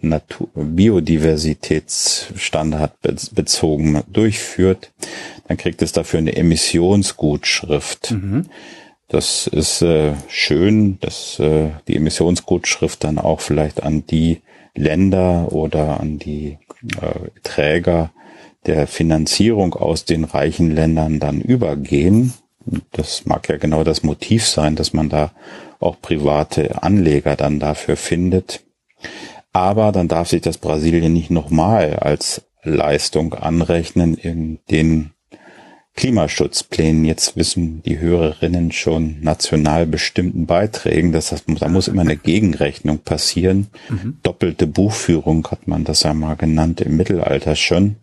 Natur, 0.00 0.48
Biodiversitätsstandard 0.54 2.92
bezogen 3.34 4.00
durchführt, 4.06 4.92
dann 5.48 5.56
kriegt 5.56 5.82
es 5.82 5.90
dafür 5.92 6.18
eine 6.18 6.36
Emissionsgutschrift. 6.36 8.12
Mhm. 8.12 8.46
Das 9.08 9.46
ist 9.46 9.82
äh, 9.82 10.12
schön, 10.28 10.98
dass 11.00 11.38
äh, 11.38 11.70
die 11.88 11.96
Emissionsgutschrift 11.96 13.02
dann 13.04 13.18
auch 13.18 13.40
vielleicht 13.40 13.82
an 13.82 14.06
die 14.06 14.42
Länder 14.74 15.52
oder 15.52 16.00
an 16.00 16.18
die 16.18 16.58
äh, 17.00 17.30
Träger 17.42 18.10
der 18.66 18.86
Finanzierung 18.86 19.72
aus 19.74 20.04
den 20.04 20.24
reichen 20.24 20.70
Ländern 20.70 21.18
dann 21.18 21.40
übergehen. 21.40 22.34
Das 22.90 23.24
mag 23.26 23.48
ja 23.48 23.56
genau 23.56 23.84
das 23.84 24.02
Motiv 24.02 24.46
sein, 24.46 24.76
dass 24.76 24.92
man 24.92 25.08
da 25.08 25.32
auch 25.80 26.00
private 26.00 26.82
Anleger 26.82 27.36
dann 27.36 27.58
dafür 27.58 27.96
findet. 27.96 28.62
Aber 29.52 29.92
dann 29.92 30.08
darf 30.08 30.28
sich 30.28 30.42
das 30.42 30.58
Brasilien 30.58 31.12
nicht 31.12 31.30
nochmal 31.30 31.96
als 31.96 32.42
Leistung 32.62 33.34
anrechnen 33.34 34.14
in 34.14 34.58
den 34.70 35.11
Klimaschutzplänen. 35.94 37.04
Jetzt 37.04 37.36
wissen 37.36 37.82
die 37.82 37.98
Hörerinnen 37.98 38.72
schon 38.72 39.20
national 39.20 39.86
bestimmten 39.86 40.46
Beiträgen. 40.46 41.12
Das 41.12 41.32
heißt, 41.32 41.44
da 41.60 41.68
muss 41.68 41.88
immer 41.88 42.02
eine 42.02 42.16
Gegenrechnung 42.16 42.98
passieren. 42.98 43.68
Mhm. 43.88 44.18
Doppelte 44.22 44.66
Buchführung 44.66 45.46
hat 45.50 45.68
man 45.68 45.84
das 45.84 46.02
ja 46.02 46.14
mal 46.14 46.34
genannt 46.36 46.80
im 46.80 46.96
Mittelalter 46.96 47.56
schon, 47.56 47.96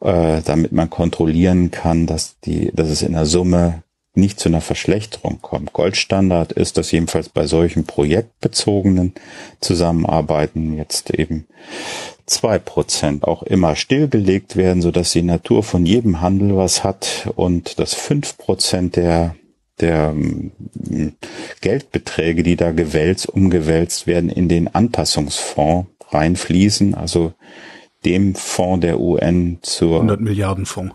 äh, 0.00 0.42
damit 0.44 0.72
man 0.72 0.90
kontrollieren 0.90 1.70
kann, 1.70 2.06
dass 2.06 2.40
die, 2.40 2.72
dass 2.74 2.88
es 2.88 3.02
in 3.02 3.12
der 3.12 3.26
Summe 3.26 3.84
nicht 4.16 4.38
zu 4.38 4.48
einer 4.48 4.60
Verschlechterung 4.60 5.40
kommt. 5.42 5.72
Goldstandard 5.72 6.52
ist, 6.52 6.76
dass 6.76 6.92
jedenfalls 6.92 7.28
bei 7.28 7.46
solchen 7.46 7.84
projektbezogenen 7.84 9.12
Zusammenarbeiten 9.60 10.76
jetzt 10.76 11.10
eben 11.10 11.46
zwei 12.26 12.58
Prozent 12.58 13.24
auch 13.24 13.42
immer 13.42 13.76
stillgelegt 13.76 14.56
werden, 14.56 14.82
so 14.82 14.90
dass 14.90 15.12
die 15.12 15.22
Natur 15.22 15.62
von 15.62 15.86
jedem 15.86 16.20
Handel 16.20 16.56
was 16.56 16.84
hat 16.84 17.28
und 17.36 17.78
dass 17.78 17.94
fünf 17.94 18.38
Prozent 18.38 18.96
der 18.96 19.34
der 19.80 20.10
ähm, 20.10 20.52
Geldbeträge, 21.60 22.42
die 22.42 22.56
da 22.56 22.70
gewälzt, 22.70 23.28
umgewälzt 23.28 24.06
werden, 24.06 24.30
in 24.30 24.48
den 24.48 24.72
Anpassungsfonds 24.72 25.88
reinfließen, 26.10 26.94
also 26.94 27.32
dem 28.04 28.34
Fonds 28.34 28.82
der 28.82 29.00
UN 29.00 29.58
zur 29.62 29.96
100 29.96 30.20
Milliarden 30.20 30.66
Fonds. 30.66 30.94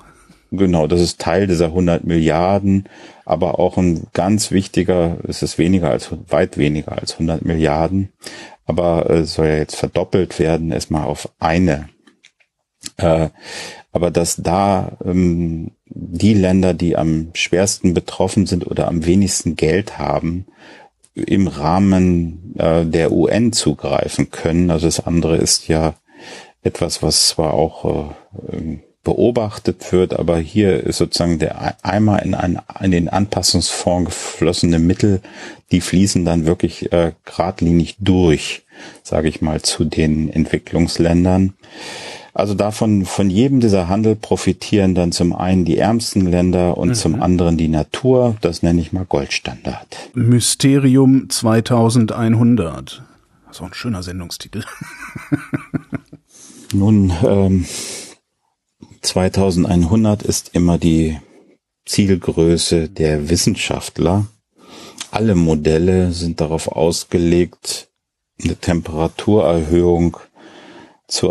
Genau, 0.51 0.87
das 0.87 1.01
ist 1.01 1.19
Teil 1.19 1.45
dieser 1.45 1.67
100 1.67 2.05
Milliarden, 2.05 2.85
aber 3.23 3.59
auch 3.59 3.77
ein 3.77 4.07
ganz 4.13 4.49
wichtiger, 4.49 5.17
es 5.27 5.43
ist 5.43 5.59
weniger 5.59 5.91
als, 5.91 6.09
weit 6.29 6.57
weniger 6.57 6.93
als 6.93 7.13
100 7.13 7.45
Milliarden, 7.45 8.09
aber 8.69 9.09
äh, 9.09 9.25
soll 9.25 9.47
ja 9.47 9.55
jetzt 9.55 9.75
verdoppelt 9.75 10.39
werden, 10.39 10.71
erstmal 10.71 11.05
auf 11.05 11.29
eine. 11.39 11.89
Äh, 12.97 13.29
aber 13.91 14.11
dass 14.11 14.35
da 14.37 14.97
ähm, 15.03 15.71
die 15.85 16.35
Länder, 16.35 16.73
die 16.73 16.95
am 16.95 17.31
schwersten 17.33 17.93
betroffen 17.93 18.45
sind 18.45 18.67
oder 18.67 18.87
am 18.87 19.05
wenigsten 19.05 19.55
Geld 19.55 19.97
haben, 19.97 20.45
im 21.15 21.47
Rahmen 21.47 22.55
äh, 22.57 22.85
der 22.85 23.11
UN 23.11 23.51
zugreifen 23.51 24.29
können. 24.29 24.69
Also 24.69 24.87
das 24.87 25.05
andere 25.05 25.37
ist 25.37 25.67
ja 25.67 25.95
etwas, 26.61 27.01
was 27.01 27.29
zwar 27.29 27.53
auch 27.53 28.13
äh, 28.51 28.77
beobachtet 29.03 29.91
wird, 29.91 30.17
aber 30.19 30.37
hier 30.37 30.83
ist 30.83 30.97
sozusagen 30.97 31.39
der 31.39 31.83
einmal 31.83 32.23
in, 32.23 32.35
ein, 32.35 32.59
in 32.81 32.91
den 32.91 33.09
Anpassungsfonds 33.09 34.09
geflossene 34.09 34.79
Mittel, 34.79 35.21
die 35.71 35.81
fließen 35.81 36.25
dann 36.25 36.45
wirklich 36.45 36.91
äh, 36.91 37.13
geradlinig 37.25 37.95
durch, 37.99 38.63
sage 39.03 39.29
ich 39.29 39.41
mal, 39.41 39.61
zu 39.61 39.85
den 39.85 40.29
Entwicklungsländern. 40.29 41.53
Also 42.33 42.53
davon, 42.53 43.05
von 43.05 43.29
jedem 43.29 43.59
dieser 43.59 43.89
Handel 43.89 44.15
profitieren 44.15 44.95
dann 44.95 45.11
zum 45.11 45.33
einen 45.33 45.65
die 45.65 45.77
ärmsten 45.77 46.25
Länder 46.25 46.77
und 46.77 46.89
mhm. 46.89 46.93
zum 46.93 47.21
anderen 47.21 47.57
die 47.57 47.67
Natur. 47.67 48.37
Das 48.41 48.63
nenne 48.63 48.79
ich 48.81 48.93
mal 48.93 49.05
Goldstandard. 49.05 50.09
Mysterium 50.13 51.29
2100. 51.29 53.03
Das 53.47 53.57
ist 53.57 53.61
auch 53.61 53.67
ein 53.67 53.73
schöner 53.73 54.03
Sendungstitel. 54.03 54.63
Nun, 56.73 57.11
ähm, 57.25 57.65
2100 59.01 60.23
ist 60.23 60.51
immer 60.53 60.77
die 60.77 61.19
Zielgröße 61.85 62.89
der 62.89 63.29
Wissenschaftler. 63.29 64.27
Alle 65.11 65.35
Modelle 65.35 66.11
sind 66.11 66.39
darauf 66.39 66.67
ausgelegt, 66.67 67.89
eine 68.41 68.55
Temperaturerhöhung 68.55 70.17
zu, 71.07 71.29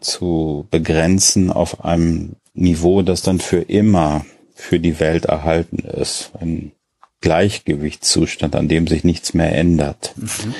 zu 0.00 0.66
begrenzen 0.70 1.50
auf 1.50 1.84
einem 1.84 2.36
Niveau, 2.54 3.02
das 3.02 3.22
dann 3.22 3.38
für 3.38 3.60
immer 3.60 4.24
für 4.54 4.80
die 4.80 4.98
Welt 5.00 5.26
erhalten 5.26 5.78
ist. 5.78 6.32
Wenn 6.38 6.72
Gleichgewichtszustand, 7.20 8.56
an 8.56 8.68
dem 8.68 8.86
sich 8.86 9.04
nichts 9.04 9.34
mehr 9.34 9.54
ändert. 9.54 10.14
Mhm. 10.16 10.54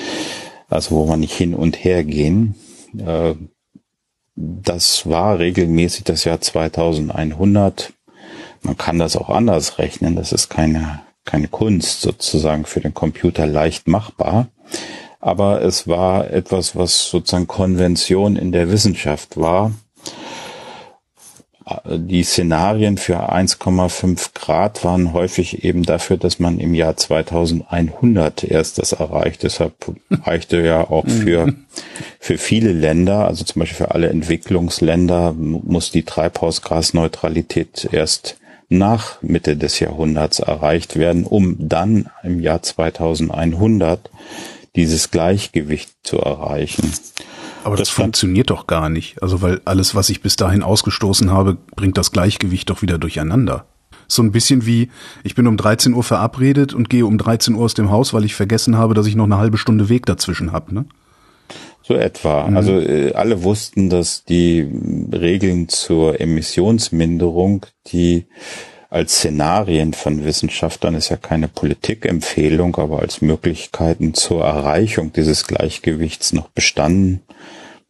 Also 0.69 0.95
wo 0.95 1.05
man 1.05 1.19
nicht 1.19 1.33
hin 1.33 1.53
und 1.53 1.83
her 1.83 2.03
gehen. 2.03 2.55
Äh, 2.97 3.33
das 4.35 5.07
war 5.09 5.39
regelmäßig 5.39 6.03
das 6.03 6.23
Jahr 6.23 6.41
2100. 6.41 7.93
Man 8.61 8.77
kann 8.77 8.99
das 8.99 9.15
auch 9.15 9.29
anders 9.29 9.77
rechnen. 9.77 10.15
Das 10.15 10.31
ist 10.31 10.49
keine, 10.49 11.01
keine 11.25 11.47
Kunst 11.47 12.01
sozusagen 12.01 12.65
für 12.65 12.79
den 12.79 12.93
Computer 12.93 13.45
leicht 13.45 13.87
machbar. 13.87 14.47
Aber 15.19 15.61
es 15.61 15.87
war 15.87 16.31
etwas, 16.31 16.75
was 16.75 17.09
sozusagen 17.09 17.47
Konvention 17.47 18.35
in 18.35 18.51
der 18.51 18.71
Wissenschaft 18.71 19.37
war 19.37 19.71
die 21.85 22.23
Szenarien 22.23 22.97
für 22.97 23.31
1,5 23.31 24.33
Grad 24.33 24.83
waren 24.83 25.13
häufig 25.13 25.63
eben 25.63 25.83
dafür, 25.83 26.17
dass 26.17 26.39
man 26.39 26.59
im 26.59 26.73
Jahr 26.73 26.97
2100 26.97 28.43
erst 28.43 28.79
das 28.79 28.93
erreicht. 28.93 29.43
Deshalb 29.43 29.73
reichte 30.09 30.61
ja 30.61 30.89
auch 30.89 31.07
für, 31.07 31.53
für 32.19 32.37
viele 32.39 32.71
Länder, 32.71 33.27
also 33.27 33.43
zum 33.43 33.59
Beispiel 33.59 33.85
für 33.85 33.91
alle 33.91 34.09
Entwicklungsländer, 34.09 35.33
muss 35.33 35.91
die 35.91 36.03
Treibhausgasneutralität 36.03 37.89
erst 37.91 38.37
nach 38.69 39.21
Mitte 39.21 39.55
des 39.55 39.79
Jahrhunderts 39.79 40.39
erreicht 40.39 40.95
werden, 40.95 41.25
um 41.25 41.57
dann 41.59 42.09
im 42.23 42.39
Jahr 42.39 42.63
2100 42.63 44.09
dieses 44.75 45.11
Gleichgewicht 45.11 45.91
zu 46.03 46.17
erreichen. 46.17 46.91
Aber 47.63 47.75
das, 47.75 47.89
das 47.89 47.95
funktioniert 47.95 48.49
doch 48.49 48.67
gar 48.67 48.89
nicht. 48.89 49.21
Also 49.21 49.41
weil 49.41 49.61
alles, 49.65 49.95
was 49.95 50.09
ich 50.09 50.21
bis 50.21 50.35
dahin 50.35 50.63
ausgestoßen 50.63 51.31
habe, 51.31 51.57
bringt 51.75 51.97
das 51.97 52.11
Gleichgewicht 52.11 52.69
doch 52.69 52.81
wieder 52.81 52.97
durcheinander. 52.97 53.65
So 54.07 54.21
ein 54.21 54.31
bisschen 54.31 54.65
wie, 54.65 54.89
ich 55.23 55.35
bin 55.35 55.47
um 55.47 55.55
13 55.55 55.93
Uhr 55.93 56.03
verabredet 56.03 56.73
und 56.73 56.89
gehe 56.89 57.05
um 57.05 57.17
13 57.17 57.55
Uhr 57.55 57.63
aus 57.63 57.73
dem 57.73 57.91
Haus, 57.91 58.13
weil 58.13 58.25
ich 58.25 58.35
vergessen 58.35 58.77
habe, 58.77 58.93
dass 58.93 59.07
ich 59.07 59.15
noch 59.15 59.25
eine 59.25 59.37
halbe 59.37 59.57
Stunde 59.57 59.87
Weg 59.87 60.05
dazwischen 60.05 60.51
habe, 60.51 60.73
ne? 60.73 60.85
So 61.83 61.95
etwa. 61.95 62.47
Mhm. 62.47 62.57
Also 62.57 62.73
äh, 62.73 63.13
alle 63.13 63.43
wussten, 63.43 63.89
dass 63.89 64.23
die 64.23 64.67
Regeln 65.11 65.67
zur 65.69 66.19
Emissionsminderung, 66.19 67.65
die 67.87 68.27
als 68.91 69.15
Szenarien 69.15 69.93
von 69.93 70.25
Wissenschaftlern 70.25 70.95
ist 70.95 71.07
ja 71.09 71.15
keine 71.15 71.47
Politikempfehlung, 71.47 72.75
aber 72.75 72.99
als 72.99 73.21
Möglichkeiten 73.21 74.13
zur 74.13 74.43
Erreichung 74.43 75.13
dieses 75.13 75.47
Gleichgewichts 75.47 76.33
noch 76.33 76.49
bestanden 76.49 77.21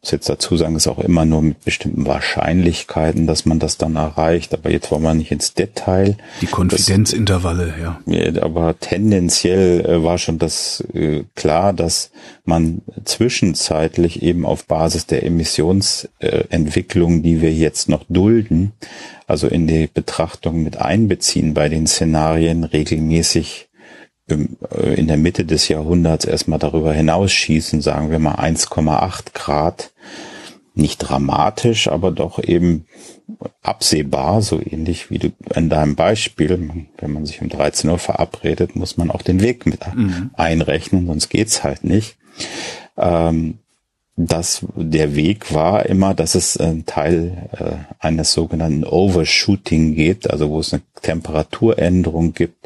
muss 0.02 0.12
jetzt 0.12 0.30
dazu 0.30 0.58
sagen, 0.58 0.76
ist 0.76 0.88
auch 0.88 0.98
immer 0.98 1.26
nur 1.26 1.44
mit 1.44 1.64
bestimmten 1.64 2.08
Wahrscheinlichkeiten, 2.08 3.28
dass 3.28 3.46
man 3.46 3.60
das 3.60 3.78
dann 3.78 3.96
erreicht. 3.96 4.52
Aber 4.54 4.72
jetzt 4.72 4.90
wollen 4.90 5.04
wir 5.04 5.14
nicht 5.14 5.32
ins 5.32 5.54
Detail. 5.54 6.18
Die 6.42 6.48
Konfidenzintervalle, 6.48 7.76
ja. 7.80 8.02
Aber 8.42 8.80
tendenziell 8.80 9.86
äh, 9.86 10.04
war 10.04 10.18
schon 10.18 10.40
das 10.40 10.84
äh, 10.94 11.24
klar, 11.36 11.74
dass 11.74 12.10
man 12.46 12.82
zwischenzeitlich 13.06 14.24
eben 14.24 14.44
auf 14.44 14.66
Basis 14.66 15.06
der 15.06 15.24
Emissionsentwicklung, 15.24 17.22
die 17.22 17.42
wir 17.42 17.54
jetzt 17.54 17.88
noch 17.88 18.04
dulden, 18.10 18.72
also 19.28 19.48
in 19.48 19.68
die 19.68 19.88
Betrachtung 19.88 20.64
mit 20.64 20.78
einbeziehen 20.78 21.54
bei 21.54 21.70
den 21.70 21.86
Szenarien 21.86 22.64
regelmäßig 22.64 23.70
in 24.36 25.08
der 25.08 25.18
Mitte 25.18 25.46
des 25.46 25.68
Jahrhunderts 25.68 26.26
erstmal 26.26 26.60
darüber 26.60 26.94
hinausschießen, 26.94 27.82
sagen 27.82 28.12
wir 28.12 28.20
mal 28.20 28.36
1,8 28.36 29.34
Grad. 29.34 29.92
Nicht 30.74 31.00
dramatisch, 31.00 31.90
aber 31.90 32.12
doch 32.12 32.42
eben 32.42 32.86
absehbar, 33.62 34.42
so 34.42 34.60
ähnlich 34.60 35.10
wie 35.10 35.20
du 35.20 35.32
in 35.54 35.70
deinem 35.70 35.96
Beispiel. 35.96 36.88
Wenn 36.98 37.12
man 37.12 37.26
sich 37.26 37.42
um 37.42 37.50
13 37.50 37.90
Uhr 37.90 38.00
verabredet, 38.00 38.76
muss 38.76 38.98
man 38.98 39.12
auch 39.12 39.22
den 39.22 39.42
Weg 39.42 39.66
mit 39.66 39.82
mhm. 39.94 40.32
einrechnen, 40.34 41.08
sonst 41.08 41.30
geht's 41.30 41.64
halt 41.64 41.84
nicht. 41.84 42.18
Ähm, 42.98 43.60
dass 44.18 44.66
der 44.76 45.16
Weg 45.16 45.54
war 45.54 45.86
immer, 45.86 46.14
dass 46.14 46.36
es 46.36 46.58
ein 46.58 46.86
Teil 46.86 47.50
äh, 47.52 48.06
eines 48.06 48.34
sogenannten 48.34 48.84
Overshooting 48.84 49.96
gibt, 49.96 50.30
also 50.30 50.50
wo 50.50 50.60
es 50.60 50.74
eine 50.74 50.84
Temperaturänderung 51.02 52.34
gibt, 52.34 52.61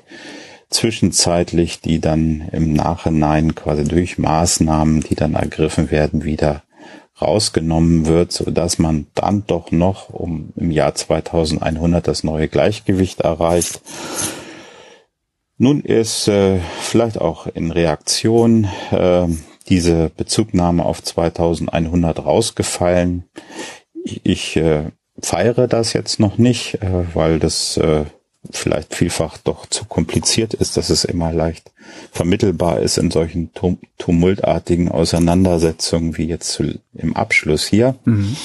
zwischenzeitlich, 0.75 1.81
die 1.81 1.99
dann 1.99 2.49
im 2.51 2.73
Nachhinein 2.73 3.55
quasi 3.55 3.83
durch 3.85 4.17
Maßnahmen, 4.17 5.01
die 5.01 5.15
dann 5.15 5.33
ergriffen 5.33 5.89
werden, 5.91 6.23
wieder 6.23 6.63
rausgenommen 7.21 8.05
wird, 8.05 8.33
so 8.33 8.51
dass 8.51 8.77
man 8.77 9.07
dann 9.15 9.45
doch 9.47 9.71
noch 9.71 10.09
um 10.09 10.51
im 10.57 10.71
Jahr 10.71 10.93
2100 10.93 12.07
das 12.07 12.23
neue 12.23 12.47
Gleichgewicht 12.47 13.21
erreicht. 13.21 13.81
Nun 15.57 15.79
ist 15.79 16.27
äh, 16.27 16.59
vielleicht 16.81 17.19
auch 17.19 17.47
in 17.47 17.71
Reaktion 17.71 18.67
äh, 18.91 19.27
diese 19.69 20.09
Bezugnahme 20.09 20.83
auf 20.83 21.01
2100 21.01 22.25
rausgefallen. 22.25 23.23
Ich, 24.03 24.21
ich 24.25 24.57
äh, 24.57 24.91
feiere 25.21 25.67
das 25.67 25.93
jetzt 25.93 26.19
noch 26.19 26.37
nicht, 26.37 26.81
äh, 26.81 27.15
weil 27.15 27.39
das 27.39 27.77
äh, 27.77 28.03
vielleicht 28.51 28.95
vielfach 28.95 29.37
doch 29.37 29.65
zu 29.67 29.85
kompliziert 29.85 30.53
ist, 30.53 30.77
dass 30.77 30.89
es 30.89 31.05
immer 31.05 31.31
leicht 31.31 31.71
vermittelbar 32.11 32.79
ist 32.79 32.97
in 32.97 33.11
solchen 33.11 33.51
tumultartigen 33.97 34.89
Auseinandersetzungen 34.89 36.17
wie 36.17 36.25
jetzt 36.25 36.61
im 36.93 37.15
Abschluss 37.15 37.65
hier. 37.65 37.95
Mhm. 38.05 38.35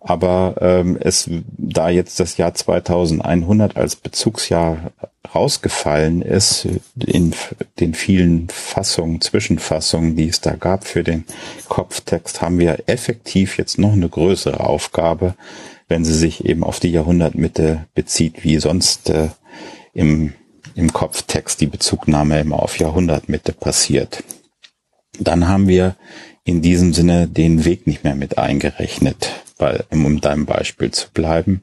Aber 0.00 0.54
ähm, 0.60 0.96
es, 1.00 1.28
da 1.58 1.88
jetzt 1.88 2.20
das 2.20 2.36
Jahr 2.36 2.54
2100 2.54 3.76
als 3.76 3.96
Bezugsjahr 3.96 4.92
rausgefallen 5.34 6.22
ist, 6.22 6.68
in 7.04 7.34
den 7.80 7.92
vielen 7.92 8.48
Fassungen, 8.48 9.20
Zwischenfassungen, 9.20 10.14
die 10.14 10.28
es 10.28 10.40
da 10.40 10.52
gab 10.52 10.86
für 10.86 11.02
den 11.02 11.24
Kopftext, 11.68 12.40
haben 12.40 12.60
wir 12.60 12.84
effektiv 12.86 13.58
jetzt 13.58 13.78
noch 13.78 13.94
eine 13.94 14.08
größere 14.08 14.60
Aufgabe, 14.60 15.34
wenn 15.88 16.04
sie 16.04 16.14
sich 16.14 16.44
eben 16.44 16.62
auf 16.62 16.78
die 16.78 16.92
Jahrhundertmitte 16.92 17.86
bezieht, 17.94 18.44
wie 18.44 18.58
sonst 18.58 19.10
äh, 19.10 19.28
im, 19.96 20.34
im 20.74 20.92
Kopftext 20.92 21.60
die 21.60 21.66
Bezugnahme 21.66 22.38
immer 22.40 22.62
auf 22.62 22.78
Jahrhundertmitte 22.78 23.52
passiert. 23.52 24.22
Dann 25.18 25.48
haben 25.48 25.68
wir 25.68 25.96
in 26.44 26.60
diesem 26.60 26.92
Sinne 26.92 27.26
den 27.26 27.64
Weg 27.64 27.86
nicht 27.86 28.04
mehr 28.04 28.14
mit 28.14 28.38
eingerechnet, 28.38 29.32
weil, 29.56 29.84
um 29.90 30.20
deinem 30.20 30.44
Beispiel 30.44 30.90
zu 30.90 31.08
bleiben, 31.12 31.62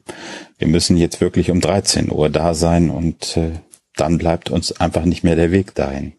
wir 0.58 0.66
müssen 0.66 0.96
jetzt 0.96 1.20
wirklich 1.20 1.50
um 1.50 1.60
13 1.60 2.10
Uhr 2.10 2.28
da 2.28 2.54
sein 2.54 2.90
und 2.90 3.36
äh, 3.36 3.52
dann 3.96 4.18
bleibt 4.18 4.50
uns 4.50 4.72
einfach 4.72 5.04
nicht 5.04 5.22
mehr 5.22 5.36
der 5.36 5.52
Weg 5.52 5.74
dahin. 5.76 6.14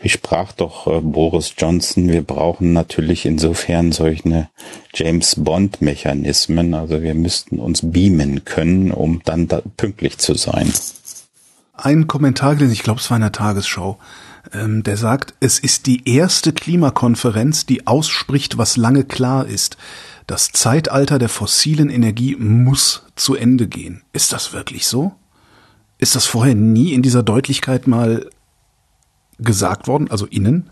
Wie 0.00 0.08
sprach 0.08 0.52
doch 0.52 0.86
äh, 0.86 1.00
Boris 1.00 1.54
Johnson, 1.58 2.08
wir 2.08 2.22
brauchen 2.22 2.72
natürlich 2.72 3.26
insofern 3.26 3.90
solche 3.90 4.48
James 4.94 5.34
Bond 5.36 5.82
Mechanismen, 5.82 6.72
also 6.74 7.02
wir 7.02 7.14
müssten 7.14 7.58
uns 7.58 7.80
beamen 7.82 8.44
können, 8.44 8.92
um 8.92 9.22
dann 9.24 9.48
da 9.48 9.60
pünktlich 9.76 10.18
zu 10.18 10.34
sein 10.34 10.72
einen 11.84 12.06
Kommentar 12.06 12.54
gelesen, 12.54 12.72
ich 12.72 12.82
glaube, 12.82 13.00
es 13.00 13.10
war 13.10 13.16
in 13.16 13.22
der 13.22 13.32
Tagesschau, 13.32 13.98
ähm, 14.52 14.82
der 14.82 14.96
sagt, 14.96 15.34
es 15.40 15.58
ist 15.58 15.86
die 15.86 16.08
erste 16.08 16.52
Klimakonferenz, 16.52 17.66
die 17.66 17.86
ausspricht, 17.86 18.58
was 18.58 18.76
lange 18.76 19.04
klar 19.04 19.46
ist. 19.46 19.76
Das 20.26 20.52
Zeitalter 20.52 21.18
der 21.18 21.28
fossilen 21.28 21.90
Energie 21.90 22.36
muss 22.36 23.04
zu 23.16 23.34
Ende 23.34 23.66
gehen. 23.66 24.02
Ist 24.12 24.32
das 24.32 24.52
wirklich 24.52 24.86
so? 24.86 25.12
Ist 25.98 26.16
das 26.16 26.26
vorher 26.26 26.54
nie 26.54 26.92
in 26.92 27.02
dieser 27.02 27.22
Deutlichkeit 27.22 27.86
mal 27.86 28.28
gesagt 29.38 29.86
worden, 29.86 30.10
also 30.10 30.26
innen? 30.26 30.70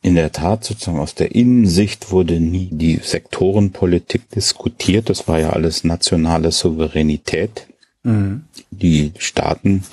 In 0.00 0.16
der 0.16 0.32
Tat, 0.32 0.64
sozusagen 0.64 0.98
aus 0.98 1.14
der 1.14 1.34
Innensicht 1.34 2.10
wurde 2.10 2.40
nie 2.40 2.68
die 2.72 2.96
Sektorenpolitik 2.96 4.28
diskutiert. 4.30 5.08
Das 5.08 5.28
war 5.28 5.38
ja 5.38 5.50
alles 5.50 5.84
nationale 5.84 6.50
Souveränität. 6.50 7.68
Mhm. 8.02 8.44
Die 8.70 9.12
Staaten 9.18 9.84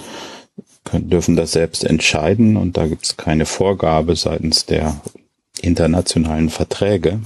können, 0.84 1.10
dürfen 1.10 1.36
das 1.36 1.51
selbst 1.51 1.84
entscheiden 1.84 2.57
und 2.57 2.78
da 2.78 2.88
gibt 2.88 3.05
es 3.05 3.18
keine 3.18 3.45
Vorgabe 3.45 4.16
seitens 4.16 4.66
der 4.66 4.99
internationalen 5.62 6.49
Verträge. 6.49 7.22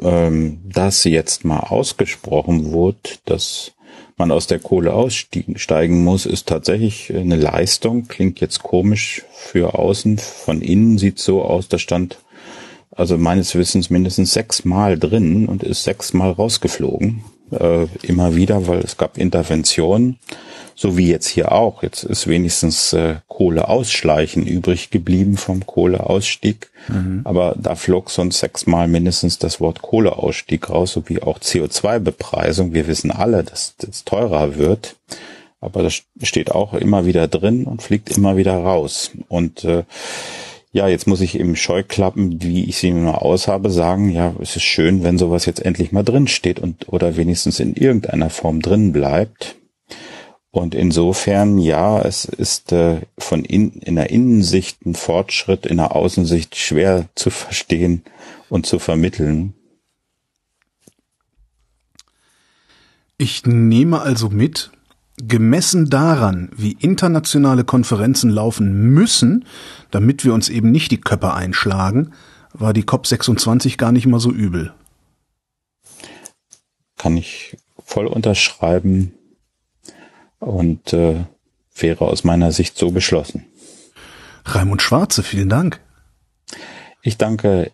Ähm, 0.00 0.60
dass 0.64 1.04
jetzt 1.04 1.44
mal 1.44 1.60
ausgesprochen 1.60 2.72
wurde, 2.72 2.98
dass 3.24 3.72
man 4.16 4.30
aus 4.30 4.46
der 4.46 4.58
Kohle 4.58 4.92
aussteigen 4.92 6.04
muss, 6.04 6.26
ist 6.26 6.46
tatsächlich 6.48 7.12
eine 7.12 7.36
Leistung. 7.36 8.06
Klingt 8.08 8.40
jetzt 8.40 8.62
komisch 8.62 9.22
für 9.34 9.74
außen. 9.74 10.18
Von 10.18 10.60
innen 10.60 10.98
sieht 10.98 11.18
so 11.18 11.42
aus, 11.42 11.68
da 11.68 11.78
stand 11.78 12.18
also 12.90 13.16
meines 13.16 13.54
Wissens 13.54 13.90
mindestens 13.90 14.34
sechsmal 14.34 14.98
drin 14.98 15.48
und 15.48 15.62
ist 15.62 15.84
sechsmal 15.84 16.30
rausgeflogen 16.30 17.24
äh, 17.52 17.86
immer 18.02 18.34
wieder, 18.34 18.66
weil 18.66 18.80
es 18.80 18.96
gab 18.96 19.18
Interventionen, 19.18 20.18
so 20.74 20.96
wie 20.96 21.08
jetzt 21.08 21.28
hier 21.28 21.52
auch. 21.52 21.82
Jetzt 21.82 22.04
ist 22.04 22.26
wenigstens 22.26 22.92
äh, 22.92 23.16
Kohle 23.28 23.68
ausschleichen 23.68 24.46
übrig 24.46 24.90
geblieben 24.90 25.36
vom 25.36 25.66
Kohleausstieg, 25.66 26.70
mhm. 26.88 27.20
aber 27.24 27.54
da 27.58 27.74
flog 27.74 28.10
sonst 28.10 28.40
sechsmal 28.40 28.88
mindestens 28.88 29.38
das 29.38 29.60
Wort 29.60 29.82
Kohleausstieg 29.82 30.70
raus, 30.70 30.92
sowie 30.92 31.20
auch 31.20 31.38
CO2-Bepreisung. 31.38 32.74
Wir 32.74 32.86
wissen 32.86 33.10
alle, 33.10 33.44
dass 33.44 33.76
das 33.78 34.04
teurer 34.04 34.56
wird. 34.56 34.96
Aber 35.60 35.84
das 35.84 36.02
steht 36.22 36.50
auch 36.50 36.74
immer 36.74 37.06
wieder 37.06 37.28
drin 37.28 37.66
und 37.66 37.82
fliegt 37.82 38.10
immer 38.10 38.36
wieder 38.36 38.54
raus. 38.56 39.12
Und 39.28 39.62
äh, 39.62 39.84
ja, 40.72 40.88
jetzt 40.88 41.06
muss 41.06 41.20
ich 41.20 41.38
eben 41.38 41.54
Scheuklappen, 41.54 42.42
wie 42.42 42.64
ich 42.64 42.78
sie 42.78 42.88
immer 42.88 43.20
aushabe, 43.20 43.70
sagen, 43.70 44.08
ja, 44.08 44.34
es 44.40 44.56
ist 44.56 44.62
schön, 44.62 45.04
wenn 45.04 45.18
sowas 45.18 45.44
jetzt 45.44 45.60
endlich 45.60 45.92
mal 45.92 46.02
drin 46.02 46.28
steht 46.28 46.58
und 46.58 46.88
oder 46.88 47.16
wenigstens 47.16 47.60
in 47.60 47.74
irgendeiner 47.74 48.30
Form 48.30 48.62
drin 48.62 48.92
bleibt. 48.92 49.56
Und 50.50 50.74
insofern, 50.74 51.58
ja, 51.58 52.00
es 52.00 52.24
ist 52.24 52.72
äh, 52.72 53.00
von 53.18 53.44
in, 53.44 53.72
in 53.80 53.96
der 53.96 54.10
Innensicht 54.10 54.84
ein 54.84 54.94
Fortschritt, 54.94 55.66
in 55.66 55.76
der 55.76 55.94
Außensicht 55.94 56.56
schwer 56.56 57.08
zu 57.14 57.30
verstehen 57.30 58.02
und 58.48 58.66
zu 58.66 58.78
vermitteln. 58.78 59.54
Ich 63.18 63.44
nehme 63.44 64.00
also 64.00 64.30
mit, 64.30 64.72
gemessen 65.16 65.90
daran, 65.90 66.50
wie 66.56 66.72
internationale 66.72 67.64
Konferenzen 67.64 68.30
laufen 68.30 68.72
müssen, 68.92 69.44
damit 69.90 70.24
wir 70.24 70.34
uns 70.34 70.48
eben 70.48 70.70
nicht 70.70 70.90
die 70.90 71.00
Köpfe 71.00 71.34
einschlagen, 71.34 72.12
war 72.52 72.72
die 72.72 72.84
COP26 72.84 73.76
gar 73.76 73.92
nicht 73.92 74.06
mal 74.06 74.20
so 74.20 74.30
übel. 74.30 74.72
Kann 76.96 77.16
ich 77.16 77.56
voll 77.84 78.06
unterschreiben 78.06 79.12
und 80.38 80.92
äh, 80.92 81.24
wäre 81.74 82.06
aus 82.06 82.24
meiner 82.24 82.52
Sicht 82.52 82.76
so 82.76 82.90
beschlossen. 82.90 83.44
Raimund 84.44 84.82
Schwarze, 84.82 85.22
vielen 85.22 85.48
Dank. 85.48 85.80
Ich 87.02 87.16
danke 87.16 87.72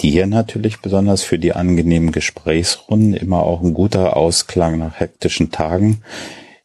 dir 0.00 0.26
natürlich 0.26 0.80
besonders 0.80 1.22
für 1.22 1.38
die 1.38 1.52
angenehmen 1.52 2.12
Gesprächsrunden, 2.12 3.14
immer 3.14 3.42
auch 3.42 3.60
ein 3.62 3.74
guter 3.74 4.16
Ausklang 4.16 4.78
nach 4.78 4.98
hektischen 4.98 5.50
Tagen 5.50 6.02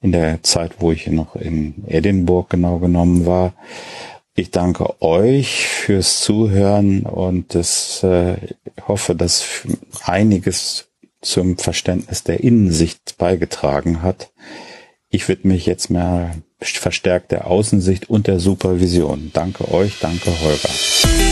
in 0.01 0.11
der 0.11 0.43
Zeit, 0.43 0.73
wo 0.79 0.91
ich 0.91 1.07
noch 1.07 1.35
in 1.35 1.83
Edinburgh 1.87 2.47
genau 2.49 2.79
genommen 2.79 3.25
war. 3.25 3.53
Ich 4.35 4.51
danke 4.51 5.01
euch 5.01 5.67
fürs 5.67 6.21
Zuhören 6.21 7.01
und 7.01 7.55
das, 7.55 8.01
äh, 8.03 8.37
hoffe, 8.87 9.15
dass 9.15 9.67
einiges 10.03 10.87
zum 11.21 11.57
Verständnis 11.57 12.23
der 12.23 12.41
Innensicht 12.41 13.17
beigetragen 13.17 14.01
hat. 14.01 14.31
Ich 15.09 15.27
widme 15.27 15.53
mich 15.53 15.65
jetzt 15.65 15.89
mehr 15.89 16.35
verstärkt 16.59 17.31
der 17.31 17.47
Außensicht 17.47 18.09
und 18.09 18.27
der 18.27 18.39
Supervision. 18.39 19.31
Danke 19.33 19.71
euch, 19.73 19.99
danke 19.99 20.29
Holger. 20.41 21.28